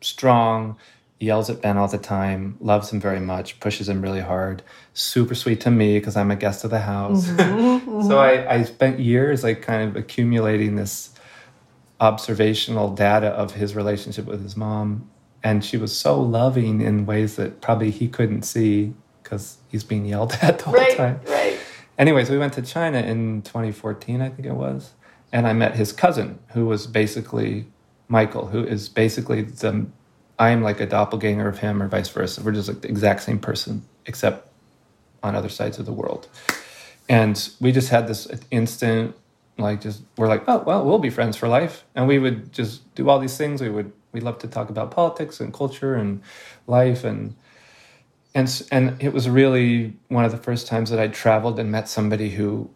strong, 0.00 0.76
yells 1.18 1.48
at 1.48 1.62
Ben 1.62 1.76
all 1.78 1.88
the 1.88 1.98
time, 1.98 2.56
loves 2.60 2.92
him 2.92 3.00
very 3.00 3.20
much, 3.20 3.58
pushes 3.58 3.88
him 3.88 4.02
really 4.02 4.20
hard, 4.20 4.62
super 4.92 5.34
sweet 5.34 5.60
to 5.62 5.70
me 5.70 5.98
because 5.98 6.16
I'm 6.16 6.30
a 6.30 6.36
guest 6.36 6.64
of 6.64 6.70
the 6.70 6.80
house. 6.80 7.26
Mm-hmm, 7.26 8.02
so 8.08 8.18
I, 8.18 8.54
I 8.54 8.62
spent 8.64 9.00
years 9.00 9.42
like 9.42 9.62
kind 9.62 9.88
of 9.88 9.96
accumulating 9.96 10.76
this 10.76 11.12
observational 12.00 12.94
data 12.94 13.28
of 13.28 13.54
his 13.54 13.74
relationship 13.74 14.26
with 14.26 14.42
his 14.42 14.56
mom. 14.56 15.10
And 15.42 15.64
she 15.64 15.76
was 15.76 15.96
so 15.96 16.20
loving 16.20 16.80
in 16.80 17.06
ways 17.06 17.36
that 17.36 17.60
probably 17.60 17.90
he 17.90 18.08
couldn't 18.08 18.42
see 18.42 18.92
because 19.22 19.58
he's 19.68 19.84
being 19.84 20.04
yelled 20.04 20.36
at 20.42 20.58
the 20.58 20.70
right, 20.70 20.88
whole 20.88 20.96
time. 20.96 21.20
Right. 21.26 21.45
Anyways, 21.98 22.28
we 22.28 22.38
went 22.38 22.52
to 22.54 22.62
China 22.62 22.98
in 22.98 23.42
2014, 23.42 24.20
I 24.20 24.28
think 24.28 24.46
it 24.46 24.54
was. 24.54 24.92
And 25.32 25.46
I 25.46 25.52
met 25.52 25.76
his 25.76 25.92
cousin, 25.92 26.38
who 26.52 26.66
was 26.66 26.86
basically 26.86 27.66
Michael, 28.08 28.48
who 28.48 28.64
is 28.64 28.88
basically 28.88 29.42
the 29.42 29.86
I 30.38 30.50
am 30.50 30.62
like 30.62 30.80
a 30.80 30.86
doppelganger 30.86 31.48
of 31.48 31.58
him 31.58 31.82
or 31.82 31.88
vice 31.88 32.08
versa. 32.10 32.42
We're 32.42 32.52
just 32.52 32.68
like 32.68 32.82
the 32.82 32.88
exact 32.88 33.22
same 33.22 33.38
person, 33.38 33.82
except 34.04 34.48
on 35.22 35.34
other 35.34 35.48
sides 35.48 35.78
of 35.78 35.86
the 35.86 35.92
world. 35.92 36.28
And 37.08 37.48
we 37.60 37.72
just 37.72 37.88
had 37.88 38.06
this 38.06 38.28
instant, 38.50 39.16
like, 39.56 39.80
just 39.80 40.02
we're 40.18 40.28
like, 40.28 40.44
oh 40.46 40.58
well, 40.58 40.84
we'll 40.84 40.98
be 40.98 41.10
friends 41.10 41.36
for 41.36 41.48
life, 41.48 41.84
and 41.94 42.06
we 42.06 42.18
would 42.18 42.52
just 42.52 42.94
do 42.94 43.08
all 43.08 43.18
these 43.18 43.36
things. 43.38 43.62
We 43.62 43.70
would 43.70 43.92
we 44.12 44.20
love 44.20 44.38
to 44.40 44.48
talk 44.48 44.68
about 44.68 44.90
politics 44.90 45.40
and 45.40 45.52
culture 45.52 45.94
and 45.94 46.20
life 46.66 47.04
and 47.04 47.34
and 48.36 48.68
and 48.70 49.02
it 49.02 49.14
was 49.14 49.30
really 49.30 49.96
one 50.08 50.26
of 50.26 50.30
the 50.30 50.36
first 50.36 50.66
times 50.66 50.90
that 50.90 51.00
I 51.00 51.08
traveled 51.08 51.58
and 51.58 51.72
met 51.72 51.88
somebody 51.88 52.30
who 52.30 52.70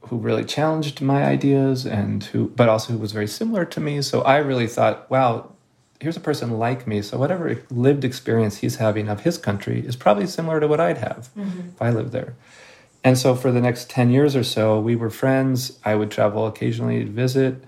who 0.00 0.16
really 0.16 0.44
challenged 0.44 1.02
my 1.02 1.24
ideas 1.24 1.84
and 1.84 2.24
who 2.24 2.48
but 2.48 2.70
also 2.70 2.94
who 2.94 2.98
was 2.98 3.12
very 3.12 3.26
similar 3.26 3.66
to 3.66 3.80
me. 3.80 4.00
So 4.00 4.22
I 4.22 4.38
really 4.38 4.66
thought, 4.66 5.08
wow, 5.10 5.52
here's 6.00 6.16
a 6.16 6.20
person 6.20 6.58
like 6.58 6.86
me. 6.86 7.02
So 7.02 7.18
whatever 7.18 7.62
lived 7.70 8.02
experience 8.02 8.56
he's 8.56 8.76
having 8.76 9.08
of 9.10 9.20
his 9.20 9.36
country 9.36 9.86
is 9.86 9.94
probably 9.94 10.26
similar 10.26 10.58
to 10.58 10.66
what 10.66 10.80
I'd 10.80 10.98
have 10.98 11.28
mm-hmm. 11.36 11.68
if 11.68 11.82
I 11.82 11.90
lived 11.90 12.12
there. 12.12 12.34
And 13.04 13.18
so 13.18 13.34
for 13.34 13.52
the 13.52 13.60
next 13.60 13.90
10 13.90 14.10
years 14.10 14.34
or 14.34 14.42
so, 14.42 14.80
we 14.80 14.96
were 14.96 15.10
friends. 15.10 15.78
I 15.84 15.94
would 15.94 16.10
travel 16.10 16.46
occasionally 16.46 17.04
to 17.04 17.10
visit, 17.10 17.62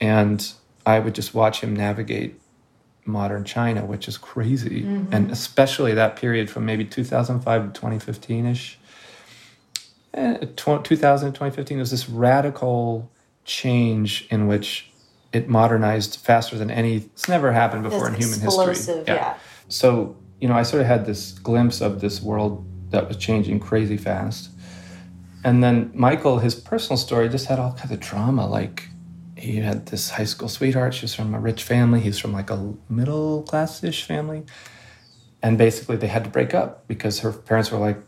and 0.00 0.52
I 0.84 0.98
would 0.98 1.14
just 1.14 1.32
watch 1.32 1.60
him 1.60 1.76
navigate 1.76 2.41
modern 3.04 3.44
China, 3.44 3.84
which 3.84 4.08
is 4.08 4.16
crazy. 4.16 4.82
Mm-hmm. 4.82 5.12
And 5.12 5.30
especially 5.30 5.94
that 5.94 6.16
period 6.16 6.50
from 6.50 6.64
maybe 6.64 6.84
2005 6.84 7.62
to 7.62 7.68
2015 7.72 8.46
ish. 8.46 8.78
Eh, 10.14 10.46
2000 10.56 10.86
to 10.86 11.32
2015 11.32 11.78
was 11.78 11.90
this 11.90 12.08
radical 12.08 13.10
change 13.44 14.26
in 14.30 14.46
which 14.46 14.90
it 15.32 15.48
modernized 15.48 16.18
faster 16.20 16.56
than 16.58 16.70
any 16.70 16.96
it's 16.96 17.28
never 17.28 17.52
happened 17.52 17.82
before 17.82 18.08
in 18.08 18.14
human 18.14 18.38
history 18.38 18.76
yeah. 19.06 19.14
yeah. 19.14 19.34
so 19.68 20.14
you 20.40 20.46
know 20.46 20.54
i 20.54 20.62
sort 20.62 20.80
of 20.80 20.86
had 20.86 21.06
this 21.06 21.32
glimpse 21.32 21.80
of 21.80 22.00
this 22.00 22.22
world 22.22 22.64
that 22.90 23.08
was 23.08 23.16
changing 23.16 23.58
crazy 23.58 23.96
fast 23.96 24.50
and 25.44 25.64
then 25.64 25.90
michael 25.94 26.38
his 26.38 26.54
personal 26.54 26.96
story 26.96 27.28
just 27.28 27.46
had 27.46 27.58
all 27.58 27.72
kinds 27.72 27.90
of 27.90 27.98
drama 27.98 28.46
like 28.46 28.88
he 29.42 29.56
had 29.56 29.86
this 29.86 30.10
high 30.10 30.24
school 30.24 30.48
sweetheart 30.48 30.94
she 30.94 31.02
was 31.02 31.14
from 31.14 31.34
a 31.34 31.40
rich 31.40 31.62
family 31.62 32.00
he's 32.00 32.18
from 32.18 32.32
like 32.32 32.50
a 32.50 32.74
middle 32.88 33.42
class-ish 33.42 34.04
family 34.04 34.44
and 35.42 35.58
basically 35.58 35.96
they 35.96 36.06
had 36.06 36.24
to 36.24 36.30
break 36.30 36.54
up 36.54 36.86
because 36.86 37.20
her 37.20 37.32
parents 37.32 37.70
were 37.70 37.78
like 37.78 37.98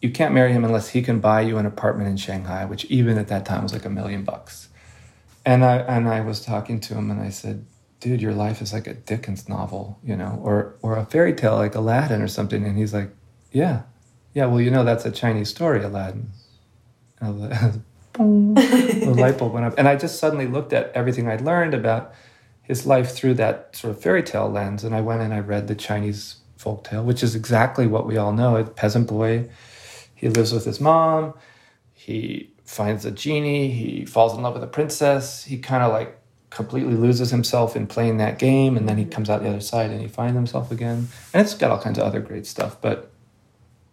you 0.00 0.10
can't 0.10 0.32
marry 0.32 0.52
him 0.52 0.64
unless 0.64 0.90
he 0.90 1.02
can 1.02 1.20
buy 1.20 1.40
you 1.40 1.58
an 1.58 1.66
apartment 1.66 2.08
in 2.08 2.16
shanghai 2.16 2.64
which 2.64 2.84
even 2.86 3.18
at 3.18 3.28
that 3.28 3.44
time 3.44 3.62
was 3.62 3.72
like 3.72 3.84
a 3.84 3.90
million 3.90 4.24
bucks 4.24 4.70
and 5.44 5.64
I 5.64 5.78
and 5.78 6.08
I 6.08 6.20
was 6.20 6.44
talking 6.44 6.80
to 6.80 6.94
him 6.94 7.10
and 7.10 7.20
I 7.20 7.30
said, 7.30 7.66
dude, 8.00 8.20
your 8.22 8.32
life 8.32 8.60
is 8.60 8.72
like 8.72 8.86
a 8.86 8.94
Dickens 8.94 9.48
novel, 9.48 9.98
you 10.02 10.16
know, 10.16 10.40
or 10.42 10.76
or 10.82 10.96
a 10.96 11.04
fairy 11.04 11.34
tale 11.34 11.56
like 11.56 11.74
Aladdin 11.74 12.22
or 12.22 12.28
something. 12.28 12.64
And 12.64 12.76
he's 12.76 12.92
like, 12.94 13.10
yeah, 13.52 13.82
yeah. 14.34 14.46
Well, 14.46 14.60
you 14.60 14.70
know, 14.70 14.84
that's 14.84 15.04
a 15.04 15.10
Chinese 15.10 15.48
story, 15.48 15.82
Aladdin. 15.82 16.30
The 18.14 19.14
light 19.16 19.38
bulb 19.38 19.52
went 19.52 19.66
up, 19.66 19.74
and 19.78 19.88
I 19.88 19.96
just 19.96 20.18
suddenly 20.18 20.46
looked 20.46 20.72
at 20.72 20.92
everything 20.92 21.28
I'd 21.28 21.40
learned 21.40 21.74
about 21.74 22.12
his 22.62 22.86
life 22.86 23.12
through 23.12 23.34
that 23.34 23.74
sort 23.74 23.94
of 23.94 24.02
fairy 24.02 24.22
tale 24.22 24.48
lens, 24.48 24.84
and 24.84 24.94
I 24.94 25.00
went 25.00 25.22
and 25.22 25.34
I 25.34 25.40
read 25.40 25.68
the 25.68 25.74
Chinese 25.74 26.36
folk 26.56 26.84
tale, 26.84 27.04
which 27.04 27.22
is 27.22 27.34
exactly 27.34 27.86
what 27.86 28.06
we 28.06 28.16
all 28.16 28.32
know. 28.32 28.56
A 28.56 28.64
peasant 28.64 29.08
boy, 29.08 29.48
he 30.14 30.28
lives 30.28 30.52
with 30.52 30.66
his 30.66 30.80
mom. 30.80 31.34
He 31.94 32.52
finds 32.64 33.04
a 33.04 33.10
genie, 33.10 33.70
he 33.70 34.04
falls 34.04 34.36
in 34.36 34.42
love 34.42 34.54
with 34.54 34.62
a 34.62 34.68
princess, 34.68 35.44
he 35.44 35.58
kind 35.58 35.82
of 35.82 35.92
like 35.92 36.16
completely 36.50 36.94
loses 36.94 37.30
himself 37.30 37.76
in 37.76 37.86
playing 37.86 38.18
that 38.18 38.38
game 38.38 38.76
and 38.76 38.88
then 38.88 38.98
he 38.98 39.04
mm-hmm. 39.04 39.12
comes 39.12 39.30
out 39.30 39.42
the 39.42 39.48
other 39.48 39.60
side 39.60 39.90
and 39.90 40.00
he 40.00 40.08
finds 40.08 40.34
himself 40.34 40.70
again. 40.70 41.08
And 41.32 41.40
it's 41.44 41.54
got 41.54 41.70
all 41.70 41.80
kinds 41.80 41.98
of 41.98 42.04
other 42.04 42.20
great 42.20 42.46
stuff, 42.46 42.80
but 42.80 43.10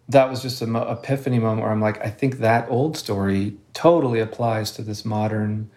that 0.08 0.30
was 0.30 0.40
just 0.40 0.62
an 0.62 0.74
epiphany 0.74 1.38
moment 1.38 1.62
where 1.62 1.70
I'm 1.70 1.80
like, 1.80 2.04
I 2.04 2.10
think 2.10 2.38
that 2.38 2.68
old 2.70 2.96
story 2.96 3.56
totally 3.74 4.20
applies 4.20 4.70
to 4.72 4.82
this 4.82 5.04
modern 5.04 5.70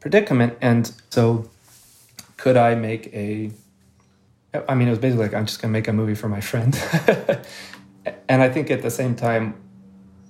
predicament. 0.00 0.58
And 0.60 0.92
so, 1.10 1.48
could 2.36 2.56
I 2.56 2.74
make 2.74 3.06
a? 3.14 3.50
I 4.68 4.74
mean, 4.74 4.88
it 4.88 4.90
was 4.90 4.98
basically 4.98 5.26
like 5.26 5.34
I'm 5.34 5.46
just 5.46 5.60
going 5.60 5.70
to 5.70 5.78
make 5.78 5.88
a 5.88 5.92
movie 5.92 6.14
for 6.14 6.28
my 6.28 6.40
friend. 6.40 6.74
and 8.28 8.42
I 8.42 8.48
think 8.48 8.70
at 8.70 8.82
the 8.82 8.90
same 8.90 9.14
time, 9.14 9.54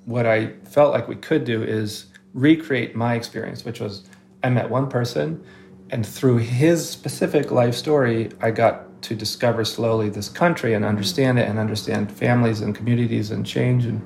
what 0.04 0.26
I 0.26 0.52
felt 0.64 0.92
like 0.92 1.08
we 1.08 1.16
could 1.16 1.44
do 1.44 1.62
is 1.62 2.06
recreate 2.32 2.94
my 2.94 3.14
experience, 3.14 3.64
which 3.64 3.80
was 3.80 4.08
I 4.42 4.50
met 4.50 4.70
one 4.70 4.88
person, 4.88 5.44
and 5.90 6.06
through 6.06 6.38
his 6.38 6.88
specific 6.88 7.50
life 7.50 7.74
story, 7.74 8.30
I 8.40 8.52
got 8.52 8.95
to 9.06 9.14
discover 9.14 9.64
slowly 9.64 10.08
this 10.08 10.28
country 10.28 10.74
and 10.74 10.84
understand 10.84 11.38
it 11.38 11.48
and 11.48 11.58
understand 11.58 12.10
families 12.10 12.60
and 12.60 12.74
communities 12.74 13.30
and 13.30 13.46
change. 13.46 13.84
And 13.84 14.00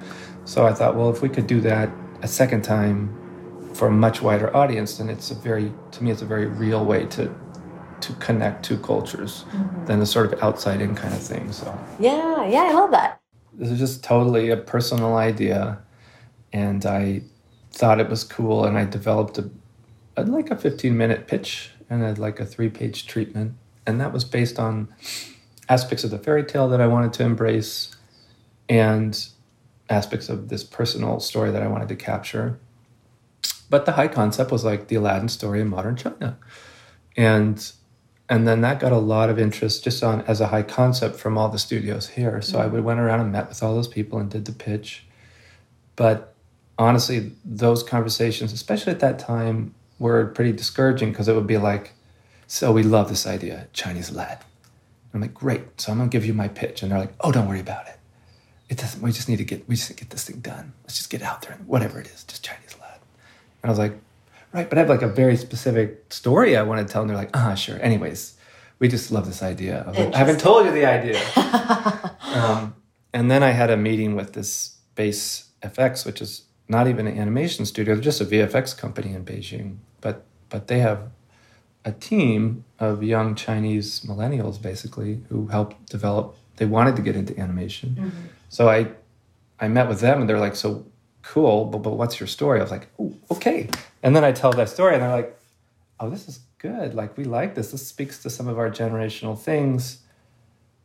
so 0.45 0.67
I 0.67 0.73
thought, 0.73 0.97
well, 0.97 1.11
if 1.11 1.23
we 1.23 1.29
could 1.29 1.47
do 1.47 1.61
that 1.63 1.91
a 2.23 2.29
second 2.29 2.63
time 2.63 3.17
for 3.75 3.89
a 3.89 3.91
much 3.91 4.23
wider 4.23 4.55
audience, 4.55 4.99
then 4.99 5.09
it's 5.09 5.31
a 5.31 5.35
very, 5.35 5.73
to 5.93 6.05
me, 6.05 6.11
it's 6.11 6.23
a 6.23 6.27
very 6.27 6.47
real 6.47 6.85
way 6.85 7.07
to 7.07 7.35
to 8.01 8.15
connect 8.15 8.65
two 8.65 8.79
cultures 8.79 9.45
mm-hmm. 9.51 9.85
than 9.85 10.01
a 10.01 10.07
sort 10.07 10.33
of 10.33 10.43
outside 10.43 10.81
in 10.81 10.95
kind 10.95 11.13
of 11.13 11.21
thing. 11.21 11.53
So 11.53 11.67
yeah, 11.99 12.47
yeah, 12.47 12.63
I 12.63 12.73
love 12.73 12.91
that. 12.93 13.21
This 13.53 13.71
is 13.71 13.79
just 13.79 14.03
totally 14.03 14.49
a 14.49 14.57
personal 14.57 15.17
idea 15.17 15.83
and 16.53 16.85
I 16.87 17.23
thought 17.73 18.01
it 18.01 18.09
was 18.09 18.25
cool, 18.25 18.65
and 18.65 18.77
I 18.77 18.85
developed 18.85 19.39
a, 19.39 19.51
a 20.17 20.25
like 20.25 20.51
a 20.51 20.57
15 20.57 20.97
minute 20.97 21.27
pitch 21.27 21.71
and 21.89 22.03
a, 22.03 22.15
like 22.21 22.41
a 22.41 22.47
three 22.47 22.69
page 22.69 23.07
treatment, 23.07 23.55
and 23.91 24.01
that 24.01 24.13
was 24.13 24.25
based 24.25 24.59
on 24.59 24.89
aspects 25.69 26.05
of 26.05 26.11
the 26.11 26.19
fairy 26.19 26.45
tale 26.45 26.69
that 26.69 26.81
I 26.81 26.87
wanted 26.87 27.13
to 27.15 27.25
embrace, 27.25 27.95
and 28.69 29.29
aspects 29.91 30.29
of 30.29 30.49
this 30.49 30.65
personal 30.65 31.21
story 31.21 31.51
that 31.51 31.63
I 31.63 31.67
wanted 31.67 31.89
to 31.89 31.97
capture. 31.97 32.59
But 33.69 33.87
the 33.87 33.93
high 33.93 34.09
concept 34.09 34.51
was 34.51 34.65
like 34.65 34.89
the 34.89 34.97
Aladdin 34.97 35.29
story 35.29 35.61
in 35.61 35.69
modern 35.69 35.97
China, 35.97 36.39
and 37.17 37.73
and 38.29 38.47
then 38.47 38.61
that 38.61 38.79
got 38.79 38.93
a 38.93 38.99
lot 38.99 39.29
of 39.29 39.39
interest 39.41 39.83
just 39.83 40.05
on 40.05 40.23
as 40.23 40.41
a 40.41 40.47
high 40.47 40.63
concept 40.63 41.17
from 41.17 41.37
all 41.37 41.49
the 41.49 41.59
studios 41.59 42.11
here. 42.11 42.41
So 42.41 42.59
mm-hmm. 42.59 42.77
I 42.77 42.81
went 42.81 43.01
around 43.01 43.21
and 43.21 43.33
met 43.33 43.49
with 43.49 43.63
all 43.63 43.75
those 43.75 43.89
people 43.89 44.21
and 44.21 44.31
did 44.31 44.45
the 44.45 44.53
pitch. 44.53 45.05
But 45.97 46.33
honestly, 46.79 47.33
those 47.45 47.83
conversations, 47.83 48.53
especially 48.53 48.93
at 48.93 49.01
that 49.01 49.19
time, 49.19 49.75
were 49.99 50.27
pretty 50.27 50.53
discouraging 50.53 51.11
because 51.11 51.27
it 51.27 51.35
would 51.35 51.49
be 51.49 51.59
like, 51.59 51.93
so 52.51 52.73
we 52.73 52.83
love 52.83 53.09
this 53.09 53.29
idea, 53.29 53.69
Chinese 53.73 54.11
led. 54.11 54.39
I'm 55.15 55.21
like, 55.21 55.33
great. 55.33 55.81
So 55.81 55.93
I'm 55.93 55.99
gonna 55.99 56.11
give 56.11 56.27
you 56.27 56.35
my 56.35 56.49
pitch, 56.49 56.83
and 56.83 56.91
they're 56.91 56.99
like, 56.99 57.15
oh, 57.21 57.31
don't 57.31 57.47
worry 57.47 57.61
about 57.61 57.87
it. 57.87 57.97
It 58.69 58.77
doesn't. 58.77 59.01
We 59.01 59.13
just 59.13 59.29
need 59.29 59.37
to 59.37 59.45
get. 59.45 59.69
We 59.69 59.77
just 59.77 59.97
get 59.97 60.11
this 60.11 60.25
thing 60.25 60.41
done. 60.41 60.73
Let's 60.83 60.97
just 60.97 61.11
get 61.11 61.23
out 61.23 61.43
there 61.43 61.53
and 61.53 61.69
whatever 61.69 62.01
it 62.01 62.09
is, 62.09 62.25
just 62.25 62.45
Chinese 62.45 62.75
led. 62.81 62.99
And 63.63 63.69
I 63.69 63.69
was 63.69 63.79
like, 63.79 63.93
right. 64.53 64.69
But 64.69 64.79
I 64.79 64.81
have 64.81 64.91
like 64.91 65.03
a 65.03 65.09
very 65.09 65.37
specific 65.37 66.13
story 66.13 66.57
I 66.57 66.63
want 66.63 66.85
to 66.85 66.93
tell, 66.93 67.03
and 67.03 67.11
they're 67.11 67.17
like, 67.17 67.31
ah, 67.35 67.55
sure. 67.55 67.81
Anyways, 67.81 68.37
we 68.81 68.89
just 68.89 69.13
love 69.13 69.27
this 69.27 69.45
idea. 69.45 69.85
I, 69.87 69.91
like, 69.93 70.15
I 70.17 70.19
haven't 70.19 70.41
told 70.41 70.67
you 70.67 70.73
the 70.73 70.87
idea. 70.87 71.23
um, 72.35 72.75
and 73.15 73.31
then 73.31 73.45
I 73.45 73.51
had 73.51 73.71
a 73.71 73.77
meeting 73.77 74.17
with 74.17 74.33
this 74.33 74.77
base 74.97 75.51
FX, 75.63 76.05
which 76.05 76.21
is 76.21 76.47
not 76.69 76.89
even 76.89 77.07
an 77.07 77.17
animation 77.17 77.65
studio, 77.65 77.95
they're 77.95 78.03
just 78.03 78.21
a 78.21 78.25
VFX 78.25 78.77
company 78.77 79.15
in 79.15 79.25
Beijing. 79.25 79.77
But 80.01 80.25
but 80.49 80.67
they 80.67 80.81
have 80.81 81.11
a 81.85 81.93
team 81.93 82.65
of 82.79 83.03
young 83.03 83.35
Chinese 83.35 84.01
millennials, 84.01 84.61
basically, 84.61 85.23
who 85.29 85.49
helped 85.49 85.91
develop. 85.91 86.37
They 86.57 86.67
wanted 86.67 86.97
to 86.97 87.03
get 87.03 87.17
into 87.17 87.39
animation, 87.39 87.97
mm-hmm. 87.99 88.27
so 88.49 88.69
I, 88.69 88.89
I 89.59 89.69
met 89.69 89.89
with 89.89 90.01
them, 90.01 90.21
and 90.21 90.29
they're 90.29 90.39
like, 90.39 90.57
"So 90.57 90.85
cool, 91.23 91.65
but 91.65 91.79
but 91.79 91.93
what's 91.93 92.21
your 92.21 92.27
story?" 92.27 92.61
I 92.61 92.63
was 92.63 92.71
like, 92.71 92.89
"Oh, 92.99 93.15
"Okay," 93.31 93.69
and 94.03 94.15
then 94.15 94.25
I 94.25 94.33
tell 94.33 94.53
that 94.53 94.69
story, 94.69 94.95
and 94.95 95.03
they're 95.03 95.11
like, 95.11 95.39
"Oh, 95.99 96.11
this 96.11 96.29
is 96.29 96.41
good. 96.59 96.95
Like 96.95 97.17
we 97.17 97.25
like 97.25 97.55
this. 97.55 97.73
This 97.73 97.87
speaks 97.87 98.23
to 98.23 98.31
some 98.31 98.49
of 98.49 98.59
our 98.59 98.71
generational 98.71 99.39
things." 99.39 100.01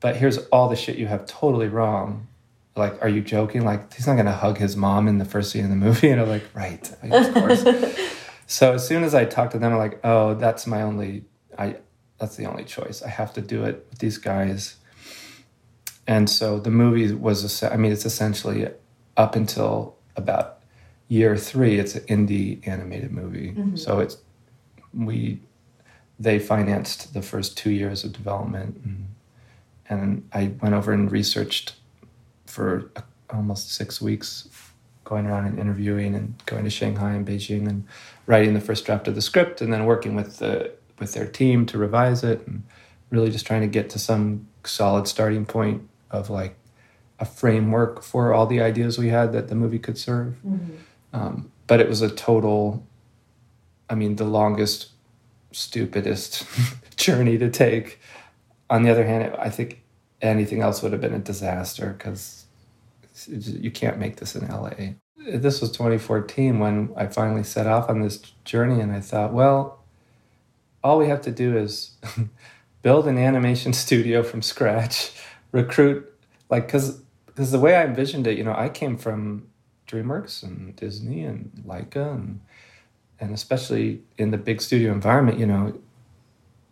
But 0.02 0.18
here's 0.18 0.38
all 0.50 0.70
the 0.70 0.76
shit 0.76 0.98
you 0.98 1.08
have 1.08 1.26
totally 1.26 1.68
wrong 1.68 2.28
like, 2.76 3.02
are 3.02 3.10
you 3.10 3.22
joking? 3.22 3.64
Like, 3.64 3.94
he's 3.94 4.06
not 4.06 4.16
going 4.16 4.26
to 4.26 4.34
hug 4.34 4.58
his 4.58 4.76
mom 4.76 5.08
in 5.08 5.18
the 5.18 5.26
first 5.26 5.52
scene 5.52 5.64
of 5.64 5.70
the 5.70 5.76
movie. 5.76 6.10
And 6.16 6.22
I'm 6.22 6.30
like, 6.30 6.44
right, 6.54 6.92
of 7.04 7.34
course. 7.34 7.64
so 8.48 8.74
as 8.74 8.88
soon 8.88 9.04
as 9.04 9.16
I 9.16 9.26
talk 9.26 9.52
to 9.52 9.60
them, 9.60 9.74
I'm 9.74 9.78
like, 9.78 10.00
oh, 10.04 10.36
that's 10.36 10.68
my 10.68 10.82
only, 10.82 11.24
I, 11.58 11.78
that's 12.20 12.36
the 12.36 12.46
only 12.46 12.64
choice. 12.64 13.02
I 13.02 13.10
have 13.10 13.34
to 13.34 13.42
do 13.42 13.64
it 13.66 13.86
with 13.90 14.00
these 14.00 14.18
guys. 14.18 14.78
And 16.08 16.30
so 16.30 16.60
the 16.60 16.70
movie 16.70 17.12
was, 17.14 17.64
I 17.64 17.78
mean, 17.78 17.92
it's 17.92 18.06
essentially 18.06 18.68
up 19.18 19.36
until 19.36 19.96
about 20.16 20.60
year 21.08 21.36
three, 21.38 21.80
it's 21.80 21.96
an 21.96 22.04
indie 22.06 22.66
animated 22.68 23.12
movie. 23.12 23.52
Mm-hmm. 23.52 23.76
So 23.76 24.00
it's, 24.00 24.18
we, 24.94 25.42
they 26.20 26.40
financed 26.40 27.14
the 27.14 27.22
first 27.22 27.58
two 27.58 27.72
years 27.72 28.04
of 28.04 28.14
development. 28.14 28.80
And, 28.84 29.08
and 29.90 30.30
I 30.34 30.54
went 30.62 30.76
over 30.76 30.94
and 30.94 31.12
researched 31.12 31.76
for 32.46 32.92
almost 33.30 33.72
six 33.72 34.02
weeks, 34.02 34.48
going 35.04 35.26
around 35.26 35.46
and 35.46 35.60
interviewing 35.60 36.16
and 36.16 36.34
going 36.46 36.64
to 36.64 36.70
Shanghai 36.70 37.14
and 37.14 37.28
Beijing 37.28 37.68
and 37.68 37.86
writing 38.26 38.54
the 38.54 38.62
first 38.62 38.86
draft 38.86 39.08
of 39.08 39.16
the 39.16 39.22
script, 39.22 39.62
and 39.62 39.72
then 39.72 39.86
working 39.86 40.16
with 40.16 40.38
the 40.38 40.72
with 41.00 41.14
their 41.14 41.28
team 41.28 41.66
to 41.68 41.78
revise 41.78 42.24
it, 42.24 42.46
and 42.48 42.64
really 43.10 43.30
just 43.30 43.46
trying 43.46 43.62
to 43.62 43.68
get 43.68 43.90
to 43.92 44.00
some 44.00 44.48
solid 44.64 45.08
starting 45.08 45.46
point 45.46 45.88
of 46.12 46.30
like 46.30 46.56
a 47.20 47.26
framework 47.26 48.04
for 48.04 48.34
all 48.34 48.46
the 48.46 48.62
ideas 48.62 48.98
we 48.98 49.10
had 49.10 49.32
that 49.34 49.48
the 49.48 49.56
movie 49.56 49.80
could 49.80 49.98
serve. 49.98 50.36
Mm-hmm. 50.46 50.76
Um, 51.14 51.52
but 51.68 51.80
it 51.80 51.88
was 51.88 52.02
a 52.02 52.10
total, 52.10 52.86
I 53.90 53.96
mean, 53.96 54.18
the 54.18 54.26
longest, 54.26 54.90
stupidest 55.52 56.46
journey 56.98 57.38
to 57.38 57.50
take. 57.50 58.00
On 58.70 58.84
the 58.84 58.92
other 58.92 59.06
hand, 59.06 59.36
I 59.40 59.50
think 59.50 59.82
anything 60.22 60.62
else 60.62 60.82
would 60.82 60.92
have 60.92 61.02
been 61.02 61.14
a 61.14 61.20
disaster 61.20 61.96
because 61.98 62.46
you 63.28 63.72
can't 63.72 63.98
make 63.98 64.18
this 64.18 64.36
in 64.36 64.48
LA. 64.48 64.96
This 65.26 65.60
was 65.60 65.72
2014 65.72 66.60
when 66.60 66.94
I 66.96 67.08
finally 67.08 67.44
set 67.44 67.68
off 67.68 67.90
on 67.90 68.02
this 68.02 68.18
journey, 68.44 68.80
and 68.80 68.92
I 68.92 69.00
thought, 69.00 69.34
well, 69.34 69.84
all 70.84 71.00
we 71.00 71.08
have 71.08 71.22
to 71.22 71.32
do 71.32 71.58
is 71.58 71.92
build 72.82 73.08
an 73.08 73.18
animation 73.18 73.74
studio 73.86 74.22
from 74.22 74.42
scratch, 74.42 75.12
recruit, 75.52 76.12
like, 76.50 76.68
because 76.68 77.02
because 77.26 77.52
the 77.52 77.60
way 77.60 77.76
I 77.76 77.84
envisioned 77.84 78.28
it, 78.28 78.38
you 78.38 78.46
know, 78.46 78.56
I 78.56 78.70
came 78.70 78.98
from 78.98 79.48
DreamWorks 79.88 80.42
and 80.42 80.74
Disney 80.76 81.26
and 81.26 81.52
Laika 81.68 82.14
and 82.14 82.40
and 83.20 83.34
especially 83.34 84.02
in 84.18 84.32
the 84.32 84.38
big 84.38 84.62
studio 84.62 84.92
environment, 84.92 85.40
you 85.40 85.46
know, 85.46 85.78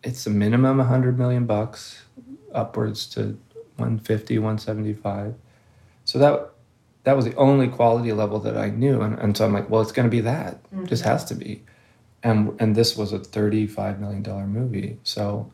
it's 0.02 0.26
a 0.26 0.30
minimum 0.30 0.78
100 0.78 1.18
million 1.18 1.46
bucks, 1.46 2.02
upwards 2.52 3.06
to 3.06 3.38
150, 3.76 4.38
175. 4.38 5.34
So 6.04 6.18
that 6.18 6.50
that 7.04 7.16
was 7.16 7.26
the 7.26 7.34
only 7.36 7.68
quality 7.68 8.12
level 8.12 8.40
that 8.40 8.56
I 8.56 8.70
knew, 8.70 9.02
and, 9.02 9.18
and 9.18 9.36
so 9.36 9.44
I'm 9.44 9.52
like, 9.52 9.70
well, 9.70 9.82
it's 9.82 9.92
going 9.92 10.06
to 10.06 10.10
be 10.10 10.20
that. 10.22 10.62
Mm-hmm. 10.64 10.84
It 10.84 10.88
just 10.88 11.04
has 11.04 11.24
to 11.26 11.34
be. 11.34 11.62
And 12.22 12.58
and 12.58 12.74
this 12.74 12.96
was 12.96 13.12
a 13.12 13.18
35 13.18 14.00
million 14.00 14.22
dollar 14.22 14.46
movie, 14.46 14.98
so 15.02 15.52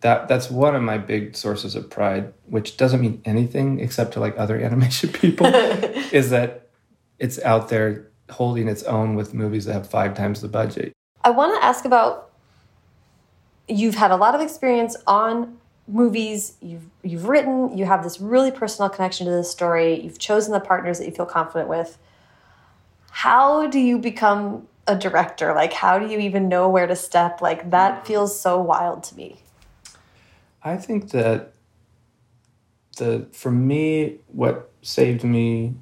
that 0.00 0.28
that's 0.28 0.50
one 0.50 0.76
of 0.76 0.82
my 0.82 0.98
big 0.98 1.36
sources 1.36 1.74
of 1.74 1.90
pride, 1.90 2.32
which 2.46 2.76
doesn't 2.76 3.00
mean 3.00 3.20
anything 3.24 3.80
except 3.80 4.12
to 4.12 4.20
like 4.20 4.38
other 4.38 4.56
animation 4.60 5.10
people, 5.10 5.46
is 6.12 6.30
that 6.30 6.68
it's 7.18 7.40
out 7.42 7.68
there 7.68 8.08
holding 8.30 8.68
its 8.68 8.82
own 8.84 9.14
with 9.14 9.34
movies 9.34 9.64
that 9.64 9.72
have 9.72 9.88
five 9.88 10.14
times 10.14 10.40
the 10.40 10.48
budget. 10.48 10.92
I 11.24 11.30
want 11.30 11.60
to 11.60 11.64
ask 11.64 11.84
about 11.84 12.30
you've 13.68 13.96
had 13.96 14.12
a 14.12 14.16
lot 14.16 14.34
of 14.34 14.40
experience 14.40 14.96
on 15.06 15.58
movies 15.88 16.56
you've 16.60 16.86
you've 17.02 17.28
written 17.28 17.76
you 17.76 17.84
have 17.84 18.02
this 18.02 18.20
really 18.20 18.50
personal 18.50 18.88
connection 18.88 19.24
to 19.26 19.32
this 19.32 19.50
story 19.50 20.00
you've 20.02 20.18
chosen 20.18 20.52
the 20.52 20.60
partners 20.60 20.98
that 20.98 21.06
you 21.06 21.12
feel 21.12 21.26
confident 21.26 21.68
with. 21.68 21.98
How 23.10 23.66
do 23.66 23.78
you 23.78 23.98
become 23.98 24.66
a 24.86 24.96
director? 24.96 25.54
Like 25.54 25.72
how 25.72 25.98
do 25.98 26.06
you 26.06 26.18
even 26.18 26.48
know 26.48 26.68
where 26.68 26.86
to 26.86 26.96
step? 26.96 27.40
Like 27.40 27.70
that 27.70 27.96
mm-hmm. 27.96 28.06
feels 28.06 28.38
so 28.38 28.60
wild 28.60 29.04
to 29.04 29.16
me. 29.16 29.40
I 30.62 30.76
think 30.76 31.10
that 31.10 31.52
the 32.96 33.26
for 33.32 33.50
me 33.50 34.16
what 34.28 34.70
saved 34.82 35.22
me 35.22 35.74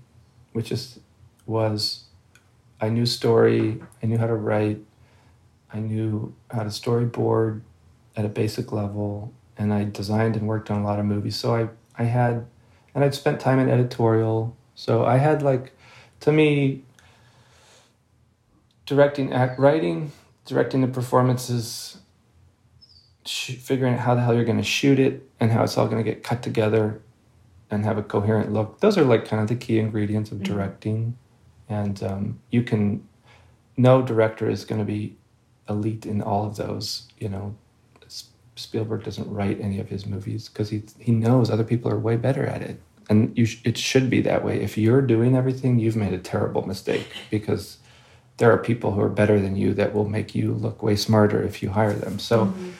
which 0.52 0.70
is 0.70 0.98
was 1.46 2.04
i 2.80 2.88
knew 2.88 3.06
story 3.06 3.80
i 4.02 4.06
knew 4.06 4.18
how 4.18 4.26
to 4.26 4.34
write 4.34 4.80
i 5.72 5.78
knew 5.78 6.34
how 6.50 6.62
to 6.62 6.68
storyboard 6.68 7.60
at 8.16 8.24
a 8.24 8.28
basic 8.28 8.72
level 8.72 9.32
and 9.56 9.72
I 9.72 9.84
designed 9.84 10.36
and 10.36 10.46
worked 10.46 10.70
on 10.70 10.80
a 10.80 10.84
lot 10.84 10.98
of 10.98 11.06
movies. 11.06 11.36
So 11.36 11.54
I 11.54 11.68
I 11.96 12.04
had 12.04 12.46
and 12.94 13.04
I'd 13.04 13.14
spent 13.14 13.40
time 13.40 13.58
in 13.58 13.68
editorial. 13.68 14.56
So 14.74 15.04
I 15.04 15.18
had 15.18 15.42
like 15.42 15.72
to 16.20 16.32
me 16.32 16.82
directing 18.86 19.32
act 19.32 19.58
writing, 19.58 20.12
directing 20.44 20.80
the 20.80 20.88
performances, 20.88 21.98
sh- 23.24 23.56
figuring 23.56 23.94
out 23.94 24.00
how 24.00 24.14
the 24.14 24.20
hell 24.22 24.34
you're 24.34 24.44
going 24.44 24.58
to 24.58 24.62
shoot 24.62 24.98
it 24.98 25.28
and 25.40 25.50
how 25.50 25.64
it's 25.64 25.76
all 25.76 25.86
going 25.86 26.02
to 26.02 26.08
get 26.08 26.22
cut 26.22 26.42
together 26.42 27.00
and 27.70 27.84
have 27.84 27.98
a 27.98 28.02
coherent 28.02 28.52
look. 28.52 28.80
Those 28.80 28.98
are 28.98 29.04
like 29.04 29.26
kind 29.26 29.42
of 29.42 29.48
the 29.48 29.56
key 29.56 29.78
ingredients 29.78 30.30
of 30.30 30.38
mm-hmm. 30.38 30.52
directing. 30.52 31.18
And 31.68 32.02
um, 32.02 32.40
you 32.50 32.62
can, 32.62 33.08
no 33.76 34.02
director 34.02 34.48
is 34.48 34.64
going 34.64 34.80
to 34.80 34.84
be 34.84 35.16
elite 35.68 36.04
in 36.04 36.20
all 36.20 36.46
of 36.46 36.56
those. 36.56 37.08
You 37.18 37.30
know, 37.30 37.56
Spielberg 38.56 39.04
doesn't 39.04 39.30
write 39.30 39.60
any 39.60 39.80
of 39.80 39.88
his 39.88 40.06
movies 40.06 40.48
because 40.48 40.70
he 40.70 40.82
he 40.98 41.12
knows 41.12 41.50
other 41.50 41.64
people 41.64 41.90
are 41.90 41.98
way 41.98 42.16
better 42.16 42.46
at 42.46 42.62
it, 42.62 42.80
and 43.08 43.36
you 43.36 43.46
sh- 43.46 43.60
it 43.64 43.76
should 43.76 44.08
be 44.08 44.20
that 44.22 44.44
way. 44.44 44.60
If 44.60 44.78
you're 44.78 45.02
doing 45.02 45.36
everything, 45.36 45.78
you've 45.78 45.96
made 45.96 46.12
a 46.12 46.18
terrible 46.18 46.66
mistake 46.66 47.06
because 47.30 47.78
there 48.36 48.50
are 48.50 48.58
people 48.58 48.92
who 48.92 49.00
are 49.00 49.08
better 49.08 49.40
than 49.40 49.56
you 49.56 49.74
that 49.74 49.94
will 49.94 50.08
make 50.08 50.34
you 50.34 50.52
look 50.52 50.82
way 50.82 50.96
smarter 50.96 51.42
if 51.42 51.62
you 51.62 51.70
hire 51.70 51.94
them. 51.94 52.18
So, 52.18 52.46
mm-hmm. 52.46 52.70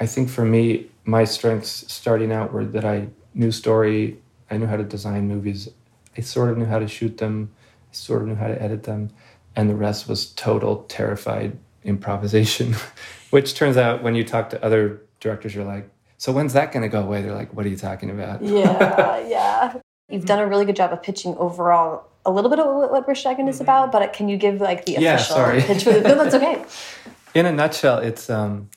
I 0.00 0.06
think 0.06 0.28
for 0.28 0.44
me, 0.44 0.86
my 1.04 1.24
strengths 1.24 1.90
starting 1.92 2.32
out 2.32 2.52
were 2.52 2.64
that 2.64 2.84
I 2.84 3.08
knew 3.34 3.52
story, 3.52 4.18
I 4.50 4.56
knew 4.56 4.66
how 4.66 4.76
to 4.76 4.84
design 4.84 5.28
movies, 5.28 5.68
I 6.16 6.20
sort 6.20 6.50
of 6.50 6.58
knew 6.58 6.64
how 6.64 6.78
to 6.78 6.88
shoot 6.88 7.18
them, 7.18 7.50
I 7.90 7.94
sort 7.94 8.22
of 8.22 8.28
knew 8.28 8.34
how 8.34 8.48
to 8.48 8.60
edit 8.60 8.84
them, 8.84 9.10
and 9.56 9.68
the 9.68 9.74
rest 9.74 10.08
was 10.08 10.32
total 10.32 10.84
terrified 10.84 11.58
improvisation, 11.84 12.74
which 13.30 13.54
turns 13.54 13.76
out 13.76 14.02
when 14.02 14.14
you 14.14 14.24
talk 14.24 14.50
to 14.50 14.64
other 14.64 15.00
directors 15.24 15.56
are 15.56 15.64
like, 15.64 15.90
so 16.18 16.30
when's 16.30 16.52
that 16.52 16.70
going 16.70 16.82
to 16.82 16.88
go 16.88 17.02
away? 17.02 17.22
They're 17.22 17.34
like, 17.34 17.52
what 17.52 17.66
are 17.66 17.68
you 17.68 17.76
talking 17.76 18.10
about? 18.10 18.42
Yeah, 18.42 19.26
yeah. 19.26 19.74
You've 20.08 20.26
done 20.26 20.38
a 20.38 20.46
really 20.46 20.64
good 20.64 20.76
job 20.76 20.92
of 20.92 21.02
pitching 21.02 21.36
overall 21.38 22.06
a 22.24 22.30
little 22.30 22.50
bit 22.50 22.60
of 22.60 22.66
what 22.90 23.08
Wish 23.08 23.22
Dragon 23.22 23.48
is 23.48 23.60
about, 23.60 23.90
but 23.90 24.12
can 24.12 24.28
you 24.28 24.36
give 24.36 24.60
like 24.60 24.84
the 24.84 24.92
yeah, 24.92 25.14
official 25.14 25.36
sorry. 25.36 25.60
pitch? 25.62 25.86
no, 25.86 26.00
that's 26.00 26.34
okay. 26.34 26.64
In 27.34 27.46
a 27.46 27.52
nutshell, 27.52 27.98
it's 27.98 28.30
um, 28.30 28.70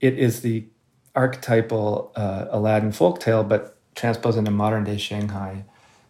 it 0.00 0.18
is 0.18 0.42
the 0.42 0.66
archetypal 1.14 2.12
uh, 2.14 2.46
Aladdin 2.50 2.90
folktale, 2.90 3.48
but 3.48 3.78
transposed 3.94 4.36
into 4.36 4.50
modern 4.50 4.84
day 4.84 4.98
Shanghai. 4.98 5.64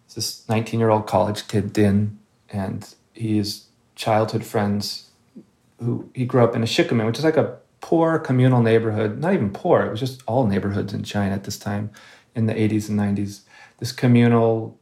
It's 0.04 0.14
this 0.14 0.48
19 0.48 0.80
year 0.80 0.90
old 0.90 1.06
college 1.06 1.46
kid, 1.46 1.72
Din, 1.72 2.18
and 2.50 2.92
he's 3.14 3.66
childhood 3.94 4.44
friends 4.44 5.10
who 5.78 6.10
he 6.12 6.26
grew 6.26 6.42
up 6.42 6.56
in 6.56 6.62
a 6.62 6.66
shikumen, 6.66 7.06
which 7.06 7.18
is 7.18 7.24
like 7.24 7.36
a 7.36 7.56
poor 7.80 8.18
communal 8.18 8.62
neighborhood, 8.62 9.18
not 9.18 9.34
even 9.34 9.50
poor, 9.50 9.82
it 9.82 9.90
was 9.90 10.00
just 10.00 10.22
all 10.26 10.46
neighborhoods 10.46 10.92
in 10.92 11.02
China 11.02 11.34
at 11.34 11.44
this 11.44 11.58
time 11.58 11.90
in 12.34 12.46
the 12.46 12.54
80s 12.54 12.88
and 12.88 12.98
90s. 12.98 13.42
This 13.78 13.92
communal 13.92 14.78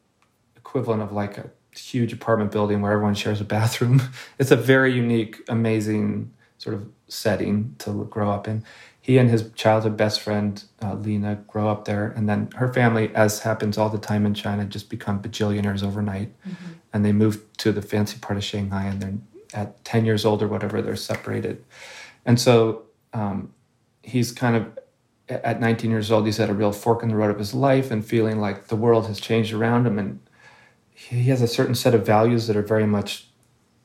equivalent 0.56 1.02
of 1.02 1.12
like 1.12 1.38
a 1.38 1.50
huge 1.76 2.12
apartment 2.12 2.52
building 2.52 2.80
where 2.80 2.92
everyone 2.92 3.14
shares 3.14 3.40
a 3.40 3.44
bathroom. 3.44 4.02
It's 4.38 4.50
a 4.50 4.56
very 4.56 4.92
unique, 4.92 5.42
amazing 5.48 6.32
sort 6.58 6.74
of 6.74 6.88
setting 7.08 7.76
to 7.78 8.04
grow 8.06 8.30
up 8.30 8.48
in. 8.48 8.64
He 9.00 9.18
and 9.18 9.28
his 9.28 9.50
childhood 9.52 9.98
best 9.98 10.20
friend, 10.20 10.64
uh, 10.82 10.94
Li 10.94 11.18
Na, 11.18 11.34
grow 11.34 11.68
up 11.68 11.84
there. 11.84 12.08
And 12.16 12.26
then 12.26 12.48
her 12.56 12.72
family, 12.72 13.14
as 13.14 13.40
happens 13.40 13.76
all 13.76 13.90
the 13.90 13.98
time 13.98 14.24
in 14.24 14.32
China, 14.32 14.64
just 14.64 14.88
become 14.88 15.20
bajillionaires 15.20 15.82
overnight. 15.82 16.32
Mm-hmm. 16.40 16.72
And 16.92 17.04
they 17.04 17.12
move 17.12 17.44
to 17.58 17.70
the 17.70 17.82
fancy 17.82 18.18
part 18.18 18.38
of 18.38 18.44
Shanghai. 18.44 18.84
And 18.86 19.02
then 19.02 19.26
at 19.52 19.84
10 19.84 20.06
years 20.06 20.24
old 20.24 20.42
or 20.42 20.48
whatever, 20.48 20.80
they're 20.80 20.96
separated. 20.96 21.62
And 22.26 22.40
so 22.40 22.82
um, 23.12 23.52
he's 24.02 24.32
kind 24.32 24.56
of 24.56 24.78
at 25.28 25.58
19 25.58 25.90
years 25.90 26.10
old 26.10 26.26
he's 26.26 26.38
at 26.38 26.50
a 26.50 26.54
real 26.54 26.70
fork 26.70 27.02
in 27.02 27.08
the 27.08 27.16
road 27.16 27.30
of 27.30 27.38
his 27.38 27.54
life 27.54 27.90
and 27.90 28.04
feeling 28.04 28.40
like 28.40 28.66
the 28.66 28.76
world 28.76 29.06
has 29.06 29.18
changed 29.18 29.54
around 29.54 29.86
him 29.86 29.98
and 29.98 30.20
he 30.94 31.24
has 31.24 31.40
a 31.40 31.48
certain 31.48 31.74
set 31.74 31.94
of 31.94 32.04
values 32.04 32.46
that 32.46 32.56
are 32.56 32.62
very 32.62 32.86
much 32.86 33.26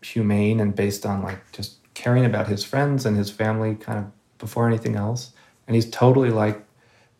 humane 0.01 0.59
and 0.59 0.75
based 0.75 1.05
on 1.05 1.21
like 1.21 1.39
just 1.51 1.77
caring 1.93 2.23
about 2.23 2.47
his 2.47 2.63
friends 2.63 3.05
and 3.05 3.17
his 3.17 3.29
family 3.29 3.75
kind 3.75 3.99
of 3.99 4.11
before 4.37 4.67
anything 4.67 4.95
else. 4.95 5.33
And 5.67 5.75
he's 5.75 5.89
totally 5.89 6.29
like 6.29 6.63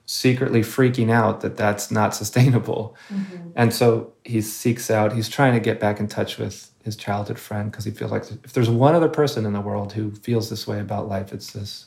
secretly 0.05 0.61
freaking 0.61 1.11
out 1.11 1.41
that 1.41 1.57
that's 1.57 1.91
not 1.91 2.15
sustainable. 2.21 2.95
Mm-hmm. 3.13 3.49
And 3.55 3.73
so 3.73 4.13
he 4.23 4.41
seeks 4.41 4.89
out, 4.89 5.13
he's 5.13 5.29
trying 5.29 5.53
to 5.53 5.59
get 5.59 5.79
back 5.79 5.99
in 5.99 6.07
touch 6.07 6.37
with 6.37 6.71
his 6.89 6.95
childhood 6.95 7.37
friend 7.37 7.71
because 7.71 7.85
he 7.85 7.91
feels 7.91 8.11
like 8.11 8.23
if 8.43 8.53
there's 8.53 8.69
one 8.69 8.95
other 8.95 9.07
person 9.07 9.45
in 9.45 9.53
the 9.53 9.61
world 9.61 9.93
who 9.93 10.09
feels 10.09 10.49
this 10.49 10.65
way 10.65 10.79
about 10.79 11.07
life, 11.07 11.31
it's 11.31 11.51
this 11.51 11.85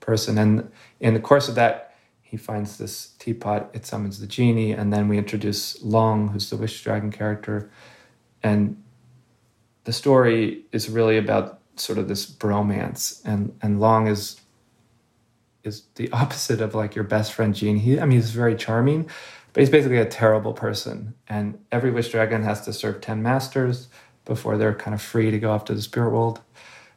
person. 0.00 0.36
And 0.38 0.68
in 0.98 1.14
the 1.14 1.20
course 1.20 1.48
of 1.48 1.54
that, 1.54 1.94
he 2.20 2.36
finds 2.36 2.76
this 2.76 3.10
teapot, 3.20 3.70
it 3.72 3.86
summons 3.86 4.18
the 4.18 4.26
genie, 4.26 4.72
and 4.72 4.92
then 4.92 5.06
we 5.06 5.18
introduce 5.18 5.80
Long, 5.82 6.28
who's 6.28 6.50
the 6.50 6.56
wish 6.56 6.82
dragon 6.82 7.12
character. 7.12 7.70
And 8.42 8.82
the 9.84 9.92
story 9.92 10.64
is 10.72 10.90
really 10.90 11.16
about 11.16 11.60
sort 11.76 11.98
of 11.98 12.08
this 12.08 12.28
bromance 12.28 13.22
and 13.24 13.56
and 13.62 13.80
Long 13.80 14.08
is 14.08 14.40
is 15.62 15.84
the 15.94 16.10
opposite 16.22 16.60
of 16.60 16.74
like 16.74 16.96
your 16.96 17.04
best 17.04 17.32
friend 17.32 17.54
Gene. 17.54 17.76
He 17.76 18.00
I 18.00 18.04
mean 18.04 18.18
he's 18.18 18.30
very 18.30 18.56
charming, 18.56 19.08
but 19.52 19.60
he's 19.60 19.70
basically 19.70 19.98
a 19.98 20.06
terrible 20.06 20.54
person. 20.54 21.14
And 21.28 21.64
every 21.70 21.92
wish 21.92 22.10
dragon 22.10 22.42
has 22.42 22.62
to 22.62 22.72
serve 22.72 23.00
10 23.00 23.22
masters 23.22 23.88
before 24.24 24.56
they're 24.56 24.74
kind 24.74 24.94
of 24.94 25.02
free 25.02 25.30
to 25.30 25.38
go 25.38 25.50
off 25.50 25.64
to 25.66 25.74
the 25.74 25.82
spirit 25.82 26.10
world. 26.10 26.40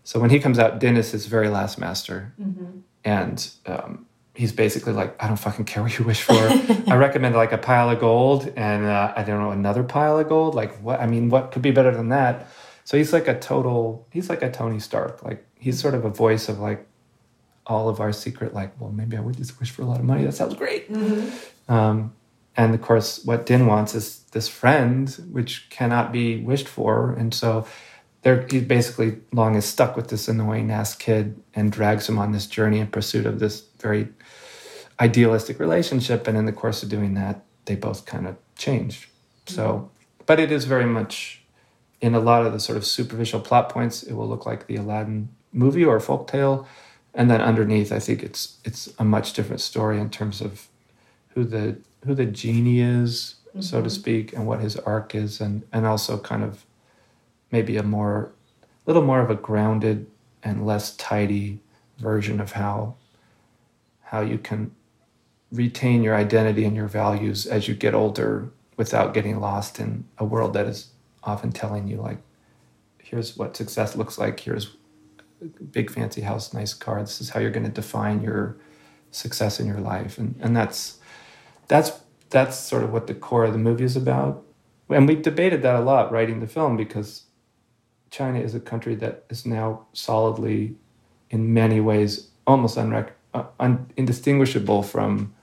So 0.03 0.19
when 0.19 0.29
he 0.29 0.39
comes 0.39 0.59
out, 0.59 0.79
Din 0.79 0.97
is 0.97 1.11
his 1.11 1.25
very 1.27 1.47
last 1.47 1.79
master. 1.79 2.33
Mm-hmm. 2.39 2.79
And 3.05 3.49
um, 3.65 4.05
he's 4.35 4.51
basically 4.51 4.93
like, 4.93 5.15
I 5.23 5.27
don't 5.27 5.37
fucking 5.37 5.65
care 5.65 5.83
what 5.83 5.97
you 5.97 6.05
wish 6.05 6.21
for. 6.21 6.33
I 6.33 6.95
recommend 6.95 7.35
like 7.35 7.51
a 7.51 7.57
pile 7.57 7.89
of 7.89 7.99
gold 7.99 8.51
and 8.55 8.85
uh, 8.85 9.13
I 9.15 9.23
don't 9.23 9.39
know, 9.39 9.51
another 9.51 9.83
pile 9.83 10.19
of 10.19 10.27
gold. 10.27 10.55
Like 10.55 10.75
what, 10.81 10.99
I 10.99 11.07
mean, 11.07 11.29
what 11.29 11.51
could 11.51 11.61
be 11.61 11.71
better 11.71 11.91
than 11.91 12.09
that? 12.09 12.47
So 12.83 12.97
he's 12.97 13.13
like 13.13 13.27
a 13.27 13.39
total, 13.39 14.07
he's 14.11 14.29
like 14.29 14.41
a 14.41 14.51
Tony 14.51 14.79
Stark. 14.79 15.23
Like 15.23 15.45
he's 15.57 15.79
sort 15.79 15.93
of 15.93 16.03
a 16.03 16.09
voice 16.09 16.49
of 16.49 16.59
like 16.59 16.85
all 17.65 17.87
of 17.87 18.01
our 18.01 18.11
secret, 18.11 18.53
like, 18.53 18.79
well, 18.79 18.91
maybe 18.91 19.15
I 19.15 19.21
would 19.21 19.37
just 19.37 19.59
wish 19.59 19.71
for 19.71 19.83
a 19.83 19.85
lot 19.85 19.99
of 19.99 20.05
money. 20.05 20.25
That 20.25 20.33
sounds 20.33 20.55
great. 20.55 20.91
Mm-hmm. 20.91 21.73
Um, 21.73 22.13
and 22.55 22.75
of 22.75 22.81
course, 22.81 23.23
what 23.25 23.45
Din 23.45 23.65
wants 23.65 23.95
is 23.95 24.19
this 24.31 24.47
friend, 24.47 25.09
which 25.31 25.69
cannot 25.69 26.11
be 26.11 26.37
wished 26.37 26.67
for. 26.67 27.13
And 27.13 27.33
so 27.33 27.65
there, 28.21 28.45
he 28.49 28.61
basically 28.61 29.17
Long 29.31 29.55
is 29.55 29.65
stuck 29.65 29.95
with 29.95 30.09
this 30.09 30.27
annoying 30.27 30.69
ass 30.71 30.95
kid 30.95 31.41
and 31.55 31.71
drags 31.71 32.07
him 32.07 32.19
on 32.19 32.31
this 32.31 32.45
journey 32.45 32.79
in 32.79 32.87
pursuit 32.87 33.25
of 33.25 33.39
this 33.39 33.63
very 33.79 34.09
idealistic 34.99 35.59
relationship. 35.59 36.27
And 36.27 36.37
in 36.37 36.45
the 36.45 36.51
course 36.51 36.83
of 36.83 36.89
doing 36.89 37.15
that, 37.15 37.43
they 37.65 37.75
both 37.75 38.05
kind 38.05 38.27
of 38.27 38.37
change. 38.55 39.09
So, 39.47 39.67
mm-hmm. 39.67 40.23
but 40.25 40.39
it 40.39 40.51
is 40.51 40.65
very 40.65 40.85
much 40.85 41.41
in 42.01 42.13
a 42.13 42.19
lot 42.19 42.45
of 42.45 42.51
the 42.51 42.59
sort 42.59 42.77
of 42.77 42.85
superficial 42.85 43.39
plot 43.39 43.69
points, 43.69 44.03
it 44.03 44.13
will 44.13 44.27
look 44.27 44.45
like 44.45 44.67
the 44.67 44.75
Aladdin 44.75 45.29
movie 45.53 45.85
or 45.85 45.99
folk 46.01 46.27
tale. 46.27 46.67
And 47.13 47.31
then 47.31 47.41
underneath, 47.41 47.91
I 47.91 47.99
think 47.99 48.23
it's 48.23 48.57
it's 48.65 48.93
a 48.99 49.03
much 49.03 49.33
different 49.33 49.61
story 49.61 49.99
in 49.99 50.09
terms 50.09 50.41
of 50.41 50.67
who 51.29 51.43
the 51.43 51.77
who 52.05 52.15
the 52.15 52.25
genie 52.25 52.81
is, 52.81 53.35
mm-hmm. 53.49 53.61
so 53.61 53.81
to 53.81 53.87
mm-hmm. 53.87 53.89
speak, 53.89 54.33
and 54.33 54.47
what 54.47 54.59
his 54.59 54.75
arc 54.77 55.15
is, 55.15 55.41
and 55.41 55.63
and 55.71 55.85
also 55.85 56.17
kind 56.17 56.43
of 56.43 56.65
maybe 57.51 57.77
a 57.77 57.83
more 57.83 58.31
little 58.85 59.03
more 59.03 59.21
of 59.21 59.29
a 59.29 59.35
grounded 59.35 60.07
and 60.43 60.65
less 60.65 60.95
tidy 60.97 61.59
version 61.99 62.41
of 62.41 62.53
how 62.53 62.95
how 64.01 64.21
you 64.21 64.37
can 64.37 64.71
retain 65.51 66.03
your 66.03 66.15
identity 66.15 66.65
and 66.65 66.75
your 66.75 66.87
values 66.87 67.45
as 67.45 67.67
you 67.67 67.75
get 67.75 67.93
older 67.93 68.49
without 68.75 69.13
getting 69.13 69.39
lost 69.39 69.79
in 69.79 70.03
a 70.17 70.25
world 70.25 70.53
that 70.53 70.65
is 70.65 70.89
often 71.23 71.51
telling 71.51 71.87
you 71.87 71.97
like 71.97 72.17
here's 72.97 73.37
what 73.37 73.55
success 73.55 73.95
looks 73.95 74.17
like 74.17 74.39
here's 74.39 74.75
big 75.71 75.91
fancy 75.91 76.21
house 76.21 76.53
nice 76.53 76.73
car 76.73 76.99
this 77.01 77.21
is 77.21 77.29
how 77.29 77.39
you're 77.39 77.51
going 77.51 77.65
to 77.65 77.71
define 77.71 78.21
your 78.21 78.57
success 79.11 79.59
in 79.59 79.67
your 79.67 79.79
life 79.79 80.17
and 80.17 80.35
and 80.39 80.57
that's 80.57 80.97
that's 81.67 81.91
that's 82.29 82.57
sort 82.57 82.83
of 82.83 82.91
what 82.91 83.07
the 83.07 83.13
core 83.13 83.45
of 83.45 83.53
the 83.53 83.59
movie 83.59 83.83
is 83.83 83.95
about 83.95 84.43
and 84.89 85.07
we 85.07 85.15
debated 85.15 85.61
that 85.61 85.75
a 85.75 85.81
lot 85.81 86.11
writing 86.11 86.39
the 86.39 86.47
film 86.47 86.77
because 86.77 87.23
China 88.09 88.39
is 88.39 88.53
a 88.53 88.59
country 88.59 88.95
that 88.95 89.25
is 89.29 89.45
now 89.45 89.85
solidly 89.93 90.75
in 91.29 91.53
many 91.53 91.79
ways 91.79 92.29
almost 92.45 92.77
unrec- 92.77 93.11
uh, 93.33 93.45
un- 93.59 93.91
indistinguishable 93.97 94.83
from 94.83 95.33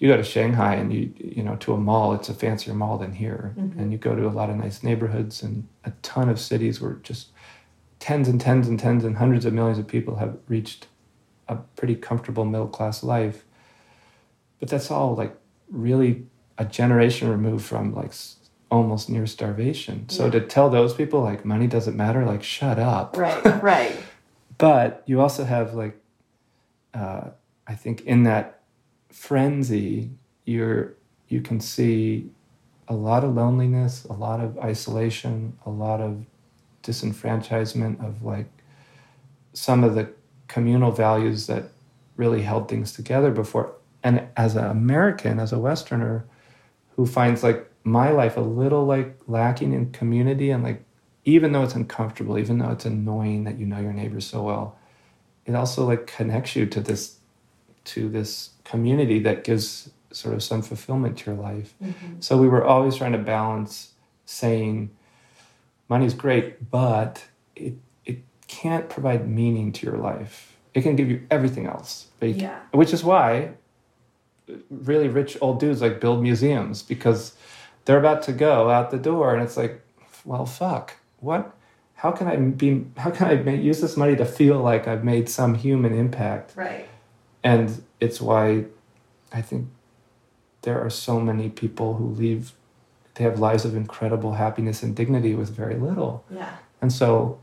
you 0.00 0.08
go 0.08 0.16
to 0.16 0.24
Shanghai 0.24 0.74
and 0.76 0.92
you 0.92 1.12
you 1.18 1.42
know 1.42 1.56
to 1.56 1.74
a 1.74 1.76
mall, 1.76 2.14
it's 2.14 2.30
a 2.30 2.34
fancier 2.34 2.74
mall 2.74 2.96
than 2.96 3.12
here, 3.12 3.54
mm-hmm. 3.56 3.78
and 3.78 3.92
you 3.92 3.98
go 3.98 4.16
to 4.16 4.26
a 4.26 4.30
lot 4.30 4.48
of 4.48 4.56
nice 4.56 4.82
neighborhoods 4.82 5.42
and 5.42 5.68
a 5.84 5.92
ton 6.02 6.28
of 6.30 6.40
cities 6.40 6.80
where 6.80 6.94
just 7.02 7.28
tens 7.98 8.26
and 8.26 8.40
tens 8.40 8.66
and 8.66 8.80
tens 8.80 9.04
and 9.04 9.18
hundreds 9.18 9.44
of 9.44 9.52
millions 9.52 9.78
of 9.78 9.86
people 9.86 10.16
have 10.16 10.38
reached 10.48 10.86
a 11.48 11.56
pretty 11.76 11.94
comfortable 11.94 12.46
middle 12.46 12.66
class 12.66 13.02
life. 13.02 13.44
But 14.58 14.70
that's 14.70 14.90
all 14.90 15.14
like 15.14 15.36
really 15.70 16.26
a 16.58 16.64
generation 16.64 17.28
removed 17.28 17.64
from 17.64 17.94
like 17.94 18.12
almost 18.70 19.08
near 19.08 19.26
starvation. 19.26 20.08
So 20.08 20.26
yeah. 20.26 20.32
to 20.32 20.40
tell 20.40 20.70
those 20.70 20.94
people 20.94 21.22
like 21.22 21.44
money 21.44 21.66
doesn't 21.66 21.96
matter, 21.96 22.24
like 22.24 22.42
shut 22.42 22.78
up. 22.78 23.16
Right, 23.16 23.62
right. 23.62 23.96
but 24.58 25.02
you 25.06 25.20
also 25.20 25.44
have 25.44 25.74
like, 25.74 25.96
uh, 26.94 27.30
I 27.66 27.74
think 27.74 28.02
in 28.02 28.24
that 28.24 28.60
frenzy, 29.10 30.10
you're 30.44 30.94
you 31.28 31.40
can 31.40 31.60
see 31.60 32.28
a 32.88 32.94
lot 32.94 33.22
of 33.22 33.34
loneliness, 33.34 34.04
a 34.04 34.12
lot 34.12 34.40
of 34.40 34.58
isolation, 34.58 35.56
a 35.64 35.70
lot 35.70 36.00
of 36.00 36.26
disenfranchisement 36.82 38.04
of 38.04 38.22
like 38.24 38.48
some 39.52 39.84
of 39.84 39.94
the 39.94 40.12
communal 40.48 40.90
values 40.90 41.46
that 41.46 41.64
really 42.16 42.42
held 42.42 42.68
things 42.68 42.92
together 42.92 43.30
before. 43.30 43.72
And 44.02 44.26
as 44.36 44.56
an 44.56 44.64
American, 44.64 45.38
as 45.38 45.52
a 45.52 45.58
Westerner, 45.58 46.24
who 46.96 47.06
finds 47.06 47.42
like 47.42 47.70
my 47.84 48.10
life 48.10 48.36
a 48.36 48.40
little 48.40 48.84
like 48.84 49.18
lacking 49.26 49.72
in 49.72 49.90
community 49.92 50.50
and 50.50 50.62
like 50.62 50.84
even 51.24 51.52
though 51.52 51.62
it's 51.62 51.74
uncomfortable, 51.74 52.38
even 52.38 52.58
though 52.58 52.70
it's 52.70 52.86
annoying 52.86 53.44
that 53.44 53.58
you 53.58 53.66
know 53.66 53.78
your 53.78 53.92
neighbors 53.92 54.26
so 54.26 54.42
well, 54.42 54.78
it 55.44 55.54
also 55.54 55.86
like 55.86 56.06
connects 56.06 56.56
you 56.56 56.66
to 56.66 56.80
this 56.80 57.16
to 57.84 58.08
this 58.08 58.50
community 58.64 59.18
that 59.20 59.44
gives 59.44 59.90
sort 60.12 60.34
of 60.34 60.42
some 60.42 60.62
fulfillment 60.62 61.18
to 61.18 61.30
your 61.30 61.40
life. 61.40 61.74
Mm-hmm. 61.82 62.20
So 62.20 62.36
we 62.36 62.48
were 62.48 62.64
always 62.64 62.96
trying 62.96 63.12
to 63.12 63.18
balance 63.18 63.92
saying 64.26 64.90
money's 65.88 66.14
great, 66.14 66.70
but 66.70 67.24
it 67.56 67.74
it 68.04 68.18
can't 68.46 68.88
provide 68.88 69.28
meaning 69.28 69.72
to 69.72 69.86
your 69.86 69.98
life. 69.98 70.56
It 70.72 70.82
can 70.82 70.96
give 70.96 71.10
you 71.10 71.26
everything 71.30 71.66
else. 71.66 72.06
yeah. 72.20 72.60
which 72.72 72.92
is 72.92 73.02
why 73.02 73.52
really 74.70 75.08
rich 75.08 75.36
old 75.40 75.60
dudes 75.60 75.80
like 75.80 76.00
build 76.00 76.22
museums 76.22 76.82
because 76.82 77.34
they're 77.84 77.98
about 77.98 78.22
to 78.24 78.32
go 78.32 78.70
out 78.70 78.90
the 78.90 78.98
door 78.98 79.34
and 79.34 79.42
it's 79.42 79.56
like, 79.56 79.82
well, 80.24 80.46
fuck. 80.46 80.96
What 81.20 81.54
how 81.94 82.12
can 82.12 82.26
I 82.28 82.36
be 82.36 82.86
how 82.96 83.10
can 83.10 83.26
I 83.26 83.52
use 83.52 83.80
this 83.80 83.96
money 83.96 84.16
to 84.16 84.24
feel 84.24 84.58
like 84.58 84.88
I've 84.88 85.04
made 85.04 85.28
some 85.28 85.54
human 85.54 85.92
impact? 85.92 86.56
Right 86.56 86.88
and 87.42 87.82
it's 88.00 88.20
why 88.20 88.64
I 89.32 89.42
think 89.42 89.68
there 90.62 90.80
are 90.80 90.90
so 90.90 91.20
many 91.20 91.48
people 91.48 91.94
who 91.94 92.08
leave 92.08 92.52
they 93.14 93.24
have 93.24 93.38
lives 93.38 93.64
of 93.64 93.74
incredible 93.74 94.34
happiness 94.34 94.82
and 94.82 94.94
dignity 94.94 95.34
with 95.34 95.50
very 95.50 95.74
little. 95.74 96.24
Yeah. 96.30 96.56
And 96.80 96.92
so 96.92 97.40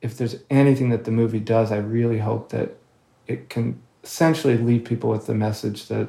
if 0.00 0.16
there's 0.16 0.36
anything 0.48 0.90
that 0.90 1.04
the 1.04 1.10
movie 1.10 1.40
does, 1.40 1.72
I 1.72 1.78
really 1.78 2.18
hope 2.18 2.50
that 2.50 2.76
it 3.26 3.50
can 3.50 3.82
essentially 4.08 4.56
leave 4.56 4.84
people 4.84 5.10
with 5.10 5.26
the 5.26 5.34
message 5.34 5.86
that 5.88 6.08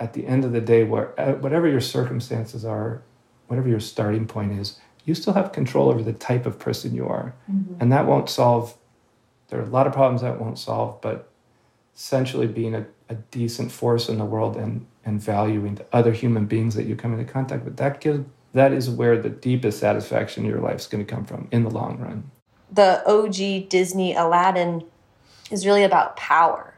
at 0.00 0.12
the 0.12 0.26
end 0.26 0.44
of 0.44 0.52
the 0.52 0.60
day, 0.60 0.82
uh, 0.82 1.32
whatever 1.34 1.68
your 1.68 1.80
circumstances 1.80 2.64
are, 2.64 3.02
whatever 3.46 3.68
your 3.68 3.80
starting 3.80 4.26
point 4.26 4.52
is, 4.52 4.78
you 5.04 5.14
still 5.14 5.32
have 5.32 5.52
control 5.52 5.88
over 5.88 6.02
the 6.02 6.12
type 6.12 6.44
of 6.44 6.58
person 6.58 6.94
you 6.94 7.06
are. 7.06 7.34
Mm-hmm. 7.50 7.74
And 7.80 7.92
that 7.92 8.06
won't 8.06 8.28
solve 8.28 8.76
there 9.48 9.58
are 9.58 9.64
a 9.64 9.66
lot 9.66 9.86
of 9.86 9.92
problems 9.92 10.20
that 10.20 10.38
won't 10.38 10.58
solve, 10.58 11.00
but 11.00 11.30
essentially 11.96 12.46
being 12.46 12.74
a, 12.74 12.86
a 13.08 13.14
decent 13.30 13.72
force 13.72 14.08
in 14.08 14.18
the 14.18 14.24
world 14.24 14.56
and, 14.56 14.86
and 15.04 15.20
valuing 15.20 15.76
the 15.76 15.86
other 15.92 16.12
human 16.12 16.46
beings 16.46 16.74
that 16.74 16.84
you 16.84 16.94
come 16.94 17.18
into 17.18 17.30
contact 17.30 17.64
with, 17.64 17.76
that 17.78 18.00
gives 18.00 18.26
that 18.54 18.72
is 18.72 18.88
where 18.88 19.20
the 19.20 19.28
deepest 19.28 19.78
satisfaction 19.78 20.44
in 20.44 20.50
your 20.50 20.60
life 20.60 20.80
is 20.80 20.86
going 20.86 21.04
to 21.04 21.14
come 21.14 21.24
from 21.24 21.48
in 21.52 21.64
the 21.64 21.70
long 21.70 21.98
run. 21.98 22.30
The 22.72 23.02
OG 23.06 23.68
Disney 23.68 24.14
Aladdin 24.14 24.84
is 25.50 25.66
really 25.66 25.82
about 25.82 26.16
power. 26.16 26.74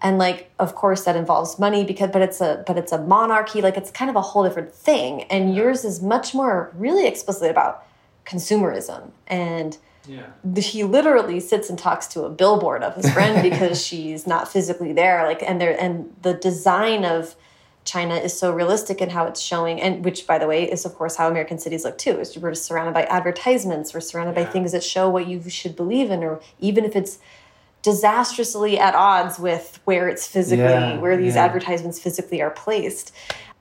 And 0.00 0.18
like 0.18 0.50
of 0.58 0.74
course 0.74 1.04
that 1.04 1.14
involves 1.14 1.58
money 1.58 1.84
because 1.84 2.10
but 2.10 2.22
it's 2.22 2.40
a 2.40 2.64
but 2.66 2.76
it's 2.76 2.90
a 2.90 2.98
monarchy 2.98 3.62
like 3.62 3.76
it's 3.76 3.90
kind 3.90 4.10
of 4.10 4.16
a 4.16 4.20
whole 4.20 4.42
different 4.42 4.72
thing 4.74 5.22
and 5.24 5.54
yours 5.54 5.84
is 5.84 6.02
much 6.02 6.34
more 6.34 6.72
really 6.74 7.06
explicitly 7.06 7.50
about 7.50 7.86
consumerism 8.26 9.12
and 9.28 9.78
yeah. 10.06 10.26
He 10.56 10.84
literally 10.84 11.40
sits 11.40 11.70
and 11.70 11.78
talks 11.78 12.06
to 12.08 12.24
a 12.24 12.30
billboard 12.30 12.82
of 12.82 12.96
his 12.96 13.10
friend 13.12 13.42
because 13.50 13.84
she's 13.84 14.26
not 14.26 14.48
physically 14.48 14.92
there. 14.92 15.24
Like, 15.24 15.42
and 15.42 15.60
there, 15.60 15.80
and 15.80 16.14
the 16.22 16.34
design 16.34 17.04
of 17.04 17.36
China 17.84 18.14
is 18.14 18.36
so 18.36 18.52
realistic 18.52 19.00
in 19.00 19.10
how 19.10 19.26
it's 19.26 19.40
showing, 19.40 19.80
and 19.80 20.04
which, 20.04 20.26
by 20.26 20.38
the 20.38 20.46
way, 20.46 20.70
is 20.70 20.84
of 20.84 20.94
course 20.94 21.16
how 21.16 21.28
American 21.28 21.58
cities 21.58 21.84
look 21.84 21.98
too. 21.98 22.20
Is 22.20 22.36
we're 22.38 22.54
surrounded 22.54 22.94
by 22.94 23.04
advertisements, 23.04 23.92
we're 23.92 24.00
surrounded 24.00 24.36
yeah. 24.36 24.44
by 24.44 24.50
things 24.50 24.72
that 24.72 24.84
show 24.84 25.08
what 25.08 25.26
you 25.26 25.48
should 25.48 25.74
believe 25.74 26.10
in, 26.10 26.22
or 26.22 26.40
even 26.60 26.84
if 26.84 26.94
it's 26.94 27.18
disastrously 27.82 28.78
at 28.78 28.94
odds 28.94 29.38
with 29.38 29.80
where 29.84 30.08
it's 30.08 30.26
physically 30.26 30.64
Yeah, 30.64 30.98
where 30.98 31.16
these 31.16 31.34
yeah. 31.34 31.44
advertisements 31.44 31.98
physically 31.98 32.40
are 32.40 32.50
placed 32.50 33.12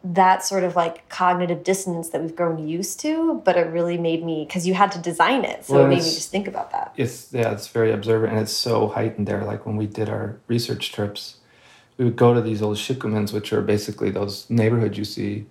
that 0.03 0.43
sort 0.43 0.63
of 0.63 0.75
like 0.75 1.07
cognitive 1.09 1.63
dissonance 1.63 2.09
that 2.09 2.21
we've 2.21 2.35
grown 2.35 2.67
used 2.67 2.99
to 3.01 3.41
but 3.45 3.55
it 3.55 3.67
really 3.67 3.97
made 3.97 4.23
me 4.23 4.45
because 4.47 4.65
you 4.65 4.73
had 4.73 4.91
to 4.91 4.99
design 4.99 5.43
it 5.45 5.63
so 5.65 5.75
Well, 5.75 5.85
it 5.85 5.89
made 5.89 5.95
me 5.97 6.09
just 6.09 6.31
think 6.31 6.47
about 6.47 6.71
that 6.71 6.91
it's 6.97 7.31
yeah 7.31 7.51
it's 7.51 7.67
very 7.67 7.91
observant 7.91 8.33
and 8.33 8.41
it's 8.41 8.53
so 8.53 8.87
heightened 8.87 9.27
there 9.27 9.43
like 9.43 9.65
when 9.65 9.75
we 9.75 9.85
did 9.85 10.09
our 10.09 10.37
research 10.47 10.91
trips 10.91 11.37
we 11.97 12.05
would 12.05 12.15
go 12.15 12.33
to 12.33 12.41
these 12.41 12.63
old 12.63 12.77
shikumens 12.77 13.31
which 13.31 13.53
are 13.53 13.61
basically 13.61 14.09
those 14.09 14.49
neighborhoods 14.49 14.97
you 14.97 15.05
see 15.05 15.45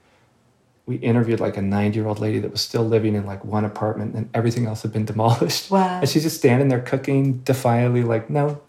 we 0.90 0.96
interviewed 0.96 1.38
like 1.38 1.56
a 1.56 1.62
90 1.62 1.96
year 1.96 2.08
old 2.08 2.18
lady 2.18 2.40
that 2.40 2.50
was 2.50 2.60
still 2.60 2.82
living 2.82 3.14
in 3.14 3.24
like 3.24 3.44
one 3.44 3.64
apartment 3.64 4.16
and 4.16 4.28
everything 4.34 4.66
else 4.66 4.82
had 4.82 4.92
been 4.92 5.04
demolished. 5.04 5.70
Wow. 5.70 6.00
and 6.00 6.08
she's 6.08 6.24
just 6.24 6.38
standing 6.38 6.66
there 6.66 6.80
cooking 6.80 7.38
defiantly 7.38 8.02
like 8.02 8.28
no. 8.28 8.60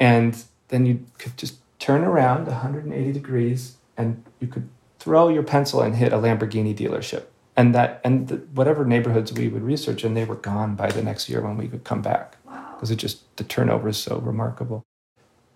And 0.00 0.42
then 0.68 0.86
you 0.86 1.04
could 1.18 1.36
just 1.36 1.56
turn 1.78 2.02
around 2.02 2.46
180 2.46 3.12
degrees 3.12 3.76
and 3.98 4.24
you 4.40 4.48
could 4.48 4.66
throw 4.98 5.28
your 5.28 5.42
pencil 5.42 5.82
and 5.82 5.94
hit 5.94 6.14
a 6.14 6.16
lamborghini 6.16 6.74
dealership. 6.74 7.24
And 7.56 7.74
that 7.74 8.00
and 8.02 8.26
the, 8.28 8.36
whatever 8.54 8.86
neighborhoods 8.86 9.30
we 9.34 9.48
would 9.48 9.62
research 9.62 10.02
and 10.02 10.16
they 10.16 10.24
were 10.24 10.36
gone 10.36 10.74
by 10.76 10.90
the 10.90 11.02
next 11.02 11.28
year 11.28 11.42
when 11.42 11.58
we 11.58 11.68
could 11.68 11.84
come 11.84 12.00
back. 12.00 12.38
Because 12.74 12.90
it 12.90 12.96
just 12.96 13.36
the 13.36 13.44
turnover 13.44 13.88
is 13.88 13.98
so 13.98 14.18
remarkable. 14.18 14.82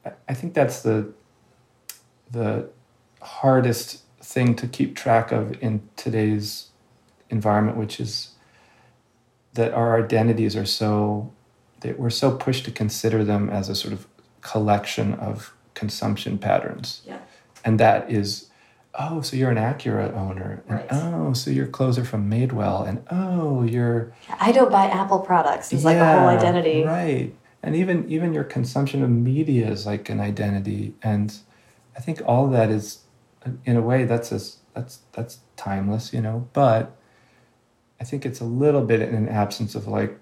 I, 0.04 0.12
I 0.28 0.34
think 0.34 0.52
that's 0.52 0.82
the 0.82 1.10
the 2.30 2.68
hardest 3.22 4.02
thing 4.28 4.54
to 4.54 4.66
keep 4.68 4.94
track 4.94 5.32
of 5.32 5.56
in 5.62 5.80
today's 5.96 6.68
environment 7.30 7.78
which 7.78 7.98
is 7.98 8.32
that 9.54 9.72
our 9.72 10.02
identities 10.04 10.54
are 10.54 10.66
so 10.66 11.32
that 11.80 11.98
we're 11.98 12.10
so 12.10 12.36
pushed 12.36 12.64
to 12.66 12.70
consider 12.70 13.24
them 13.24 13.48
as 13.48 13.68
a 13.70 13.74
sort 13.74 13.94
of 13.94 14.06
collection 14.42 15.14
of 15.14 15.54
consumption 15.74 16.36
patterns 16.38 17.00
Yeah. 17.06 17.18
and 17.64 17.80
that 17.80 18.10
is 18.10 18.48
oh 18.98 19.22
so 19.22 19.34
you're 19.34 19.50
an 19.50 19.56
Acura 19.56 20.14
owner 20.14 20.62
and 20.68 20.78
Right. 20.78 20.88
oh 20.90 21.32
so 21.32 21.50
your 21.50 21.66
clothes 21.66 21.98
are 21.98 22.04
from 22.04 22.30
Madewell 22.30 22.86
and 22.86 23.02
oh 23.10 23.62
you're 23.62 24.12
i 24.40 24.52
don't 24.52 24.70
buy 24.70 24.86
apple 25.00 25.20
products 25.20 25.72
it's 25.72 25.84
like 25.84 25.96
a 25.96 26.18
whole 26.18 26.28
identity 26.28 26.84
right 26.84 27.32
and 27.62 27.74
even 27.74 28.08
even 28.10 28.34
your 28.34 28.44
consumption 28.44 29.02
of 29.02 29.08
media 29.10 29.68
is 29.70 29.86
like 29.86 30.08
an 30.10 30.20
identity 30.20 30.94
and 31.02 31.38
i 31.96 32.00
think 32.00 32.20
all 32.26 32.44
of 32.46 32.52
that 32.52 32.68
is 32.70 32.98
in 33.64 33.76
a 33.76 33.80
way 33.80 34.04
that's 34.04 34.32
a, 34.32 34.40
that's 34.74 35.00
that's 35.12 35.38
timeless 35.56 36.12
you 36.12 36.20
know 36.20 36.48
but 36.52 36.96
i 38.00 38.04
think 38.04 38.24
it's 38.24 38.40
a 38.40 38.44
little 38.44 38.84
bit 38.84 39.00
in 39.00 39.14
an 39.14 39.28
absence 39.28 39.74
of 39.74 39.86
like 39.86 40.18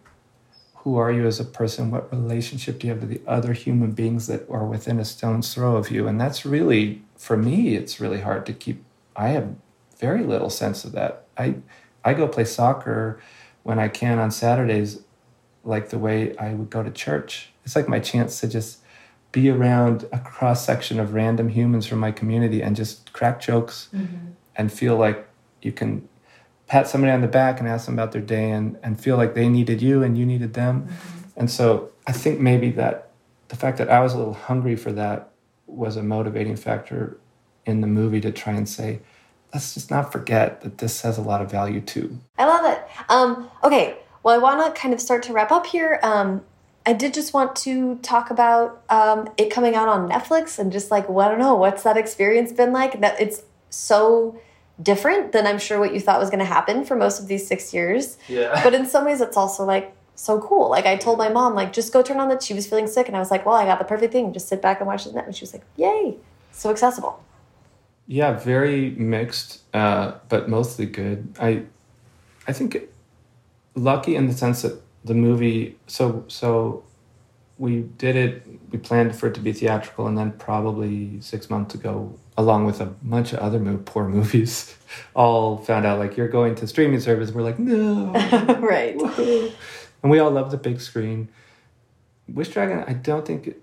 who 0.86 0.96
are 0.96 1.10
you 1.10 1.26
as 1.26 1.40
a 1.40 1.44
person? 1.44 1.90
What 1.90 2.12
relationship 2.12 2.78
do 2.78 2.86
you 2.86 2.92
have 2.92 3.00
to 3.00 3.08
the 3.08 3.20
other 3.26 3.54
human 3.54 3.90
beings 3.90 4.28
that 4.28 4.48
are 4.48 4.64
within 4.64 5.00
a 5.00 5.04
stone's 5.04 5.52
throw 5.52 5.74
of 5.74 5.90
you? 5.90 6.06
And 6.06 6.20
that's 6.20 6.46
really 6.46 7.02
for 7.16 7.36
me 7.36 7.74
it's 7.74 7.98
really 7.98 8.20
hard 8.20 8.46
to 8.46 8.52
keep 8.52 8.84
i 9.16 9.30
have 9.30 9.56
very 9.98 10.22
little 10.22 10.48
sense 10.48 10.84
of 10.84 10.92
that. 10.92 11.24
I 11.36 11.56
i 12.04 12.14
go 12.14 12.28
play 12.28 12.44
soccer 12.44 13.20
when 13.64 13.80
i 13.80 13.88
can 13.88 14.20
on 14.20 14.30
saturdays 14.30 15.02
like 15.64 15.88
the 15.88 15.98
way 15.98 16.36
I 16.36 16.54
would 16.54 16.70
go 16.70 16.84
to 16.84 16.90
church. 16.92 17.50
It's 17.64 17.74
like 17.74 17.88
my 17.88 17.98
chance 17.98 18.38
to 18.40 18.46
just 18.46 18.78
be 19.36 19.50
around 19.50 20.08
a 20.12 20.18
cross 20.18 20.64
section 20.64 20.98
of 20.98 21.12
random 21.12 21.50
humans 21.50 21.86
from 21.86 21.98
my 21.98 22.10
community 22.10 22.62
and 22.62 22.74
just 22.74 23.12
crack 23.12 23.38
jokes 23.38 23.90
and 24.56 24.72
feel 24.72 24.96
like 24.96 25.28
you 25.60 25.72
can 25.72 26.08
pat 26.68 26.88
somebody 26.88 27.12
on 27.12 27.20
the 27.20 27.28
back 27.28 27.60
and 27.60 27.68
ask 27.68 27.84
them 27.84 27.94
about 27.96 28.12
their 28.12 28.22
day 28.22 28.50
and, 28.50 28.78
and 28.82 28.98
feel 28.98 29.18
like 29.18 29.34
they 29.34 29.46
needed 29.46 29.82
you 29.82 30.02
and 30.02 30.16
you 30.16 30.24
needed 30.24 30.54
them. 30.54 30.88
And 31.36 31.50
so 31.50 31.92
I 32.06 32.12
think 32.12 32.40
maybe 32.40 32.70
that 32.70 33.10
the 33.48 33.56
fact 33.56 33.76
that 33.76 33.90
I 33.90 34.00
was 34.00 34.14
a 34.14 34.18
little 34.18 34.32
hungry 34.32 34.74
for 34.74 34.90
that 34.92 35.28
was 35.66 35.96
a 35.96 36.02
motivating 36.02 36.56
factor 36.56 37.18
in 37.66 37.82
the 37.82 37.86
movie 37.86 38.22
to 38.22 38.32
try 38.32 38.54
and 38.54 38.66
say, 38.66 39.00
let's 39.52 39.74
just 39.74 39.90
not 39.90 40.10
forget 40.12 40.62
that 40.62 40.78
this 40.78 41.02
has 41.02 41.18
a 41.18 41.22
lot 41.22 41.42
of 41.42 41.50
value 41.50 41.82
too. 41.82 42.18
I 42.38 42.46
love 42.46 42.64
it. 42.64 42.82
Um, 43.10 43.50
okay, 43.62 43.98
well, 44.22 44.34
I 44.34 44.38
want 44.38 44.74
to 44.74 44.80
kind 44.80 44.94
of 44.94 45.00
start 45.02 45.22
to 45.24 45.34
wrap 45.34 45.52
up 45.52 45.66
here. 45.66 46.00
Um, 46.02 46.42
I 46.86 46.92
did 46.92 47.12
just 47.12 47.34
want 47.34 47.56
to 47.56 47.96
talk 47.96 48.30
about 48.30 48.80
um, 48.88 49.28
it 49.36 49.50
coming 49.50 49.74
out 49.74 49.88
on 49.88 50.08
Netflix 50.08 50.58
and 50.58 50.70
just 50.70 50.90
like, 50.90 51.08
well, 51.08 51.26
I 51.26 51.30
don't 51.30 51.40
know, 51.40 51.56
what's 51.56 51.82
that 51.82 51.96
experience 51.96 52.52
been 52.52 52.72
like? 52.72 53.00
That 53.00 53.20
it's 53.20 53.42
so 53.70 54.40
different 54.80 55.32
than 55.32 55.46
I'm 55.46 55.58
sure 55.58 55.80
what 55.80 55.92
you 55.92 56.00
thought 56.00 56.20
was 56.20 56.30
going 56.30 56.38
to 56.38 56.44
happen 56.44 56.84
for 56.84 56.94
most 56.94 57.20
of 57.20 57.26
these 57.26 57.44
six 57.44 57.74
years. 57.74 58.18
Yeah. 58.28 58.62
But 58.62 58.72
in 58.72 58.86
some 58.86 59.04
ways, 59.04 59.20
it's 59.20 59.36
also 59.36 59.64
like 59.64 59.94
so 60.14 60.40
cool. 60.40 60.70
Like 60.70 60.86
I 60.86 60.96
told 60.96 61.18
my 61.18 61.28
mom, 61.28 61.54
like 61.54 61.72
just 61.72 61.92
go 61.92 62.02
turn 62.02 62.20
on 62.20 62.28
the. 62.28 62.40
She 62.40 62.54
was 62.54 62.68
feeling 62.68 62.86
sick, 62.86 63.08
and 63.08 63.16
I 63.16 63.18
was 63.18 63.32
like, 63.32 63.44
well, 63.44 63.56
I 63.56 63.64
got 63.64 63.80
the 63.80 63.84
perfect 63.84 64.12
thing. 64.12 64.32
Just 64.32 64.48
sit 64.48 64.62
back 64.62 64.78
and 64.80 64.86
watch 64.86 65.04
the 65.04 65.12
net. 65.12 65.26
And 65.26 65.34
she 65.34 65.42
was 65.42 65.52
like, 65.52 65.64
yay, 65.76 66.16
so 66.52 66.70
accessible. 66.70 67.22
Yeah, 68.06 68.32
very 68.38 68.90
mixed, 68.90 69.62
uh, 69.74 70.12
but 70.28 70.48
mostly 70.48 70.86
good. 70.86 71.34
I, 71.40 71.64
I 72.46 72.52
think, 72.52 72.78
lucky 73.74 74.14
in 74.14 74.28
the 74.28 74.32
sense 74.32 74.62
that 74.62 74.80
the 75.06 75.14
movie. 75.14 75.76
So 75.86 76.24
so, 76.28 76.84
we 77.58 77.82
did 77.98 78.16
it. 78.16 78.46
We 78.70 78.78
planned 78.78 79.16
for 79.16 79.28
it 79.28 79.34
to 79.34 79.40
be 79.40 79.52
theatrical, 79.52 80.06
and 80.06 80.16
then 80.18 80.32
probably 80.32 81.20
six 81.20 81.48
months 81.48 81.74
ago, 81.74 82.18
along 82.36 82.66
with 82.66 82.80
a 82.80 82.86
bunch 82.86 83.32
of 83.32 83.38
other 83.38 83.58
mo- 83.58 83.80
poor 83.84 84.08
movies, 84.08 84.76
all 85.14 85.58
found 85.58 85.86
out 85.86 85.98
like 85.98 86.16
you're 86.16 86.28
going 86.28 86.54
to 86.56 86.66
streaming 86.66 87.00
service. 87.00 87.30
We're 87.30 87.42
like, 87.42 87.58
no, 87.58 88.12
right. 88.60 89.00
And 90.02 90.10
we 90.10 90.18
all 90.18 90.30
love 90.30 90.50
the 90.50 90.58
big 90.58 90.80
screen. 90.80 91.28
Wish 92.28 92.48
Dragon, 92.48 92.84
I 92.86 92.92
don't 92.92 93.26
think 93.26 93.56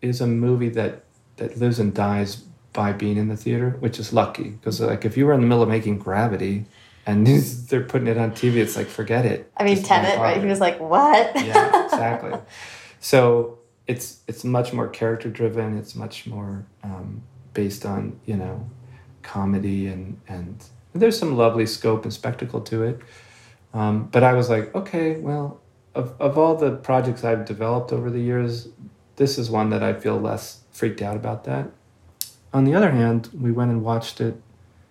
is 0.00 0.20
a 0.20 0.26
movie 0.26 0.68
that 0.70 1.02
that 1.36 1.58
lives 1.58 1.78
and 1.78 1.92
dies 1.92 2.36
by 2.72 2.92
being 2.92 3.16
in 3.16 3.28
the 3.28 3.36
theater, 3.36 3.70
which 3.80 3.98
is 3.98 4.12
lucky 4.12 4.50
because 4.50 4.80
like 4.80 5.04
if 5.04 5.16
you 5.16 5.26
were 5.26 5.32
in 5.32 5.40
the 5.40 5.46
middle 5.46 5.62
of 5.62 5.68
making 5.68 5.98
Gravity 5.98 6.66
and 7.06 7.26
they're 7.68 7.84
putting 7.84 8.08
it 8.08 8.18
on 8.18 8.32
TV, 8.32 8.56
it's 8.56 8.76
like 8.76 8.88
forget 8.88 9.24
it. 9.24 9.50
I 9.56 9.64
mean, 9.64 9.82
Tenet, 9.82 10.18
right? 10.18 10.40
He 10.40 10.46
was 10.46 10.60
like, 10.60 10.78
what? 10.80 11.34
yeah, 11.36 11.84
exactly. 11.92 12.38
So 13.00 13.58
it's 13.86 14.20
it's 14.26 14.44
much 14.44 14.72
more 14.72 14.88
character 14.88 15.30
driven. 15.30 15.78
It's 15.78 15.94
much 15.94 16.26
more 16.26 16.66
um, 16.82 17.22
based 17.54 17.86
on 17.86 18.18
you 18.26 18.36
know 18.36 18.68
comedy 19.22 19.86
and 19.86 20.20
and 20.28 20.64
there's 20.92 21.18
some 21.18 21.36
lovely 21.36 21.66
scope 21.66 22.04
and 22.04 22.12
spectacle 22.12 22.60
to 22.62 22.82
it. 22.82 23.00
Um, 23.74 24.08
but 24.10 24.22
I 24.22 24.32
was 24.32 24.48
like, 24.48 24.74
okay, 24.74 25.16
well, 25.16 25.60
of 25.94 26.14
of 26.20 26.36
all 26.36 26.56
the 26.56 26.72
projects 26.72 27.22
I've 27.24 27.44
developed 27.44 27.92
over 27.92 28.10
the 28.10 28.20
years, 28.20 28.68
this 29.16 29.38
is 29.38 29.50
one 29.50 29.70
that 29.70 29.82
I 29.82 29.92
feel 29.94 30.18
less 30.20 30.62
freaked 30.72 31.02
out 31.02 31.16
about 31.16 31.44
that. 31.44 31.70
On 32.52 32.64
the 32.64 32.74
other 32.74 32.90
hand, 32.90 33.28
we 33.38 33.52
went 33.52 33.70
and 33.70 33.84
watched 33.84 34.20
it 34.20 34.40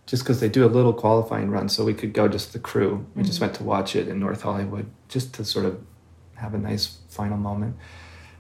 just 0.06 0.24
because 0.24 0.40
they 0.40 0.50
do 0.50 0.66
a 0.66 0.68
little 0.68 0.94
qualifying 0.94 1.50
run, 1.50 1.70
so 1.70 1.84
we 1.84 1.94
could 1.94 2.14
go 2.14 2.28
just 2.28 2.54
the 2.54 2.60
crew. 2.60 3.06
We 3.16 3.24
just 3.24 3.36
mm-hmm. 3.36 3.46
went 3.46 3.56
to 3.56 3.64
watch 3.64 3.96
it 3.96 4.08
in 4.08 4.20
North 4.20 4.42
Hollywood 4.42 4.90
just 5.08 5.34
to 5.36 5.46
sort 5.46 5.66
of 5.66 5.82
have 6.36 6.54
a 6.54 6.58
nice 6.58 6.98
final 7.10 7.38
moment. 7.38 7.78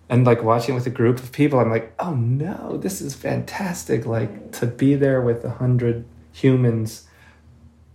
And 0.07 0.25
like 0.25 0.43
watching 0.43 0.75
with 0.75 0.85
a 0.85 0.91
group 0.91 1.19
of 1.19 1.31
people, 1.31 1.59
I'm 1.59 1.71
like, 1.71 1.93
oh 1.97 2.13
no, 2.13 2.77
this 2.77 3.01
is 3.01 3.15
fantastic. 3.15 4.05
Like 4.05 4.51
to 4.53 4.67
be 4.67 4.95
there 4.95 5.21
with 5.21 5.43
a 5.43 5.49
hundred 5.49 6.05
humans, 6.31 7.07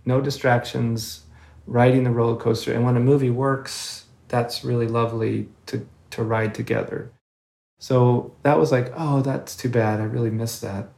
no 0.05 0.19
distractions, 0.19 1.23
riding 1.65 2.03
the 2.03 2.11
roller 2.11 2.35
coaster. 2.35 2.73
And 2.73 2.83
when 2.83 2.97
a 2.97 2.99
movie 2.99 3.29
works, 3.29 4.05
that's 4.27 4.63
really 4.63 4.87
lovely 4.87 5.47
to, 5.67 5.87
to 6.09 6.23
ride 6.23 6.53
together. 6.53 7.11
So 7.79 8.33
that 8.43 8.59
was 8.59 8.71
like, 8.71 8.91
oh, 8.95 9.21
that's 9.21 9.55
too 9.55 9.69
bad. 9.69 10.01
I 10.01 10.03
really 10.03 10.29
missed 10.29 10.61
that. 10.61 10.89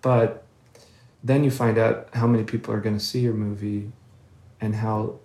But 0.00 0.43
then 1.24 1.42
you 1.42 1.50
find 1.50 1.78
out 1.78 2.08
how 2.12 2.26
many 2.26 2.44
people 2.44 2.72
are 2.72 2.80
going 2.80 2.96
to 2.96 3.04
see 3.04 3.20
your 3.20 3.32
movie 3.32 3.90
and 4.60 4.74
how 4.74 5.18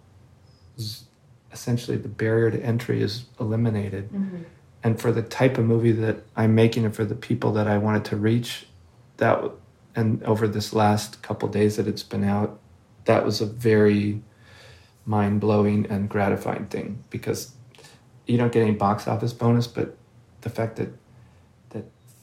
essentially 1.51 1.97
the 1.97 2.07
barrier 2.07 2.49
to 2.49 2.63
entry 2.63 3.01
is 3.01 3.25
eliminated. 3.39 4.09
Mm-hmm. 4.09 4.43
And 4.81 4.99
for 4.99 5.11
the 5.11 5.21
type 5.21 5.57
of 5.57 5.65
movie 5.65 5.91
that 5.91 6.23
I'm 6.37 6.55
making 6.55 6.85
and 6.85 6.95
for 6.95 7.03
the 7.03 7.15
people 7.15 7.51
that 7.53 7.67
I 7.67 7.77
wanted 7.77 8.05
to 8.05 8.15
reach, 8.15 8.67
that 9.17 9.51
and 9.93 10.23
over 10.23 10.47
this 10.47 10.71
last 10.71 11.21
couple 11.21 11.49
days 11.49 11.75
that 11.75 11.85
it's 11.85 12.03
been 12.03 12.23
out, 12.23 12.59
that 13.03 13.25
was 13.25 13.41
a 13.41 13.45
very 13.45 14.21
mind 15.05 15.41
blowing 15.41 15.85
and 15.87 16.07
gratifying 16.07 16.67
thing 16.67 17.03
because 17.09 17.53
you 18.25 18.37
don't 18.37 18.53
get 18.53 18.61
any 18.61 18.71
box 18.71 19.07
office 19.07 19.33
bonus, 19.33 19.67
but 19.67 19.97
the 20.41 20.49
fact 20.49 20.77
that 20.77 20.89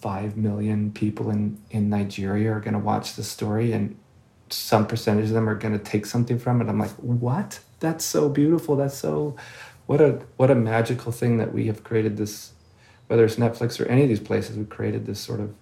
that 0.07 0.21
five 0.23 0.37
million 0.37 0.93
people 0.93 1.31
in 1.31 1.59
in 1.71 1.89
Nigeria 1.89 2.53
are 2.53 2.61
going 2.61 2.75
to 2.75 2.79
watch 2.79 3.15
the 3.15 3.23
story 3.23 3.73
and 3.73 3.97
some 4.49 4.87
percentage 4.87 5.25
of 5.27 5.33
them 5.33 5.49
are 5.49 5.57
going 5.57 5.77
to 5.77 5.85
take 5.85 6.07
something 6.07 6.39
from 6.39 6.61
it. 6.61 6.69
I'm 6.69 6.79
like, 6.79 6.93
what? 6.93 7.59
That's 7.81 8.05
so 8.05 8.29
beautiful. 8.29 8.77
That's 8.77 8.97
so 8.97 9.37
what 9.87 10.01
a 10.01 10.21
what 10.37 10.51
a 10.51 10.55
magical 10.55 11.13
thing 11.13 11.39
that 11.39 11.53
we 11.53 11.67
have 11.67 11.83
created 11.83 12.17
this. 12.17 12.53
Whether 13.09 13.25
it's 13.25 13.37
Netflix 13.37 13.81
or 13.81 13.87
any 13.87 14.03
of 14.03 14.09
these 14.09 14.21
places, 14.21 14.57
we've 14.57 14.69
created 14.69 15.07
this 15.07 15.21
sort 15.21 15.41
of 15.41 15.55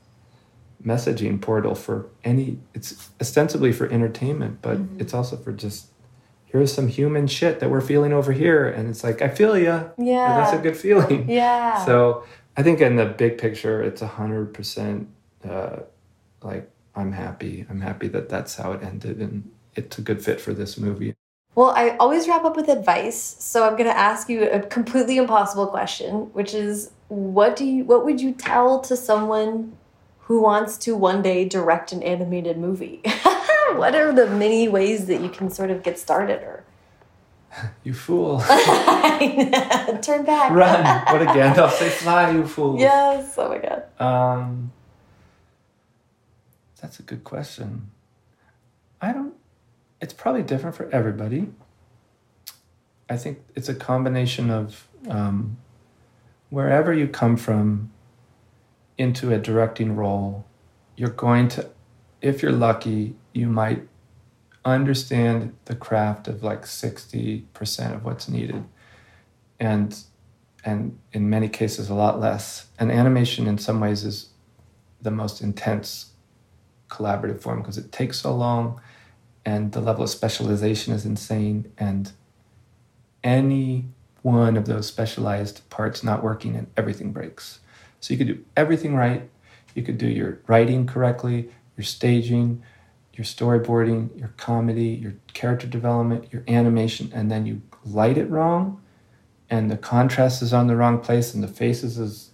messaging 0.85 1.41
portal 1.41 1.75
for 1.75 2.07
any. 2.23 2.59
It's 2.75 3.11
ostensibly 3.21 3.73
for 3.73 3.87
entertainment, 3.89 4.61
but 4.63 4.79
mm-hmm. 4.79 5.01
it's 5.01 5.15
also 5.15 5.37
for 5.37 5.53
just 5.53 5.89
here's 6.47 6.73
some 6.73 6.89
human 6.89 7.27
shit 7.27 7.61
that 7.61 7.69
we're 7.69 7.81
feeling 7.81 8.13
over 8.13 8.33
here. 8.33 8.69
And 8.69 8.89
it's 8.89 9.03
like, 9.03 9.21
I 9.21 9.29
feel 9.29 9.59
you. 9.59 9.91
Yeah. 9.99 10.37
that's 10.37 10.53
a 10.53 10.63
good 10.63 10.77
feeling. 10.77 11.29
Yeah. 11.29 11.85
So 11.85 12.25
I 12.57 12.63
think 12.63 12.81
in 12.81 12.97
the 12.97 13.07
big 13.07 13.39
picture, 13.39 13.83
it's 13.83 14.03
a 14.03 14.07
hundred 14.07 14.55
percent 14.55 15.09
uh, 15.49 15.81
like 16.43 16.71
I'm 16.95 17.13
happy. 17.13 17.67
I'm 17.69 17.81
happy 17.81 18.09
that 18.09 18.29
that's 18.29 18.57
how 18.57 18.73
it 18.73 18.83
ended, 18.83 19.19
and 19.19 19.51
it's 19.75 19.99
a 19.99 20.03
good 20.03 20.25
fit 20.25 20.41
for 20.41 20.53
this 20.53 20.79
movie. 20.79 21.15
Well, 21.55 21.71
I 21.71 21.91
always 21.99 22.27
wrap 22.29 22.45
up 22.45 22.57
with 22.57 22.69
advice, 22.69 23.37
so 23.39 23.65
I'm 23.65 23.77
going 23.77 23.89
to 23.89 23.97
ask 23.97 24.29
you 24.29 24.49
a 24.49 24.61
completely 24.61 25.19
impossible 25.19 25.69
question, 25.69 26.33
which 26.33 26.53
is 26.53 26.91
what 27.09 27.55
do 27.57 27.65
you 27.65 27.85
what 27.85 28.05
would 28.05 28.21
you 28.21 28.33
tell 28.33 28.81
to 28.81 28.97
someone 28.97 29.77
who 30.21 30.41
wants 30.41 30.77
to 30.79 30.97
one 30.97 31.23
day 31.23 31.45
direct 31.49 31.93
an 31.93 32.03
animated 32.03 32.57
movie? 32.57 33.03
what 33.75 33.95
are 33.95 34.13
the 34.13 34.27
many 34.27 34.69
ways 34.69 35.07
that 35.07 35.21
you 35.21 35.29
can 35.29 35.51
sort 35.51 35.71
of 35.71 35.83
get 35.83 35.99
started 35.99 36.43
or 36.43 36.64
You 37.83 37.95
fool. 37.95 38.41
turn 40.03 40.25
back? 40.25 40.51
Run. 40.51 40.85
What 41.13 41.23
a 41.23 41.27
Gandalf 41.27 41.73
say, 41.73 41.89
fly, 41.89 42.33
you 42.33 42.47
fool. 42.47 42.79
Yes. 42.79 43.35
Oh 43.39 43.49
my 43.49 43.59
god. 43.59 43.85
Um, 44.01 44.73
that's 46.81 46.99
a 46.99 47.03
good 47.03 47.25
question. 47.25 47.91
I 49.01 49.13
don't, 49.13 49.35
it's 50.01 50.13
probably 50.13 50.43
different 50.43 50.77
for 50.77 50.89
everybody. 50.91 51.49
I 53.09 53.17
think 53.17 53.43
it's 53.55 53.69
a 53.69 53.75
combination 53.75 54.51
of 54.51 54.89
um, 55.09 55.59
wherever 56.51 56.93
you 56.93 57.07
come 57.09 57.37
from 57.37 57.91
into 58.97 59.33
a 59.33 59.39
directing 59.39 59.97
role, 59.97 60.45
you're 60.97 61.11
going 61.11 61.49
to, 61.49 61.69
if 62.23 62.43
you're 62.43 62.53
lucky, 62.53 63.15
you 63.33 63.47
might 63.47 63.87
understand 64.65 65.55
the 65.67 65.77
craft 65.77 66.29
of 66.29 66.43
like 66.43 66.63
60% 66.63 67.95
of 67.95 68.05
what's 68.05 68.29
needed. 68.29 68.65
And 69.61 69.97
and 70.67 70.99
in 71.13 71.29
many 71.29 71.49
cases 71.49 71.91
a 71.91 71.95
lot 71.95 72.19
less. 72.19 72.67
And 72.79 72.91
animation 72.91 73.47
in 73.47 73.59
some 73.59 73.81
ways 73.81 74.03
is 74.03 74.31
the 75.03 75.11
most 75.11 75.43
intense 75.43 76.13
collaborative 76.89 77.43
form 77.43 77.61
because 77.61 77.77
it 77.77 77.93
takes 77.93 78.21
so 78.21 78.35
long 78.35 78.81
and 79.45 79.73
the 79.73 79.81
level 79.81 80.05
of 80.05 80.11
specialization 80.11 80.95
is 80.95 81.05
insane 81.05 81.71
and 81.77 82.13
any 83.23 83.87
one 84.23 84.57
of 84.57 84.65
those 84.65 84.87
specialized 84.87 85.69
parts 85.69 86.03
not 86.03 86.23
working 86.23 86.57
and 86.57 86.67
everything 86.77 87.13
breaks. 87.13 87.61
So 88.01 88.15
you 88.15 88.19
could 88.19 88.27
do 88.27 88.45
everything 88.57 88.95
right. 88.95 89.29
You 89.75 89.83
could 89.83 89.99
do 89.99 90.07
your 90.07 90.41
writing 90.47 90.87
correctly, 90.87 91.51
your 91.77 91.85
staging, 91.85 92.63
your 93.17 93.25
storyboarding, 93.25 94.19
your 94.19 94.33
comedy, 94.37 94.87
your 94.89 95.15
character 95.33 95.67
development, 95.67 96.33
your 96.33 96.43
animation, 96.49 97.11
and 97.15 97.31
then 97.31 97.47
you 97.47 97.63
light 97.85 98.19
it 98.19 98.29
wrong 98.31 98.81
and 99.51 99.71
the 99.71 99.77
contrast 99.77 100.43
is 100.43 100.53
on 100.53 100.67
the 100.67 100.75
wrong 100.77 100.99
place 100.99 101.35
and 101.35 101.43
the 101.45 101.49
faces 101.49 101.99
is 101.99 102.31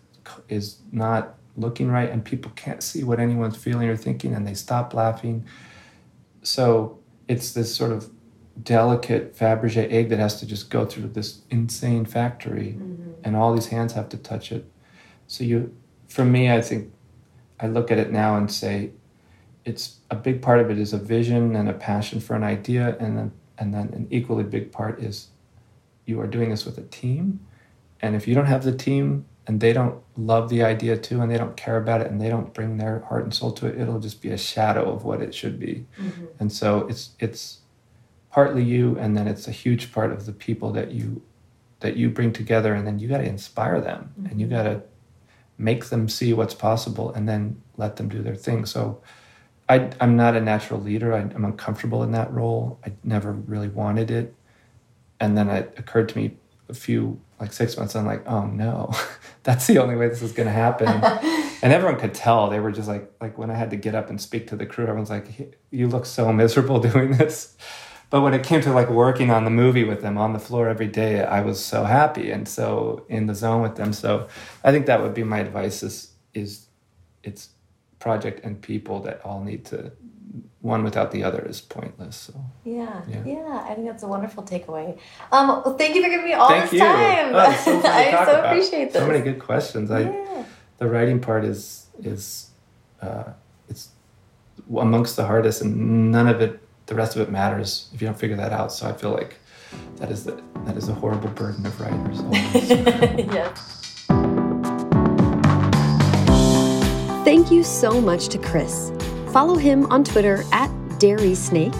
is 0.49 0.78
not 0.93 1.35
looking 1.57 1.89
right 1.91 2.09
and 2.09 2.24
people 2.24 2.53
can't 2.55 2.83
see 2.83 3.03
what 3.03 3.18
anyone's 3.18 3.57
feeling 3.57 3.89
or 3.89 3.97
thinking 3.97 4.33
and 4.33 4.47
they 4.47 4.55
stop 4.55 4.95
laughing 4.95 5.45
so 6.43 6.99
it's 7.26 7.53
this 7.53 7.74
sort 7.74 7.91
of 7.91 8.09
delicate 8.62 9.37
fabergé 9.37 9.91
egg 9.91 10.09
that 10.09 10.18
has 10.20 10.39
to 10.39 10.47
just 10.47 10.70
go 10.70 10.85
through 10.87 11.09
this 11.09 11.41
insane 11.51 12.05
factory 12.05 12.76
Mm-hmm. 12.78 13.11
and 13.24 13.37
all 13.37 13.53
these 13.53 13.66
hands 13.68 13.93
have 13.95 14.09
to 14.11 14.16
touch 14.16 14.53
it 14.53 14.70
so 15.26 15.43
you 15.45 15.74
for 16.09 16.24
me 16.24 16.51
i 16.51 16.61
think 16.61 16.93
i 17.59 17.66
look 17.66 17.91
at 17.91 17.99
it 17.99 18.12
now 18.12 18.37
and 18.37 18.51
say 18.51 18.93
it's 19.64 19.96
a 20.11 20.16
big 20.16 20.42
part 20.42 20.61
of 20.61 20.70
it 20.70 20.78
is 20.78 20.92
a 20.92 20.98
vision 20.98 21.54
and 21.56 21.68
a 21.68 21.72
passion 21.72 22.20
for 22.20 22.34
an 22.34 22.42
idea 22.42 22.96
and 22.98 23.16
then 23.16 23.32
and 23.58 23.74
then 23.74 23.90
an 23.92 24.06
equally 24.11 24.44
big 24.44 24.72
part 24.72 25.00
is 25.00 25.28
you 26.06 26.20
are 26.20 26.26
doing 26.26 26.50
this 26.50 26.64
with 26.64 26.78
a 26.78 26.82
team. 26.82 27.40
And 28.00 28.16
if 28.16 28.26
you 28.26 28.34
don't 28.34 28.46
have 28.46 28.64
the 28.64 28.74
team 28.74 29.26
and 29.46 29.61
they 29.61 29.74
don't 29.74 30.02
love 30.16 30.48
the 30.48 30.62
idea 30.62 30.96
too 30.96 31.20
and 31.20 31.30
they 31.30 31.36
don't 31.36 31.56
care 31.56 31.76
about 31.76 32.00
it 32.00 32.11
and 32.11 32.20
they 32.20 32.30
don't 32.30 32.54
bring 32.54 32.78
their 32.78 33.00
heart 33.00 33.24
and 33.24 33.34
soul 33.34 33.52
to 33.52 33.66
it 33.66 33.78
it'll 33.78 34.00
just 34.00 34.22
be 34.22 34.30
a 34.30 34.38
shadow 34.38 34.90
of 34.90 35.04
what 35.04 35.20
it 35.20 35.34
should 35.34 35.58
be. 35.58 35.86
Mm-hmm. 36.00 36.26
and 36.38 36.52
so 36.52 36.86
it's 36.88 37.11
it's 37.18 37.58
partly 38.30 38.62
you 38.62 38.96
and 38.98 39.16
then 39.16 39.26
it's 39.26 39.48
a 39.48 39.52
huge 39.52 39.92
part 39.92 40.12
of 40.12 40.24
the 40.24 40.32
people 40.32 40.72
that 40.72 40.92
you 40.92 41.22
that 41.80 41.96
you 41.96 42.08
bring 42.11 42.32
together 42.32 42.74
and 42.74 42.86
then 42.86 42.98
you 42.98 43.08
got 43.08 43.18
to 43.18 43.24
inspire 43.24 43.80
them 43.80 44.12
and 44.28 44.40
you 44.40 44.46
got 44.46 44.62
to 44.62 44.82
make 45.58 45.86
them 45.86 46.08
see 46.08 46.32
what's 46.32 46.54
possible 46.54 47.12
and 47.12 47.28
then 47.28 47.61
let 47.76 47.96
them 47.96 48.08
do 48.08 48.22
their 48.22 48.34
thing. 48.34 48.64
So 48.64 49.02
I, 49.70 49.88
i'm 50.00 50.16
not 50.16 50.36
a 50.36 50.40
natural 50.40 50.80
leader. 50.80 51.14
I, 51.14 51.20
i'm 51.20 51.44
uncomfortable 51.44 52.02
in 52.02 52.10
that 52.12 52.32
role. 52.32 52.80
I 52.84 52.92
never 53.04 53.32
really 53.32 53.68
wanted 53.68 54.10
it. 54.10 54.34
And 55.20 55.38
then 55.38 55.48
it 55.48 55.74
occurred 55.78 56.08
to 56.10 56.18
me 56.18 56.36
a 56.68 56.74
few 56.74 57.20
like 57.38 57.52
six 57.52 57.76
months 57.76 57.94
i'm 57.94 58.04
like 58.04 58.24
oh 58.26 58.46
no. 58.46 58.92
That's 59.42 59.66
the 59.66 59.78
only 59.78 59.96
way 59.96 60.08
this 60.08 60.20
is 60.20 60.32
going 60.32 60.48
to 60.48 60.52
happen. 60.52 60.88
And 61.62 61.74
everyone 61.74 62.00
could 62.00 62.14
tell. 62.14 62.48
They 62.48 62.58
were 62.58 62.72
just 62.72 62.88
like 62.88 63.12
like 63.20 63.36
when 63.36 63.50
i 63.50 63.54
had 63.54 63.70
to 63.70 63.76
get 63.76 63.94
up 63.94 64.08
and 64.08 64.18
speak 64.18 64.46
to 64.48 64.56
the 64.56 64.64
crew 64.64 64.84
everyone's 64.84 65.10
like 65.10 65.56
you 65.70 65.88
look 65.88 66.06
so 66.06 66.32
miserable 66.32 66.80
doing 66.92 67.12
this. 67.12 67.54
But 68.08 68.22
when 68.22 68.34
it 68.34 68.42
came 68.42 68.62
to 68.62 68.72
like 68.72 68.88
working 68.90 69.30
on 69.30 69.44
the 69.44 69.50
movie 69.50 69.84
with 69.84 70.00
them 70.00 70.16
on 70.18 70.32
the 70.32 70.38
floor 70.38 70.68
every 70.68 70.88
day 70.88 71.22
i 71.22 71.42
was 71.42 71.62
so 71.62 71.84
happy 71.84 72.30
and 72.32 72.48
so 72.48 73.04
in 73.08 73.26
the 73.26 73.34
zone 73.34 73.62
with 73.62 73.76
them. 73.76 73.92
So 73.92 74.26
i 74.64 74.72
think 74.72 74.86
that 74.86 75.02
would 75.02 75.14
be 75.14 75.22
my 75.22 75.40
advice 75.40 75.82
is 75.82 76.12
is 76.32 76.66
it's 77.22 77.50
project 78.01 78.44
and 78.44 78.61
people 78.61 79.01
that 79.01 79.20
all 79.24 79.40
need 79.44 79.64
to 79.66 79.92
one 80.62 80.84
without 80.84 81.11
the 81.11 81.22
other 81.24 81.40
is 81.48 81.61
pointless 81.61 82.16
so 82.16 82.34
Yeah, 82.64 83.03
yeah, 83.09 83.24
Yeah. 83.24 83.64
I 83.68 83.74
think 83.74 83.86
that's 83.86 84.03
a 84.03 84.09
wonderful 84.09 84.42
takeaway. 84.42 84.98
Um, 85.32 85.48
well, 85.48 85.76
thank 85.78 85.94
you 85.94 86.03
for 86.03 86.11
giving 86.11 86.26
me 86.26 86.34
all 86.34 86.48
thank 86.48 86.64
this 86.64 86.74
you 86.74 86.80
time. 86.80 87.32
Oh, 87.34 87.53
so 87.64 87.80
I 87.84 88.11
so 88.11 88.22
about. 88.22 88.44
appreciate 88.46 88.92
this. 88.92 89.01
so 89.03 89.07
many 89.07 89.20
good 89.20 89.38
questions 89.38 89.90
i 89.90 90.01
yeah. 90.01 90.44
the 90.78 90.86
writing 90.86 91.18
part 91.20 91.44
is 91.44 91.86
is 92.03 92.51
uh, 93.03 93.24
it's 93.70 93.88
amongst 94.78 95.16
the 95.16 95.24
hardest 95.26 95.62
and 95.62 96.11
none 96.12 96.28
of 96.28 96.40
it 96.42 96.61
the 96.86 96.94
rest 96.94 97.16
of 97.16 97.22
it 97.22 97.30
matters 97.30 97.88
if 97.94 98.01
you 98.03 98.07
don't 98.09 98.18
figure 98.18 98.36
that 98.36 98.53
out 98.53 98.70
so 98.72 98.86
i 98.88 98.92
feel 98.92 99.12
like 99.12 99.36
that 99.96 100.11
is 100.11 100.24
the 100.24 100.34
that 100.66 100.76
is 100.76 100.88
a 100.88 100.94
horrible 100.94 101.28
burden 101.30 101.64
of 101.66 101.80
writers 101.80 102.18
yes. 103.34 103.80
Thank 107.22 107.50
you 107.50 107.62
so 107.62 108.00
much 108.00 108.28
to 108.28 108.38
Chris. 108.38 108.92
Follow 109.30 109.56
him 109.56 109.84
on 109.92 110.04
Twitter 110.04 110.42
at 110.52 110.70
Dairy 110.98 111.34
Snake, 111.34 111.74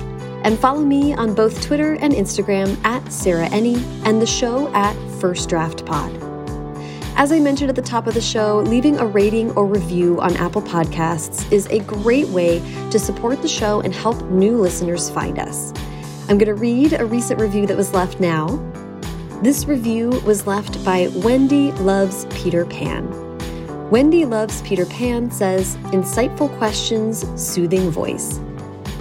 and 0.45 0.59
follow 0.59 0.82
me 0.82 1.14
on 1.14 1.34
both 1.34 1.62
Twitter 1.62 1.95
and 1.95 2.12
Instagram 2.12 2.78
at 2.84 3.11
Sarah 3.11 3.49
Enni 3.49 3.82
and 4.05 4.20
the 4.20 4.26
show 4.26 4.72
at 4.74 4.95
First 5.18 5.49
Draft 5.49 5.86
Pod. 5.86 6.14
As 7.16 7.32
I 7.32 7.41
mentioned 7.41 7.70
at 7.70 7.76
the 7.76 7.82
top 7.82 8.07
of 8.07 8.12
the 8.12 8.20
show, 8.20 8.59
leaving 8.61 8.99
a 8.99 9.07
rating 9.07 9.51
or 9.53 9.66
review 9.66 10.20
on 10.20 10.36
Apple 10.36 10.62
Podcasts 10.62 11.51
is 11.51 11.66
a 11.68 11.80
great 11.80 12.28
way 12.28 12.61
to 12.91 12.99
support 12.99 13.41
the 13.41 13.49
show 13.49 13.80
and 13.80 13.95
help 13.95 14.22
new 14.30 14.59
listeners 14.59 15.09
find 15.09 15.38
us. 15.38 15.72
I'm 16.28 16.36
going 16.36 16.47
to 16.47 16.55
read 16.55 16.93
a 16.93 17.07
recent 17.07 17.41
review 17.41 17.66
that 17.66 17.76
was 17.78 17.95
left 17.95 18.20
now. 18.20 18.47
This 19.43 19.64
review 19.64 20.11
was 20.26 20.47
left 20.47 20.84
by 20.84 21.09
Wendy 21.16 21.72
Loves 21.72 22.26
Peter 22.26 22.66
Pan. 22.66 23.30
Wendy 23.91 24.24
Loves 24.24 24.62
Peter 24.62 24.86
Pan 24.86 25.32
says, 25.32 25.74
insightful 25.86 26.49
questions, 26.59 27.26
soothing 27.34 27.91
voice. 27.91 28.38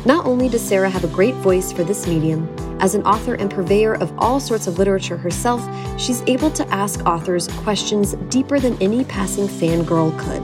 Not 0.04 0.26
only 0.26 0.50
does 0.50 0.68
Sarah 0.68 0.90
have 0.90 1.04
a 1.04 1.10
great 1.10 1.36
voice 1.36 1.72
for 1.72 1.84
this 1.84 2.08
medium, 2.08 2.50
as 2.80 2.96
an 2.96 3.04
author 3.04 3.36
and 3.36 3.52
purveyor 3.52 4.02
of 4.02 4.12
all 4.18 4.40
sorts 4.40 4.66
of 4.66 4.80
literature 4.80 5.16
herself, 5.16 5.62
she's 6.02 6.24
able 6.24 6.50
to 6.50 6.68
ask 6.70 7.06
authors 7.06 7.48
questions 7.60 8.14
deeper 8.30 8.60
than 8.60 8.82
any 8.82 9.04
passing 9.04 9.48
fangirl 9.48 10.18
could. 10.18 10.42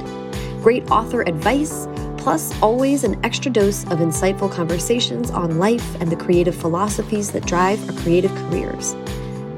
Great 0.61 0.87
author 0.91 1.23
advice, 1.23 1.87
plus 2.15 2.53
always 2.61 3.03
an 3.03 3.19
extra 3.25 3.49
dose 3.49 3.83
of 3.85 3.97
insightful 3.97 4.51
conversations 4.51 5.31
on 5.31 5.57
life 5.57 5.99
and 5.99 6.11
the 6.11 6.15
creative 6.15 6.53
philosophies 6.53 7.31
that 7.31 7.47
drive 7.47 7.83
our 7.89 7.99
creative 8.03 8.33
careers. 8.35 8.95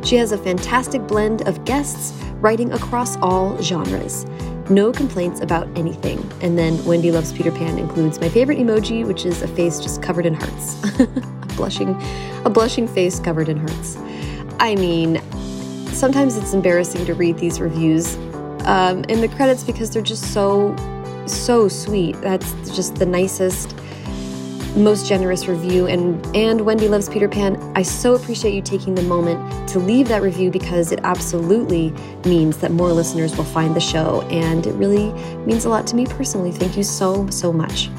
She 0.02 0.16
has 0.16 0.32
a 0.32 0.38
fantastic 0.38 1.06
blend 1.08 1.46
of 1.46 1.66
guests 1.66 2.14
writing 2.40 2.72
across 2.72 3.18
all 3.18 3.62
genres. 3.62 4.26
No 4.70 4.92
complaints 4.92 5.40
about 5.40 5.68
anything. 5.78 6.20
And 6.42 6.58
then 6.58 6.84
Wendy 6.84 7.12
Loves 7.12 7.32
Peter 7.32 7.52
Pan 7.52 7.78
includes 7.78 8.20
my 8.20 8.28
favorite 8.28 8.58
emoji, 8.58 9.06
which 9.06 9.26
is 9.26 9.42
a 9.42 9.48
face 9.48 9.80
just 9.80 10.02
covered 10.02 10.26
in 10.26 10.34
hearts. 10.34 10.84
a 11.00 11.08
blushing 11.56 12.00
a 12.46 12.50
blushing 12.50 12.88
face 12.88 13.20
covered 13.20 13.50
in 13.50 13.58
hearts. 13.58 13.98
I 14.60 14.76
mean, 14.76 15.22
sometimes 15.88 16.36
it's 16.36 16.54
embarrassing 16.54 17.06
to 17.06 17.14
read 17.14 17.38
these 17.38 17.60
reviews 17.60 18.16
um, 18.66 19.04
in 19.06 19.22
the 19.22 19.30
credits 19.30 19.64
because 19.64 19.90
they're 19.90 20.02
just 20.02 20.34
so 20.34 20.76
so 21.28 21.68
sweet. 21.68 22.20
That's 22.22 22.52
just 22.76 22.96
the 22.96 23.06
nicest 23.06 23.76
most 24.78 25.08
generous 25.08 25.48
review 25.48 25.88
and 25.88 26.26
and 26.36 26.62
Wendy 26.62 26.88
loves 26.88 27.10
Peter 27.10 27.28
Pan. 27.28 27.56
I 27.76 27.82
so 27.82 28.16
appreciate 28.16 28.54
you 28.54 28.62
taking 28.62 28.96
the 28.96 29.02
moment 29.04 29.70
to 29.70 29.80
leave 29.80 30.08
that 30.08 30.22
review 30.22 30.52
because 30.52 30.92
it 30.92 31.00
absolutely 31.04 31.92
means 32.26 32.58
that 32.58 32.72
more 32.72 32.92
listeners 32.92 33.36
will 33.36 33.44
find 33.46 33.76
the 33.76 33.80
show 33.80 34.22
and 34.30 34.66
it 34.68 34.74
really 34.74 35.12
means 35.46 35.66
a 35.66 35.70
lot 35.70 35.88
to 35.88 35.96
me 35.96 36.06
personally. 36.06 36.52
Thank 36.52 36.78
you 36.78 36.84
so 36.84 37.30
so 37.30 37.52
much. 37.52 37.90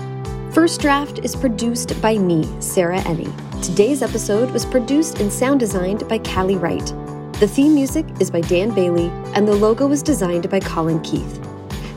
First 0.52 0.80
Draft 0.80 1.20
is 1.20 1.36
produced 1.36 2.00
by 2.00 2.18
me, 2.18 2.48
Sarah 2.60 3.00
Enni. 3.00 3.32
Today's 3.62 4.02
episode 4.02 4.50
was 4.50 4.64
produced 4.64 5.20
and 5.20 5.32
sound 5.32 5.60
designed 5.60 6.08
by 6.08 6.18
Callie 6.18 6.56
Wright. 6.56 6.86
The 7.34 7.46
theme 7.46 7.74
music 7.74 8.04
is 8.18 8.30
by 8.30 8.40
Dan 8.40 8.74
Bailey, 8.74 9.08
and 9.34 9.46
the 9.46 9.54
logo 9.54 9.86
was 9.86 10.02
designed 10.02 10.50
by 10.50 10.58
Colin 10.58 11.00
Keith. 11.02 11.47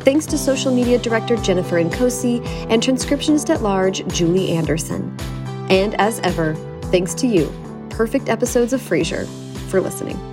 Thanks 0.04 0.26
to 0.28 0.38
social 0.38 0.74
media 0.74 0.98
director 0.98 1.38
Jennifer 1.38 1.82
Nkosi 1.82 2.44
and 2.70 2.82
transcriptionist 2.82 3.54
at 3.54 3.62
large 3.62 4.06
Julie 4.08 4.50
Anderson. 4.50 5.16
And 5.70 5.94
as 6.02 6.20
ever, 6.22 6.56
thanks 6.86 7.14
to 7.16 7.28
you, 7.28 7.52
perfect 7.90 8.28
episodes 8.28 8.74
of 8.74 8.82
Frasier, 8.82 9.28
for 9.70 9.80
listening. 9.80 10.31